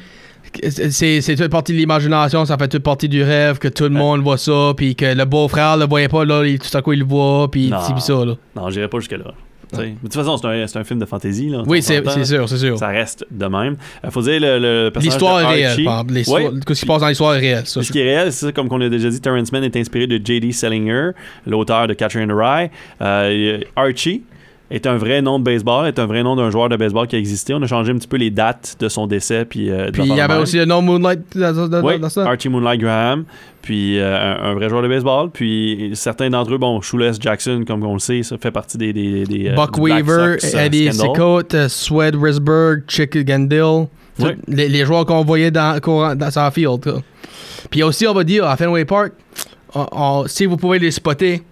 c'est 0.92 1.36
toute 1.36 1.48
partie 1.50 1.74
de 1.74 1.78
l'imagination, 1.78 2.46
ça 2.46 2.58
fait 2.58 2.68
toute 2.68 2.84
partie 2.84 3.10
du 3.10 3.24
rêve, 3.24 3.58
que 3.60 3.68
tout 3.68 3.84
le 3.86 3.90
monde 3.92 4.22
voit 4.22 4.38
ça, 4.38 4.74
puis 4.76 4.96
que 4.96 5.06
le 5.14 5.26
beau-frère 5.26 5.78
le 5.78 5.86
voyait 5.86 6.08
pas, 6.08 6.26
là, 6.26 6.44
il- 6.46 6.60
tout 6.60 6.76
à 6.76 6.82
coup 6.82 6.94
il 6.94 7.00
le 7.00 7.06
voit, 7.06 7.50
puis 7.52 7.70
ça, 8.00 8.26
là. 8.26 8.34
Non, 8.56 8.70
j'irai 8.70 8.88
pas 8.88 9.00
jusque-là. 9.00 9.34
Mais 9.78 9.88
de 9.90 9.96
toute 10.04 10.14
façon, 10.14 10.38
c'est 10.38 10.48
un, 10.48 10.82
un 10.82 10.84
film 10.86 10.98
de 10.98 11.06
fantasy, 11.06 11.50
là. 11.50 11.62
Oui, 11.68 11.82
c'est 11.82 12.02
sûr, 12.24 12.48
c'est 12.48 12.58
sûr. 12.58 12.78
Ça 12.78 12.88
reste 12.88 13.26
de 13.30 13.46
même. 13.48 13.76
Il 14.02 14.12
faut 14.12 14.22
dire, 14.22 14.40
le, 14.40 14.60
le 14.60 14.90
personnage 14.92 15.04
L'histoire 15.14 15.42
est 15.42 15.46
réelle, 15.46 15.84
par 15.84 15.94
exemple. 16.00 16.14
L'histoire- 16.14 16.42
Ouais. 16.42 16.50
Ce 16.62 16.66
qui 16.74 16.76
se 16.76 16.86
passe 16.86 17.02
dans 17.02 17.08
l'histoire 17.10 17.36
est 17.36 17.40
réel, 17.40 17.62
ça. 17.66 17.84
Ce 17.84 17.92
qui 17.92 18.00
est 18.00 18.04
réel, 18.04 18.32
c'est 18.32 18.54
comme 18.54 18.70
on 18.72 18.80
a 18.80 18.88
déjà 18.88 19.10
dit, 19.10 19.20
Terrence 19.20 19.52
Mann 19.52 19.66
est 19.66 19.76
inspiré 19.76 20.08
de 20.08 20.22
J.D. 20.26 20.54
Salinger, 20.54 21.10
l'auteur 21.46 21.86
de 21.88 21.94
Catcher 21.96 22.22
in 22.22 22.28
the 22.28 22.32
Rye. 22.34 22.70
Euh, 23.02 23.60
Archie 23.76 24.24
est 24.70 24.86
un 24.86 24.98
vrai 24.98 25.22
nom 25.22 25.40
de 25.40 25.44
baseball, 25.44 25.88
est 25.88 25.98
un 26.00 26.06
vrai 26.06 26.24
nom 26.24 26.36
d'un 26.36 26.50
joueur 26.50 26.68
de 26.70 26.76
baseball 26.76 27.08
qui 27.08 27.16
a 27.16 27.20
existé. 27.20 27.54
On 27.54 27.62
a 27.62 27.68
changé 27.68 27.92
un 27.92 27.96
petit 27.96 28.08
peu 28.08 28.18
les 28.18 28.30
dates 28.32 28.76
de 28.80 28.90
son 28.90 29.08
décès. 29.08 29.46
Puis, 29.46 29.70
euh, 29.72 29.90
Puis 29.94 30.04
il 30.06 30.16
y 30.16 30.20
avait 30.20 30.34
même. 30.34 30.44
aussi 30.44 30.58
le 30.58 30.66
nom 30.66 30.82
Moonlight 30.82 31.38
dans, 31.38 31.54
dans- 31.54 31.68
dans- 31.70 31.82
Oui, 31.84 32.00
dans 32.00 32.10
ça. 32.10 32.26
Archie 32.28 32.50
Moonlight 32.50 32.82
Graham, 32.82 33.24
puis 33.62 33.98
euh, 34.00 34.18
un, 34.38 34.52
un 34.52 34.54
vrai 34.56 34.68
joueur 34.70 34.82
de 34.82 34.88
baseball. 34.90 35.30
Puis 35.32 35.92
certains 35.94 36.30
d'entre 36.30 36.54
eux, 36.54 36.58
bon, 36.58 36.82
Shoeless 36.82 37.18
Jackson, 37.20 37.64
comme 37.66 37.84
on 37.86 37.94
le 37.94 38.00
sait, 38.00 38.24
ça 38.24 38.38
fait 38.38 38.52
partie 38.52 38.78
des. 38.78 38.92
des, 38.92 39.24
des, 39.24 39.50
euh, 39.50 39.56
Buck 39.56 39.78
Weaver, 39.78 40.40
Sox, 40.40 40.54
Eddie 40.54 40.90
euh, 40.90 41.68
Swed 41.70 42.16
Risberg, 42.22 42.84
Chick 42.88 43.18
Gandil. 43.26 43.88
Les, 44.48 44.68
les 44.68 44.84
joueurs 44.86 45.06
qu'on 45.06 45.24
voyait 45.24 45.52
dans, 45.52 45.80
dans 46.16 46.32
sa 46.32 46.50
field. 46.52 46.82
quoi. 46.84 47.02
Puis 47.70 47.84
aussi, 47.84 48.08
on 48.08 48.14
va 48.14 48.24
dire, 48.24 48.46
à 48.48 48.58
Fenway 48.58 48.84
Park, 48.84 49.12
on- 49.76 49.86
on- 49.92 50.24
si 50.28 50.46
vous 50.46 50.58
pouvez 50.58 50.80
les 50.80 50.90
spotter, 50.92 51.44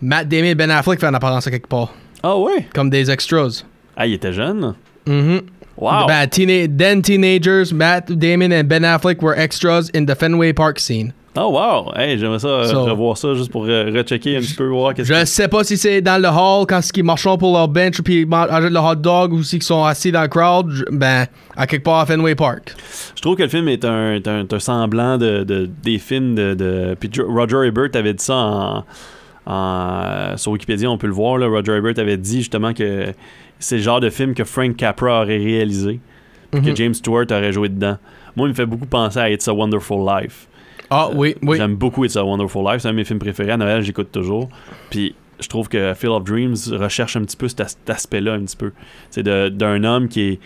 Matt 0.00 0.28
Damon 0.28 0.44
et 0.46 0.54
Ben 0.54 0.70
Affleck 0.70 1.00
fait 1.00 1.06
une 1.06 1.14
apparence 1.14 1.46
à 1.46 1.50
quelque 1.50 1.66
part, 1.68 1.92
Ah 2.22 2.38
ouais? 2.38 2.66
comme 2.74 2.90
des 2.90 3.10
extras. 3.10 3.64
Ah, 3.96 4.06
il 4.06 4.14
était 4.14 4.32
jeune. 4.32 4.74
Mhm. 5.06 5.42
Wow! 5.76 6.06
Ben, 6.06 6.26
teena- 6.28 6.68
then 6.68 7.02
teenagers, 7.02 7.72
Matt 7.72 8.12
Damon 8.12 8.52
and 8.52 8.64
Ben 8.68 8.84
Affleck 8.84 9.22
were 9.22 9.34
extras 9.36 9.90
in 9.94 10.04
the 10.04 10.14
Fenway 10.14 10.52
Park 10.52 10.78
scene. 10.78 11.12
Oh 11.34 11.48
wow! 11.48 11.90
Hey, 11.96 12.18
j'aimerais 12.18 12.40
ça 12.40 12.46
euh, 12.48 12.66
So- 12.66 12.84
revoir 12.84 13.16
ça 13.16 13.32
juste 13.34 13.50
pour 13.50 13.64
euh, 13.64 13.90
rechecker 13.90 14.36
un 14.36 14.40
petit 14.40 14.52
peu, 14.52 14.66
voir 14.68 14.92
qu'est-ce 14.92 15.08
Je 15.12 15.18
que... 15.20 15.24
sais 15.24 15.48
pas 15.48 15.64
si 15.64 15.78
c'est 15.78 16.02
dans 16.02 16.20
le 16.20 16.28
hall 16.28 16.66
quand 16.68 16.80
ils 16.94 17.02
marchent 17.02 17.24
pour 17.38 17.54
leur 17.54 17.68
bench 17.68 18.02
puis 18.02 18.20
ils 18.20 18.26
mangent 18.26 18.50
le 18.70 18.78
hot 18.78 18.96
dog 18.96 19.32
ou 19.32 19.42
si 19.42 19.56
ils 19.56 19.62
sont 19.62 19.82
assis 19.82 20.12
dans 20.12 20.20
le 20.20 20.28
crowd. 20.28 20.68
je- 20.70 20.84
Ben, 20.92 21.24
à 21.56 21.66
quelque 21.66 21.84
part 21.84 22.00
à 22.00 22.06
Fenway 22.06 22.34
Park. 22.34 22.74
Je 23.16 23.22
trouve 23.22 23.36
que 23.36 23.42
le 23.44 23.48
film 23.48 23.66
est 23.68 23.82
un, 23.86 24.12
est 24.16 24.28
un, 24.28 24.40
est 24.42 24.52
un 24.52 24.58
semblant 24.58 25.16
de, 25.16 25.42
de- 25.42 25.70
des 25.82 25.98
films 25.98 26.34
de... 26.34 26.52
de... 26.52 26.96
Puis 27.00 27.08
Jo- 27.10 27.26
Roger 27.32 27.66
Ebert 27.66 27.88
avait 27.94 28.12
dit 28.12 28.22
ça 28.24 28.34
en, 28.36 28.84
en- 29.46 30.36
sur 30.36 30.52
Wikipédia, 30.52 30.90
on 30.90 30.98
peut 30.98 31.06
le 31.06 31.12
voir. 31.12 31.38
Là, 31.38 31.46
Roger 31.48 31.76
Ebert 31.76 31.98
avait 31.98 32.16
dit 32.16 32.38
justement 32.38 32.72
que 32.72 33.12
c'est 33.58 33.76
le 33.76 33.82
genre 33.82 34.00
de 34.00 34.10
film 34.10 34.34
que 34.34 34.44
Frank 34.44 34.76
Capra 34.76 35.22
aurait 35.22 35.38
réalisé, 35.38 36.00
puis 36.50 36.60
Mhm. 36.60 36.66
que 36.66 36.76
James 36.76 36.94
Stewart 36.94 37.26
aurait 37.30 37.52
joué 37.52 37.68
dedans. 37.68 37.96
Moi, 38.36 38.46
il 38.48 38.50
me 38.50 38.54
fait 38.54 38.66
beaucoup 38.66 38.86
penser 38.86 39.18
à 39.18 39.30
It's 39.30 39.46
a 39.48 39.52
Wonderful 39.54 39.98
Life. 40.06 40.48
Ah 40.90 41.08
oui, 41.14 41.34
oui. 41.42 41.56
J'aime 41.56 41.74
beaucoup 41.76 42.04
It's 42.04 42.16
a 42.16 42.24
Wonderful 42.24 42.62
Life. 42.64 42.82
C'est 42.82 42.88
un 42.88 42.92
de 42.92 42.96
mes 42.96 43.04
films 43.04 43.18
préférés. 43.18 43.52
À 43.52 43.56
Noël, 43.56 43.82
j'écoute 43.82 44.10
toujours. 44.12 44.48
Puis 44.90 45.14
je 45.40 45.48
trouve 45.48 45.68
que 45.68 45.92
Field 45.94 46.12
of 46.14 46.24
Dreams 46.24 46.54
recherche 46.72 47.16
un 47.16 47.22
petit 47.22 47.36
peu 47.36 47.48
cet, 47.48 47.60
as- 47.60 47.68
cet 47.68 47.90
aspect-là, 47.90 48.34
un 48.34 48.40
petit 48.44 48.56
peu. 48.56 48.72
C'est 49.10 49.22
d'un 49.22 49.84
homme 49.84 50.08
qui 50.08 50.20
est, 50.22 50.40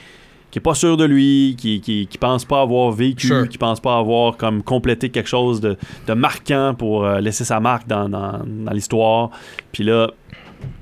qui 0.50 0.59
est 0.59 0.62
pas 0.62 0.74
sûr 0.74 0.96
de 0.96 1.04
lui, 1.04 1.54
qui, 1.59 1.80
qui, 1.80 2.06
qui 2.06 2.18
pense 2.18 2.44
pas 2.44 2.62
avoir 2.62 2.90
vécu, 2.92 3.26
Sure. 3.26 3.49
qui 3.49 3.59
pense 3.59 3.80
pas 3.80 3.99
avoir 3.99 4.36
comme 4.36 4.62
complété 4.62 5.11
quelque 5.11 5.28
chose 5.28 5.61
de, 5.61 5.76
de 6.07 6.12
marquant 6.14 6.74
pour 6.76 7.05
euh, 7.05 7.20
laisser 7.20 7.44
sa 7.44 7.61
marque 7.61 7.86
dans, 7.86 8.09
dans, 8.09 8.40
dans 8.47 8.72
l'histoire. 8.72 9.30
Puis 9.72 9.84
là, 9.84 10.11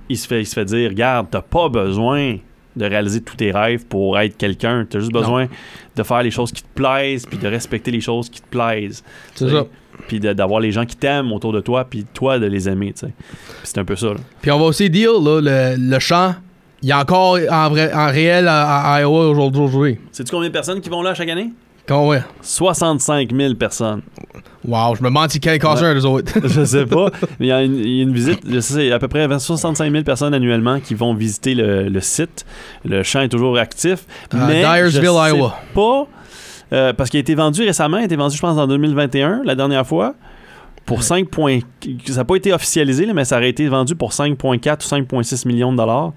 il 0.09 0.17
se 0.19 0.27
fait, 0.29 0.43
il 0.43 0.47
se 0.47 0.55
fait 0.55 0.65
dire 0.67 0.91
Regarde, 0.91 1.27
t'as 1.31 1.41
pas 1.43 1.69
besoin 1.69 2.37
de 2.77 2.85
réaliser 2.87 3.21
tous 3.23 3.37
tes 3.37 3.53
rêves 3.53 3.87
pour 3.87 4.19
être 4.19 4.37
quelqu'un. 4.37 4.85
T'as 4.89 4.99
juste 4.99 5.13
Non. 5.13 5.21
besoin 5.21 5.47
de 5.97 6.03
faire 6.03 6.23
les 6.23 6.31
choses 6.33 6.51
qui 6.53 6.63
te 6.63 6.69
plaisent, 6.75 7.25
puis 7.25 7.39
de 7.39 7.47
respecter 7.47 7.91
les 7.91 8.01
choses 8.01 8.29
qui 8.29 8.41
te 8.43 8.49
plaisent. 8.49 9.03
C'est 9.35 9.49
ça. 9.49 9.65
Puis 10.09 10.19
d'avoir 10.21 10.59
les 10.61 10.73
gens 10.73 10.85
qui 10.85 10.97
t'aiment 10.97 11.33
autour 11.33 11.53
de 11.53 11.61
toi, 11.61 11.85
puis 11.85 12.05
toi 12.13 12.39
de 12.41 12.47
les 12.47 12.69
aimer. 12.69 12.93
C'est 13.63 13.79
un 13.79 13.85
peu 13.85 13.95
ça. 13.97 14.09
Puis 14.43 14.51
on 14.51 14.59
va 14.59 14.65
aussi 14.67 14.91
dire, 14.91 15.13
là, 15.21 15.41
le, 15.41 15.77
le 15.79 15.99
chant, 16.01 16.35
il 16.83 16.89
y 16.89 16.93
a 16.93 17.01
encore 17.01 17.39
en, 17.51 17.69
vrai, 17.71 17.93
en 17.93 18.07
réel 18.09 18.47
à, 18.49 18.93
à 18.95 19.01
Iowa 19.01 19.29
aujourd'hui. 19.29 19.61
aujourd'hui. 19.63 19.99
Sais-tu 20.13 20.31
combien 20.31 20.49
de 20.49 20.53
personnes 20.53 20.81
qui 20.81 20.91
vont 20.91 21.03
là 21.03 21.15
chaque 21.15 21.29
année? 21.29 21.53
Ouais? 21.91 22.23
65 22.41 23.31
000 23.35 23.55
personnes. 23.57 24.01
Wow, 24.67 24.95
je 24.97 25.03
me 25.03 25.09
demande 25.09 25.31
si 25.31 25.39
Ken 25.39 25.59
Costner 25.59 25.89
Ouais. 25.89 25.95
des 25.95 26.07
autres. 26.07 26.33
je 26.49 26.65
sais 26.65 26.87
pas. 26.87 27.11
Mais 27.39 27.47
il 27.47 27.49
y, 27.49 27.53
a 27.53 27.63
une- 27.63 27.77
il 27.77 27.89
y 27.97 28.01
a 28.01 28.03
une 28.05 28.13
visite, 28.15 28.41
je 28.51 28.59
sais, 28.61 28.91
à 28.91 28.99
peu 28.99 29.09
près 29.09 29.27
65 29.39 29.91
000 29.93 30.03
personnes 30.05 30.33
annuellement 30.33 30.81
qui 30.81 30.95
vont 30.95 31.13
visiter 31.15 31.55
le, 31.55 31.89
le 31.91 32.01
site. 32.01 32.47
Le 32.87 33.03
champ 33.03 33.21
est 33.21 33.29
toujours 33.29 33.59
actif. 33.59 34.07
À 34.33 34.37
mais 34.47 34.61
Dyersville, 34.61 35.03
je 35.03 35.07
sais 35.07 35.29
Iowa. 35.37 35.55
pas, 35.75 36.07
euh, 36.73 36.93
parce 36.95 37.11
qu'il 37.11 37.19
a 37.19 37.21
été 37.21 37.35
vendu 37.35 37.63
récemment, 37.63 37.99
il 37.99 38.03
a 38.03 38.07
été 38.07 38.17
vendu, 38.17 38.35
je 38.35 38.41
pense, 38.41 38.57
en 38.57 38.67
2021, 38.67 39.43
la 39.45 39.55
dernière 39.55 39.87
fois. 39.87 40.15
Pour 40.87 41.03
5 41.03 41.29
points. 41.29 41.61
Ça 42.07 42.15
n'a 42.17 42.25
pas 42.25 42.37
été 42.37 42.53
officialisé, 42.53 43.05
là, 43.07 43.13
mais 43.13 43.25
ça 43.27 43.37
aurait 43.37 43.51
été 43.51 43.67
vendu 43.69 43.95
pour 43.95 44.11
5,4 44.13 44.37
ou 44.37 45.23
5,6 45.23 45.47
millions 45.49 45.73
de 45.73 45.77
dollars. 45.79 46.13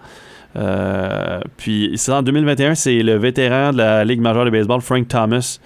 Euh, 0.57 1.39
puis 1.57 1.91
c'est 1.95 2.11
en 2.11 2.21
2021, 2.23 2.75
c'est 2.75 3.03
le 3.03 3.15
vétéran 3.17 3.71
de 3.71 3.77
la 3.77 4.03
Ligue 4.05 4.21
majeure 4.21 4.45
de 4.45 4.49
baseball, 4.49 4.81
Frank 4.81 5.07
Thomas, 5.07 5.59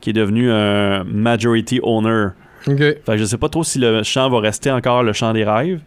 qui 0.00 0.10
est 0.10 0.14
devenu 0.14 0.50
un 0.50 1.04
majority 1.04 1.80
owner. 1.82 2.28
OK. 2.66 2.78
Fait 2.78 3.02
que 3.06 3.16
je 3.16 3.24
sais 3.24 3.38
pas 3.38 3.48
trop 3.48 3.62
si 3.64 3.78
le 3.78 4.02
champ 4.02 4.28
va 4.30 4.40
rester 4.40 4.70
encore 4.70 5.02
le 5.02 5.12
champ 5.12 5.32
des 5.32 5.44
rêves, 5.44 5.80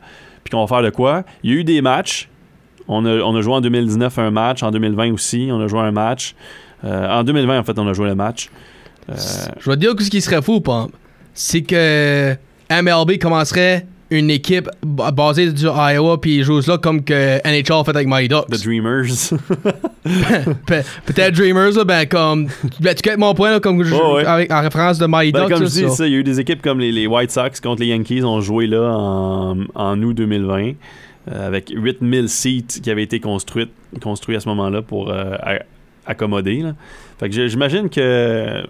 puis 0.43 0.51
qu'on 0.51 0.61
va 0.63 0.67
faire 0.67 0.83
de 0.83 0.89
quoi. 0.89 1.23
Il 1.43 1.51
y 1.51 1.53
a 1.53 1.57
eu 1.57 1.63
des 1.63 1.81
matchs. 1.81 2.29
On 2.87 3.05
a, 3.05 3.15
on 3.17 3.35
a 3.35 3.41
joué 3.41 3.53
en 3.53 3.61
2019 3.61 4.17
un 4.19 4.31
match, 4.31 4.63
en 4.63 4.71
2020 4.71 5.11
aussi, 5.11 5.49
on 5.51 5.59
a 5.59 5.67
joué 5.67 5.81
un 5.81 5.91
match. 5.91 6.35
Euh, 6.85 7.09
en 7.09 7.23
2020, 7.23 7.59
en 7.59 7.63
fait, 7.63 7.77
on 7.79 7.87
a 7.87 7.93
joué 7.93 8.07
le 8.07 8.15
match. 8.15 8.49
Euh, 9.09 9.15
Je 9.59 9.69
vais 9.69 9.75
te 9.75 9.81
dire 9.81 9.93
ce 9.99 10.09
qui 10.09 10.21
serait 10.21 10.41
fou, 10.41 10.61
Pomp. 10.61 10.91
C'est 11.33 11.63
que 11.63 12.35
MLB 12.71 13.17
commencerait 13.19 13.85
une 14.09 14.29
équipe 14.29 14.69
basée 14.83 15.51
du 15.51 15.65
Iowa 15.65 16.19
puis 16.21 16.37
ils 16.37 16.43
jouent 16.43 16.61
là 16.67 16.77
comme 16.77 17.03
que 17.03 17.37
NHL 17.45 17.83
fait 17.85 17.91
avec 17.95 18.07
Mighty 18.07 18.29
Ducks. 18.29 18.47
The 18.49 18.63
Dreamers. 18.63 19.05
Pe- 20.65 20.83
Peut-être 21.05 21.35
Dreamers, 21.35 21.71
là, 21.75 21.83
ben 21.83 22.05
comme. 22.07 22.47
Ben, 22.79 22.95
tu 22.95 23.01
captes 23.01 23.19
mon 23.19 23.33
point, 23.33 23.51
là, 23.51 23.59
comme 23.59 23.83
je- 23.83 23.93
ouais. 23.93 24.25
avec, 24.25 24.51
en 24.51 24.61
référence 24.61 24.97
de 24.97 25.05
Mighty 25.07 25.31
Ben, 25.33 25.41
Ducks. 25.41 25.49
comme 25.53 25.63
là, 25.63 25.69
je 25.69 25.85
dis, 25.87 25.89
ça. 25.95 26.07
il 26.07 26.13
y 26.13 26.15
a 26.15 26.19
eu 26.19 26.23
des 26.23 26.39
équipes 26.39 26.61
comme 26.61 26.79
les, 26.79 26.91
les 26.91 27.07
White 27.07 27.31
Sox 27.31 27.59
contre 27.61 27.81
les 27.81 27.87
Yankees 27.87 28.23
ont 28.23 28.39
joué 28.41 28.67
là 28.67 28.93
en, 28.97 29.57
en 29.75 30.01
août 30.03 30.13
2020 30.13 30.71
euh, 31.29 31.47
avec 31.47 31.69
8000 31.75 32.29
seats 32.29 32.79
qui 32.81 32.89
avaient 32.89 33.03
été 33.03 33.19
construites, 33.19 33.71
construits 34.01 34.35
à 34.37 34.39
ce 34.39 34.47
moment-là 34.49 34.81
pour 34.81 35.09
euh, 35.11 35.35
accommoder. 36.05 36.61
là. 36.61 36.73
Fait 37.19 37.29
que 37.29 37.47
j'imagine 37.47 37.89
que 37.89 38.63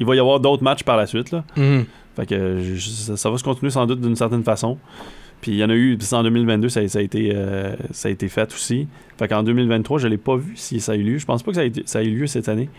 il 0.00 0.06
va 0.06 0.16
y 0.16 0.18
avoir 0.18 0.40
d'autres 0.40 0.64
matchs 0.64 0.82
par 0.82 0.96
la 0.96 1.06
suite. 1.06 1.30
Là. 1.30 1.44
Mhm. 1.56 1.84
Fait 2.16 2.26
que 2.26 2.58
je- 2.62 2.74
je- 2.74 2.88
ça, 2.90 3.16
ça 3.16 3.30
va 3.30 3.38
se 3.38 3.44
continuer 3.44 3.70
sans 3.70 3.86
doute 3.86 4.00
d'une 4.00 4.16
certaine 4.16 4.44
façon. 4.44 4.78
Puis 5.40 5.52
il 5.52 5.58
y 5.58 5.64
en 5.64 5.68
a 5.70 5.74
eu, 5.74 5.98
en 6.12 6.22
2022, 6.22 6.68
ça, 6.68 6.86
ça 6.88 6.98
a 7.00 7.02
été, 7.02 7.32
euh, 7.34 7.74
ça 7.90 8.08
a 8.08 8.10
été 8.10 8.28
fait 8.28 8.52
aussi. 8.52 8.88
Fait 9.18 9.28
qu'en 9.28 9.42
2023, 9.42 9.98
je 9.98 10.08
l'ai 10.08 10.16
pas 10.16 10.36
vu 10.36 10.52
si 10.56 10.80
ça 10.80 10.92
a 10.92 10.94
eu 10.94 11.02
lieu. 11.02 11.18
Je 11.18 11.26
pense 11.26 11.42
pas 11.42 11.50
que 11.50 11.56
ça 11.56 11.60
a, 11.62 11.64
été- 11.64 11.82
ça 11.86 11.98
a 11.98 12.02
eu 12.02 12.10
lieu 12.10 12.26
cette 12.26 12.48
année, 12.48 12.70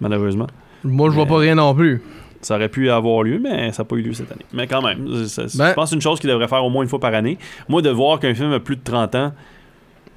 malheureusement. 0.00 0.46
Moi, 0.84 1.10
je 1.10 1.14
vois 1.14 1.24
Mais- 1.24 1.30
pas 1.30 1.38
rien 1.38 1.54
non 1.56 1.74
plus. 1.74 2.00
Ça 2.40 2.54
aurait 2.54 2.68
pu 2.68 2.88
avoir 2.88 3.24
lieu, 3.24 3.40
mais 3.42 3.72
ça 3.72 3.82
n'a 3.82 3.88
pas 3.88 3.96
eu 3.96 4.02
lieu 4.02 4.12
cette 4.14 4.30
année. 4.30 4.44
Mais 4.52 4.66
quand 4.68 4.80
même, 4.80 5.24
ça- 5.26 5.42
Ben- 5.58 5.70
je 5.70 5.74
pense 5.74 5.90
que 5.90 5.96
une 5.96 6.00
chose 6.00 6.20
qu'il 6.20 6.30
devrait 6.30 6.46
faire 6.46 6.64
au 6.64 6.70
moins 6.70 6.84
une 6.84 6.88
fois 6.88 7.00
par 7.00 7.12
année. 7.12 7.36
Moi, 7.68 7.82
de 7.82 7.90
voir 7.90 8.20
qu'un 8.20 8.32
film 8.32 8.52
a 8.52 8.60
plus 8.60 8.76
de 8.76 8.82
30 8.84 9.14
ans, 9.16 9.32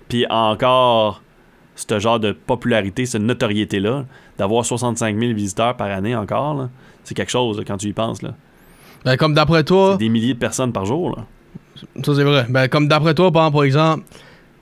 puis 0.07 0.25
encore 0.29 1.23
ce 1.75 1.99
genre 1.99 2.19
de 2.19 2.31
popularité, 2.31 3.07
cette 3.07 3.23
notoriété-là, 3.23 4.05
d'avoir 4.37 4.63
65 4.65 5.17
000 5.19 5.33
visiteurs 5.33 5.75
par 5.75 5.89
année 5.89 6.15
encore, 6.15 6.67
c'est 7.03 7.15
quelque 7.15 7.31
chose 7.31 7.61
quand 7.65 7.77
tu 7.77 7.87
y 7.87 7.93
penses. 7.93 8.21
Là. 8.21 8.35
Ben, 9.05 9.17
comme 9.17 9.33
d'après 9.33 9.63
toi, 9.63 9.93
C'est 9.93 9.99
des 10.05 10.09
milliers 10.09 10.33
de 10.33 10.39
personnes 10.39 10.71
par 10.71 10.85
jour. 10.85 11.15
Là. 11.15 11.25
ça 12.03 12.13
c'est 12.15 12.23
vrai. 12.23 12.45
Ben, 12.49 12.67
comme 12.67 12.87
d'après 12.87 13.13
toi, 13.13 13.31
par 13.31 13.63
exemple, 13.63 14.03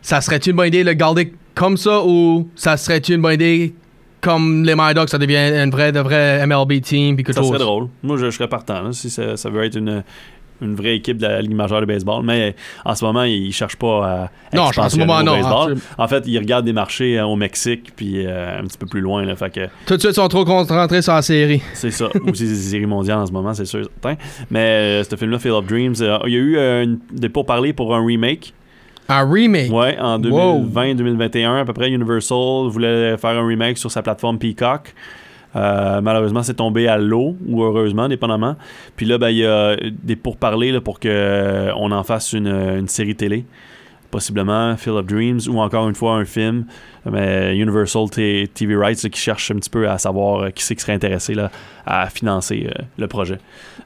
ça 0.02 0.22
serait-tu 0.22 0.52
une 0.52 0.56
bonne 0.56 0.68
idée 0.68 0.84
de 0.84 0.90
le 0.90 0.94
garder 0.94 1.34
comme 1.56 1.76
ça 1.78 2.02
ou 2.06 2.48
ça 2.56 2.78
serait-tu 2.78 3.16
une 3.16 3.22
bonne 3.22 3.34
idée 3.34 3.74
comme 4.22 4.64
les 4.64 4.76
Mighty 4.76 5.00
Ducks, 5.00 5.10
ça 5.10 5.18
devient 5.18 5.38
une 5.64 5.72
vraie, 5.72 5.92
de 5.92 6.00
vraie 6.00 6.46
MLB 6.46 6.82
team 6.82 7.16
puis 7.16 7.26
Ça 7.34 7.40
chose? 7.42 7.48
serait 7.50 7.60
drôle. 7.60 7.88
Moi, 8.04 8.18
je, 8.18 8.26
je 8.30 8.32
serais 8.38 8.50
partant 8.50 8.82
là, 8.82 8.92
si 8.92 9.10
ça, 9.10 9.38
ça 9.38 9.50
veut 9.50 9.64
être 9.64 9.78
une, 9.78 10.04
une 10.62 10.76
vraie 10.76 10.96
équipe 10.96 11.18
de 11.18 11.28
la 11.28 11.42
Ligue 11.42 11.54
majeure 11.56 11.82
de 11.82 11.86
baseball. 11.86 12.24
Mais 12.24 12.56
en 12.86 12.96
ce 12.96 13.04
moment, 13.06 13.24
ils 13.24 13.48
ne 13.48 13.52
cherchent 13.52 13.76
pas 13.78 14.06
à 14.06 14.32
Non, 14.56 14.64
en 14.64 14.66
ce 14.66 14.70
expansionner 14.70 15.06
moment, 15.06 15.24
non. 15.24 15.34
baseball. 15.34 15.78
En- 15.98 16.08
fait, 16.08 16.24
ils 16.28 16.38
regardent 16.38 16.66
des 16.66 16.74
marchés 16.74 17.18
euh, 17.20 17.26
au 17.26 17.36
Mexique 17.36 17.92
puis 17.96 18.26
euh, 18.26 18.60
un 18.60 18.64
petit 18.64 18.78
peu 18.78 18.86
plus 18.86 19.02
loin. 19.02 19.24
Là, 19.24 19.36
fait 19.36 19.50
que 19.52 19.68
Tout 19.86 19.96
de 19.96 20.00
suite, 20.00 20.12
ils 20.12 20.16
sont 20.16 20.28
trop 20.28 20.46
concentrés 20.46 21.02
sur 21.02 21.14
la 21.14 21.22
série. 21.22 21.62
c'est 21.74 21.92
ça. 21.92 22.08
Ou 22.26 22.34
c'est 22.34 22.46
des 22.46 22.56
séries 22.56 22.86
mondiales 22.86 23.20
en 23.20 23.26
ce 23.26 23.32
moment, 23.32 23.54
c'est 23.54 23.66
sûr. 23.66 23.88
certain. 24.02 24.20
Mais 24.52 24.60
euh, 24.60 25.04
ce 25.04 25.16
film-là, 25.16 25.40
Field 25.40 25.56
of 25.56 25.66
Dreams, 25.68 25.96
euh, 26.02 26.18
il 26.28 26.34
y 26.34 26.36
a 26.36 26.40
eu 26.40 26.58
une- 26.84 27.00
des 27.12 27.30
pourparlers 27.30 27.74
pour 27.74 27.96
un 27.96 28.06
remake. 28.06 28.54
Un 29.12 29.28
remake? 29.28 29.72
Ouais, 29.72 29.98
en 30.00 30.22
Wow. 30.24 30.66
2020-2021, 30.74 31.62
à 31.62 31.66
peu 31.66 31.74
près, 31.74 31.90
Universal 31.90 32.68
voulait 32.70 33.18
faire 33.18 33.32
un 33.32 33.48
remake 33.48 33.78
sur 33.78 33.90
sa 33.90 34.02
plateforme 34.04 34.38
Peacock. 34.38 34.94
Euh, 35.56 36.00
malheureusement, 36.02 36.44
c'est 36.44 36.54
tombé 36.56 36.88
à 36.88 36.98
l'eau, 36.98 37.36
ou 37.48 37.64
heureusement, 37.64 38.08
dépendamment. 38.08 38.56
Puis 38.96 39.06
là, 39.06 39.18
ben, 39.18 39.30
il 39.30 39.38
y 39.38 39.46
a 39.46 39.76
des 40.04 40.16
pourparlers 40.16 40.72
là, 40.72 40.82
pour 40.82 41.00
qu'on 41.00 41.92
en 41.92 42.04
fasse 42.04 42.34
une, 42.34 42.48
une 42.48 42.88
série 42.88 43.16
télé. 43.16 43.46
Possiblement 44.12 44.76
Field 44.76 44.98
of 44.98 45.06
Dreams, 45.06 45.40
ou 45.50 45.60
encore 45.60 45.88
une 45.88 45.94
fois 45.94 46.14
un 46.16 46.26
film. 46.26 46.66
Mais 47.10 47.56
Universal 47.56 48.10
TV 48.10 48.76
Rights 48.76 49.04
là, 49.04 49.10
qui 49.10 49.20
cherche 49.22 49.52
un 49.52 49.56
petit 49.56 49.70
peu 49.70 49.88
à 49.88 50.00
savoir 50.00 50.42
euh, 50.42 50.50
qui 50.50 50.64
c'est 50.64 50.74
qui 50.76 50.82
serait 50.82 50.94
intéressé 50.94 51.36
là, 51.36 51.52
à 51.86 52.10
financer 52.10 52.68
euh, 52.70 52.84
le 52.98 53.08
projet. 53.08 53.38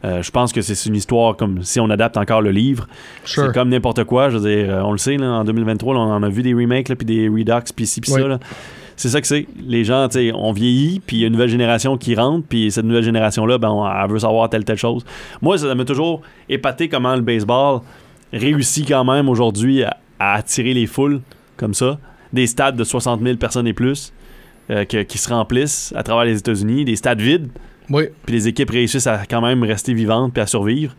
Euh, 0.05 0.21
je 0.21 0.31
pense 0.31 0.53
que 0.53 0.61
c'est 0.61 0.87
une 0.89 0.95
histoire 0.95 1.35
comme 1.35 1.61
si 1.63 1.79
on 1.81 1.89
adapte 1.89 2.15
encore 2.15 2.41
le 2.41 2.51
livre. 2.51 2.87
Sure. 3.25 3.47
C'est 3.47 3.53
comme 3.53 3.67
n'importe 3.67 4.05
quoi. 4.05 4.29
Je 4.29 4.37
veux 4.37 4.49
dire, 4.49 4.69
euh, 4.73 4.81
on 4.83 4.93
le 4.93 4.97
sait, 4.97 5.17
là, 5.17 5.27
en 5.27 5.43
2023, 5.43 5.93
là, 5.93 5.99
on 5.99 6.11
en 6.13 6.23
a 6.23 6.29
vu 6.29 6.41
des 6.41 6.53
remakes, 6.53 6.93
puis 6.95 7.05
des 7.05 7.27
redux, 7.27 7.73
puis 7.75 7.85
ci, 7.85 7.99
puis 7.99 8.13
Oui. 8.13 8.21
ça. 8.21 8.39
C'est 8.95 9.09
ça 9.09 9.21
que 9.21 9.27
c'est. 9.27 9.47
Les 9.65 9.83
gens, 9.83 10.07
tu 10.07 10.19
sais, 10.19 10.31
on 10.33 10.51
vieillit, 10.51 10.99
puis 10.99 11.17
il 11.17 11.19
y 11.21 11.23
a 11.23 11.27
une 11.27 11.33
nouvelle 11.33 11.49
génération 11.49 11.97
qui 11.97 12.15
rentre, 12.15 12.45
puis 12.47 12.71
cette 12.71 12.85
nouvelle 12.85 13.03
génération-là, 13.03 13.57
ben, 13.57 13.91
elle 14.03 14.11
veut 14.11 14.19
savoir 14.19 14.49
telle, 14.49 14.65
telle 14.65 14.77
chose. 14.77 15.05
Moi, 15.41 15.57
ça 15.57 15.73
m'a 15.75 15.85
toujours 15.85 16.21
épaté 16.49 16.89
comment 16.89 17.15
le 17.15 17.21
baseball 17.21 17.81
réussit 18.31 18.87
quand 18.87 19.03
même 19.03 19.29
aujourd'hui 19.29 19.83
à, 19.83 19.97
attirer 20.19 20.73
les 20.73 20.87
foules 20.87 21.21
comme 21.57 21.73
ça. 21.73 21.99
Des 22.31 22.47
stades 22.47 22.75
de 22.75 22.83
60 22.83 23.21
000 23.21 23.37
personnes 23.37 23.67
et 23.67 23.73
plus 23.73 24.13
euh, 24.69 24.85
qui 24.85 25.17
se 25.17 25.29
remplissent 25.29 25.93
à 25.95 26.03
travers 26.03 26.25
les 26.25 26.39
États-Unis, 26.39 26.85
des 26.85 26.95
stades 26.95 27.19
vides 27.19 27.49
Oui. 27.93 28.05
puis 28.25 28.35
les 28.35 28.47
équipes 28.49 28.71
réussissent 28.71 29.07
à 29.07 29.21
quand 29.29 29.39
même 29.41 29.63
rester 29.63 29.93
vivantes 29.93 30.33
puis 30.33 30.41
à 30.41 30.47
survivre. 30.47 30.93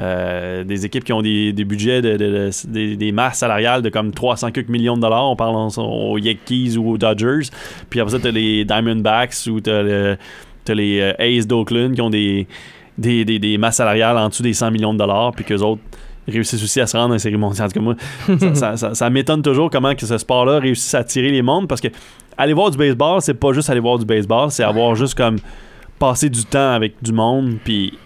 Euh, 0.00 0.64
des 0.64 0.86
équipes 0.86 1.04
qui 1.04 1.12
ont 1.12 1.20
des, 1.20 1.52
des 1.52 1.64
budgets, 1.64 2.00
de, 2.00 2.12
de- 2.12 2.16
de- 2.16 2.50
des, 2.68 2.96
des 2.96 3.12
masses 3.12 3.38
salariales 3.38 3.82
de 3.82 3.90
comme 3.90 4.12
300 4.12 4.50
quelques 4.50 4.68
millions 4.70 4.96
de 4.96 5.02
dollars. 5.02 5.28
On 5.30 5.36
parle 5.36 5.54
en- 5.56 5.68
aux 5.78 6.16
Yankees 6.18 6.76
ou 6.78 6.92
aux 6.92 6.98
Dodgers. 6.98 7.48
Puis 7.90 8.00
après 8.00 8.12
ça, 8.12 8.18
t'as 8.22 8.30
les 8.30 8.64
Diamondbacks 8.64 9.34
ou 9.50 9.60
t'as, 9.60 9.82
le- 9.82 10.16
t'as 10.64 10.74
les 10.74 11.00
euh, 11.00 11.12
A's 11.38 11.46
d'Oakland 11.46 11.92
qui 11.94 12.00
ont 12.00 12.08
des, 12.10 12.46
des, 12.96 13.24
des, 13.26 13.38
des 13.38 13.58
masses 13.58 13.76
salariales 13.76 14.16
en 14.16 14.28
dessous 14.30 14.42
des 14.42 14.54
100 14.54 14.70
millions 14.70 14.94
de 14.94 14.98
dollars. 14.98 15.32
Puis 15.32 15.44
qu'eux 15.44 15.58
autres 15.60 15.82
réussissent 16.26 16.62
aussi 16.64 16.80
à 16.80 16.86
se 16.86 16.96
rendre 16.96 17.08
dans 17.08 17.14
les 17.14 17.18
séries 17.20 17.36
mondiales. 17.36 17.66
En 17.66 17.70
tout 17.70 17.78
cas, 17.78 17.84
moi, 17.84 17.94
ça, 18.38 18.54
ça- 18.54 18.76
ça- 18.78 18.94
ça 18.94 19.10
m'étonne 19.10 19.42
toujours 19.42 19.68
comment 19.68 19.94
que 19.94 20.06
ce 20.06 20.16
sport-là 20.16 20.60
réussisse 20.60 20.94
à 20.94 21.00
attirer 21.00 21.30
les 21.30 21.42
mondes 21.42 21.68
parce 21.68 21.80
que 21.82 21.88
aller 22.38 22.54
voir 22.54 22.70
du 22.70 22.78
baseball, 22.78 23.20
c'est 23.20 23.34
pas 23.34 23.52
juste 23.52 23.68
aller 23.68 23.80
voir 23.80 23.98
du 23.98 24.06
baseball, 24.06 24.50
c'est 24.50 24.64
avoir 24.64 24.94
juste 24.94 25.14
comme 25.14 25.36
passer 26.00 26.28
du 26.28 26.44
temps 26.44 26.72
avec 26.72 26.94
du 27.02 27.12
monde 27.12 27.58
puis 27.62 27.96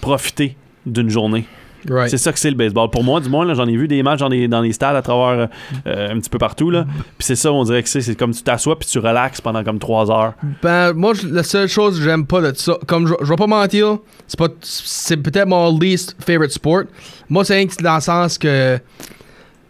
profiter 0.00 0.56
d'une 0.86 1.10
journée. 1.10 1.44
Right. 1.88 2.10
C'est 2.10 2.18
ça 2.18 2.32
que 2.32 2.38
c'est 2.38 2.50
le 2.50 2.56
baseball. 2.56 2.90
Pour 2.90 3.04
moi, 3.04 3.20
du 3.20 3.28
moins, 3.28 3.52
j'en 3.54 3.66
ai 3.68 3.76
vu 3.76 3.86
des 3.86 4.02
matchs 4.02 4.18
dans 4.20 4.28
les, 4.28 4.48
dans 4.48 4.60
les 4.60 4.72
stades 4.72 4.96
à 4.96 5.02
travers 5.02 5.48
euh, 5.86 6.10
un 6.10 6.18
petit 6.18 6.28
peu 6.30 6.38
partout. 6.38 6.70
Là. 6.70 6.84
Puis 7.16 7.26
c'est 7.26 7.36
ça, 7.36 7.52
on 7.52 7.62
dirait 7.62 7.82
que 7.82 7.88
c'est, 7.88 8.00
c'est 8.00 8.16
comme 8.16 8.32
tu 8.32 8.42
t'assois 8.42 8.78
puis 8.78 8.88
tu 8.88 8.98
relaxes 8.98 9.40
pendant 9.40 9.62
comme 9.62 9.78
trois 9.78 10.10
heures. 10.10 10.32
Ben, 10.62 10.92
moi, 10.92 11.12
la 11.30 11.42
seule 11.44 11.68
chose 11.68 11.98
que 11.98 12.04
j'aime 12.04 12.26
pas 12.26 12.40
de 12.40 12.52
ça, 12.56 12.78
comme 12.86 13.06
je, 13.06 13.14
je 13.22 13.28
vais 13.28 13.36
pas 13.36 13.46
mentir, 13.46 13.98
c'est 14.26 14.38
pas, 14.38 14.48
c'est 14.60 15.16
peut-être 15.18 15.46
mon 15.48 15.76
least 15.78 16.16
favorite 16.18 16.50
sport. 16.52 16.82
Moi, 17.28 17.44
c'est 17.44 17.64
dans 17.80 17.94
le 17.96 18.00
sens 18.00 18.38
que 18.38 18.78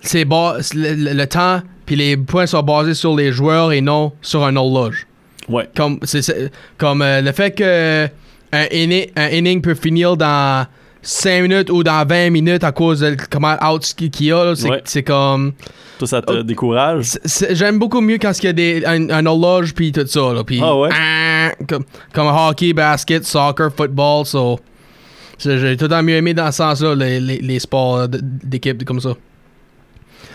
c'est 0.01 0.25
bas, 0.25 0.57
le, 0.75 0.95
le- 0.95 1.13
le 1.15 1.27
temps 1.27 1.61
puis 1.85 1.97
les 1.97 2.17
points 2.19 2.47
sont 2.47 2.63
basés 2.63 2.95
sur 2.95 3.17
les 3.17 3.33
joueurs 3.33 3.73
et 3.73 3.81
non 3.81 4.13
sur 4.23 4.45
un 4.45 4.55
horloge. 4.57 5.07
Ouais. 5.49 5.69
Comme, 5.77 5.99
c'est, 6.03 6.23
c'est- 6.23 6.51
comme 6.77 7.03
euh, 7.03 7.21
le 7.21 7.33
fait 7.33 7.51
que 7.53 8.09
un, 8.53 8.67
inning, 8.73 9.07
un 9.17 9.29
inning 9.31 9.61
peut 9.61 9.75
finir 9.75 10.17
dans 10.17 10.67
5 11.03 11.43
minutes 11.43 11.71
ou 11.71 11.83
dans 11.83 12.07
20 12.07 12.31
minutes 12.31 12.65
à 12.65 12.73
cause 12.73 13.01
de 13.01 13.17
comment 13.31 13.57
out 13.65 13.83
qu'il 13.97 14.27
y 14.27 14.33
a, 14.33 14.45
là, 14.45 14.55
c'est, 14.57 14.69
Ouais. 14.69 14.83
c'est 14.85 15.03
comme. 15.03 15.53
Tout 15.99 16.07
ça 16.07 16.23
te 16.23 16.33
Oh. 16.33 16.43
décourage? 16.43 17.05
C'est- 17.07 17.27
c'est- 17.27 17.55
J'aime 17.55 17.79
beaucoup 17.79 18.01
mieux 18.01 18.19
quand 18.19 18.33
il 18.43 18.47
y 18.47 18.49
a 18.49 18.53
des, 18.53 18.83
un, 18.87 19.11
un 19.11 19.27
horloge 19.27 19.75
puis 19.75 19.91
tout 19.93 20.07
ça. 20.07 20.33
Là, 20.33 20.45
puis, 20.45 20.61
Ah 20.63 20.77
ouais? 20.77 20.91
ah, 20.93 21.51
comme, 21.69 21.85
comme 22.13 22.27
hockey, 22.29 22.73
basket, 22.73 23.25
soccer, 23.25 23.71
football. 23.75 24.25
So, 24.27 24.59
c'est- 25.39 25.59
j'ai 25.59 25.77
tout 25.77 25.85
le 25.87 25.91
temps 25.91 26.03
mieux 26.03 26.15
aimé 26.17 26.35
dans 26.35 26.51
ce 26.53 26.59
sens-là, 26.59 26.95
les, 26.95 27.19
les, 27.21 27.39
les 27.39 27.59
sports 27.59 28.07
d'équipe 28.09 28.85
comme 28.85 29.01
ça. 29.01 29.11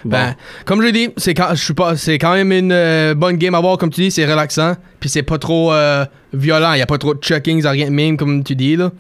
Ben, 0.06 0.36
comme 0.66 0.82
je 0.82 0.88
l'ai 0.88 0.92
dit, 0.92 1.10
c'est 1.18 1.34
quand, 1.34 1.50
je 1.52 1.64
suis 1.64 1.74
pas, 1.74 1.96
c'est 1.96 2.18
quand 2.18 2.34
même 2.34 2.52
une 2.52 2.72
euh, 2.72 3.14
bonne 3.14 3.38
game 3.38 3.56
à 3.56 3.60
voir, 3.60 3.78
comme 3.78 3.90
tu 3.90 4.02
dis, 4.02 4.12
c'est 4.12 4.26
relaxant, 4.26 4.76
puis 5.00 5.10
c'est 5.10 5.24
pas 5.24 5.38
trop 5.38 5.74
euh, 5.74 6.06
violent, 6.34 6.74
il 6.74 6.80
y 6.80 6.82
a 6.82 6.86
pas 6.86 6.98
trop 6.98 7.14
de 7.14 7.24
checkings, 7.24 7.66
rien 7.66 7.86
de 7.86 7.92
même, 7.92 8.18
comme 8.18 8.44
tu 8.44 8.56
dis, 8.56 8.76
là. 8.76 8.92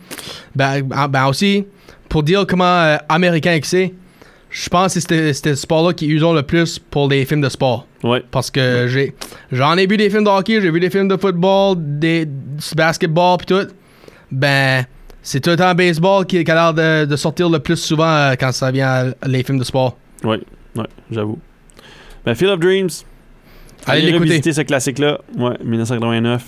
Ben, 0.55 0.87
ah, 0.91 1.07
ben 1.07 1.27
aussi, 1.27 1.65
pour 2.09 2.23
dire 2.23 2.45
comment 2.47 2.63
euh, 2.63 2.97
américain 3.09 3.59
que 3.59 3.67
c'est, 3.67 3.93
je 4.49 4.69
pense 4.69 4.93
que 4.93 4.99
c'était 4.99 5.33
c'était 5.33 5.55
ce 5.55 5.63
sport-là 5.63 5.93
qui 5.93 6.07
usent 6.07 6.21
le 6.21 6.43
plus 6.43 6.77
pour 6.77 7.09
les 7.09 7.25
films 7.25 7.41
de 7.41 7.49
sport. 7.49 7.87
Ouais. 8.03 8.23
Parce 8.29 8.51
que 8.51 8.85
j'ai 8.87 9.15
j'en 9.51 9.75
ai 9.77 9.87
vu 9.87 9.97
des 9.97 10.11
films 10.11 10.25
de 10.25 10.29
hockey, 10.29 10.61
j'ai 10.61 10.69
vu 10.69 10.79
des 10.79 10.91
films 10.91 11.07
de 11.07 11.17
football, 11.17 11.75
des 11.79 12.27
basketball 12.75 13.37
puis 13.37 13.47
tout. 13.47 13.67
Ben 14.31 14.85
c'est 15.23 15.39
tout 15.39 15.49
le 15.49 15.55
temps 15.55 15.73
baseball 15.73 16.25
qui, 16.27 16.43
qui 16.43 16.51
a 16.51 16.53
l'air 16.53 16.73
de, 16.73 17.05
de 17.05 17.15
sortir 17.15 17.49
le 17.49 17.59
plus 17.59 17.77
souvent 17.77 18.33
quand 18.39 18.51
ça 18.51 18.69
vient 18.69 19.13
à 19.21 19.27
les 19.27 19.41
films 19.41 19.57
de 19.57 19.63
sport. 19.63 19.97
Ouais, 20.23 20.39
ouais, 20.75 20.85
j'avoue. 21.11 21.39
Ben, 22.25 22.35
Field 22.35 22.51
of 22.53 22.59
Dreams. 22.59 22.89
Allez 23.85 24.11
l'écouter. 24.11 24.53
ce 24.53 24.61
classique-là. 24.61 25.19
Ouais, 25.37 25.57
1989. 25.63 26.43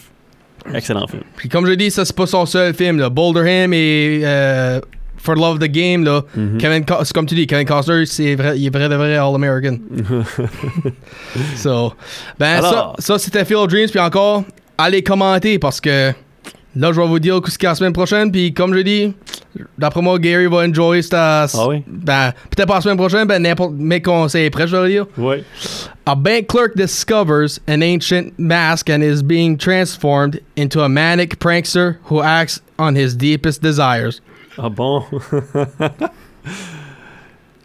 Excellent 0.73 1.05
film. 1.07 1.23
Puis 1.35 1.49
comme 1.49 1.65
je 1.67 1.73
dis, 1.73 1.91
ça 1.91 2.05
c'est 2.05 2.15
pas 2.15 2.25
son 2.25 2.45
seul 2.45 2.73
film. 2.73 2.97
Là. 2.97 3.09
Boulderham 3.09 3.73
et 3.73 4.21
euh, 4.23 4.79
For 5.17 5.35
Love 5.35 5.55
of 5.55 5.59
the 5.59 5.65
Game, 5.67 6.03
là, 6.03 6.21
Mhm. 6.35 6.57
Kevin, 6.57 6.85
Co- 6.85 7.03
comme 7.13 7.25
tu 7.25 7.35
dis, 7.35 7.45
Kevin 7.45 7.65
Costner, 7.67 8.05
c'est 8.05 8.35
vrai, 8.35 8.57
il 8.57 8.65
est 8.67 8.69
vrai 8.69 8.87
de 8.89 8.95
vrai 8.95 9.15
All-American. 9.17 9.77
so, 11.55 11.93
ben 12.39 12.57
Alors. 12.57 12.95
ça, 12.99 13.17
ça 13.17 13.19
c'était 13.19 13.45
Field 13.45 13.59
of 13.61 13.67
Dreams. 13.67 13.89
Puis 13.89 13.99
encore, 13.99 14.43
allez 14.77 15.03
commenter 15.03 15.59
parce 15.59 15.79
que 15.81 16.11
là, 16.75 16.91
je 16.91 16.99
vais 17.01 17.07
vous 17.07 17.19
dire 17.19 17.39
ce 17.45 17.57
qu'il 17.57 17.65
y 17.65 17.67
a 17.67 17.71
la 17.71 17.75
semaine 17.75 17.93
prochaine. 17.93 18.31
Puis 18.31 18.53
comme 18.53 18.73
je 18.75 18.79
dis, 18.81 19.13
d'après 19.77 20.01
moi, 20.01 20.19
Gary 20.19 20.47
va 20.47 20.57
enjoy 20.57 21.03
cette. 21.03 21.13
Ah 21.13 21.47
oui? 21.67 21.83
Ben, 21.87 22.33
peut-être 22.49 22.67
pas 22.67 22.75
la 22.75 22.81
semaine 22.81 22.97
prochaine, 22.97 23.27
ben 23.27 23.41
n'importe. 23.41 23.73
Mais 23.77 24.01
qu'on 24.01 24.27
c'est 24.27 24.49
prêt, 24.49 24.67
je 24.67 24.75
vais 24.75 24.89
dire. 24.89 25.05
Ouais. 25.17 25.43
A 26.05 26.15
bank 26.15 26.47
clerk 26.47 26.75
discovers 26.75 27.59
an 27.67 27.81
ancient 27.81 28.33
mask 28.37 28.89
and 28.89 29.01
is 29.01 29.23
being 29.23 29.57
transformed 29.57 30.39
into 30.57 30.81
a 30.81 30.89
manic 30.89 31.39
prankster 31.39 31.97
who 32.09 32.21
acts 32.21 32.61
on 32.77 32.95
his 32.95 33.15
deepest 33.15 33.61
desires. 33.61 34.21
Ah 34.57 34.69
bon? 34.69 35.03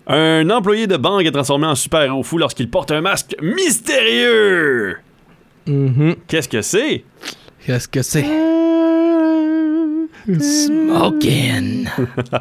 un 0.07 0.51
employé 0.51 0.87
de 0.87 0.97
banque 0.97 1.25
est 1.25 1.33
transformé 1.33 1.67
en 1.67 1.75
super-héros 1.75 2.23
fou 2.23 2.39
lorsqu'il 2.39 2.69
porte 2.69 2.91
un 2.91 3.01
masque 3.01 3.35
mystérieux. 3.41 4.97
Mhm. 5.67 6.17
Qu'est-ce 6.27 6.49
que 6.49 6.63
c'est? 6.63 7.05
Qu'est-ce 7.65 7.89
que 7.89 8.03
c'est? 8.03 8.25
Smoking. 10.41 11.87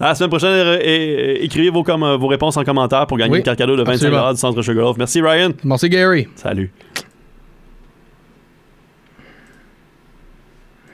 À 0.00 0.08
la 0.08 0.14
semaine 0.14 0.30
prochaine, 0.30 0.50
euh, 0.50 0.78
é- 0.80 1.44
écrivez 1.44 1.70
vos, 1.70 1.82
com- 1.82 2.16
vos 2.18 2.26
réponses 2.28 2.56
en 2.56 2.64
commentaire 2.64 3.06
pour 3.06 3.16
gagner 3.18 3.32
Oui, 3.32 3.38
une 3.38 3.44
carte 3.44 3.58
cadeau 3.58 3.76
de 3.76 3.82
25 3.82 3.92
absolument. 4.06 4.32
du 4.32 4.38
Centre 4.38 4.62
Sugarloaf. 4.62 4.96
Merci 4.98 5.20
Ryan. 5.20 5.50
Merci, 5.64 5.88
Gary. 5.88 6.28
Salut. 6.36 6.70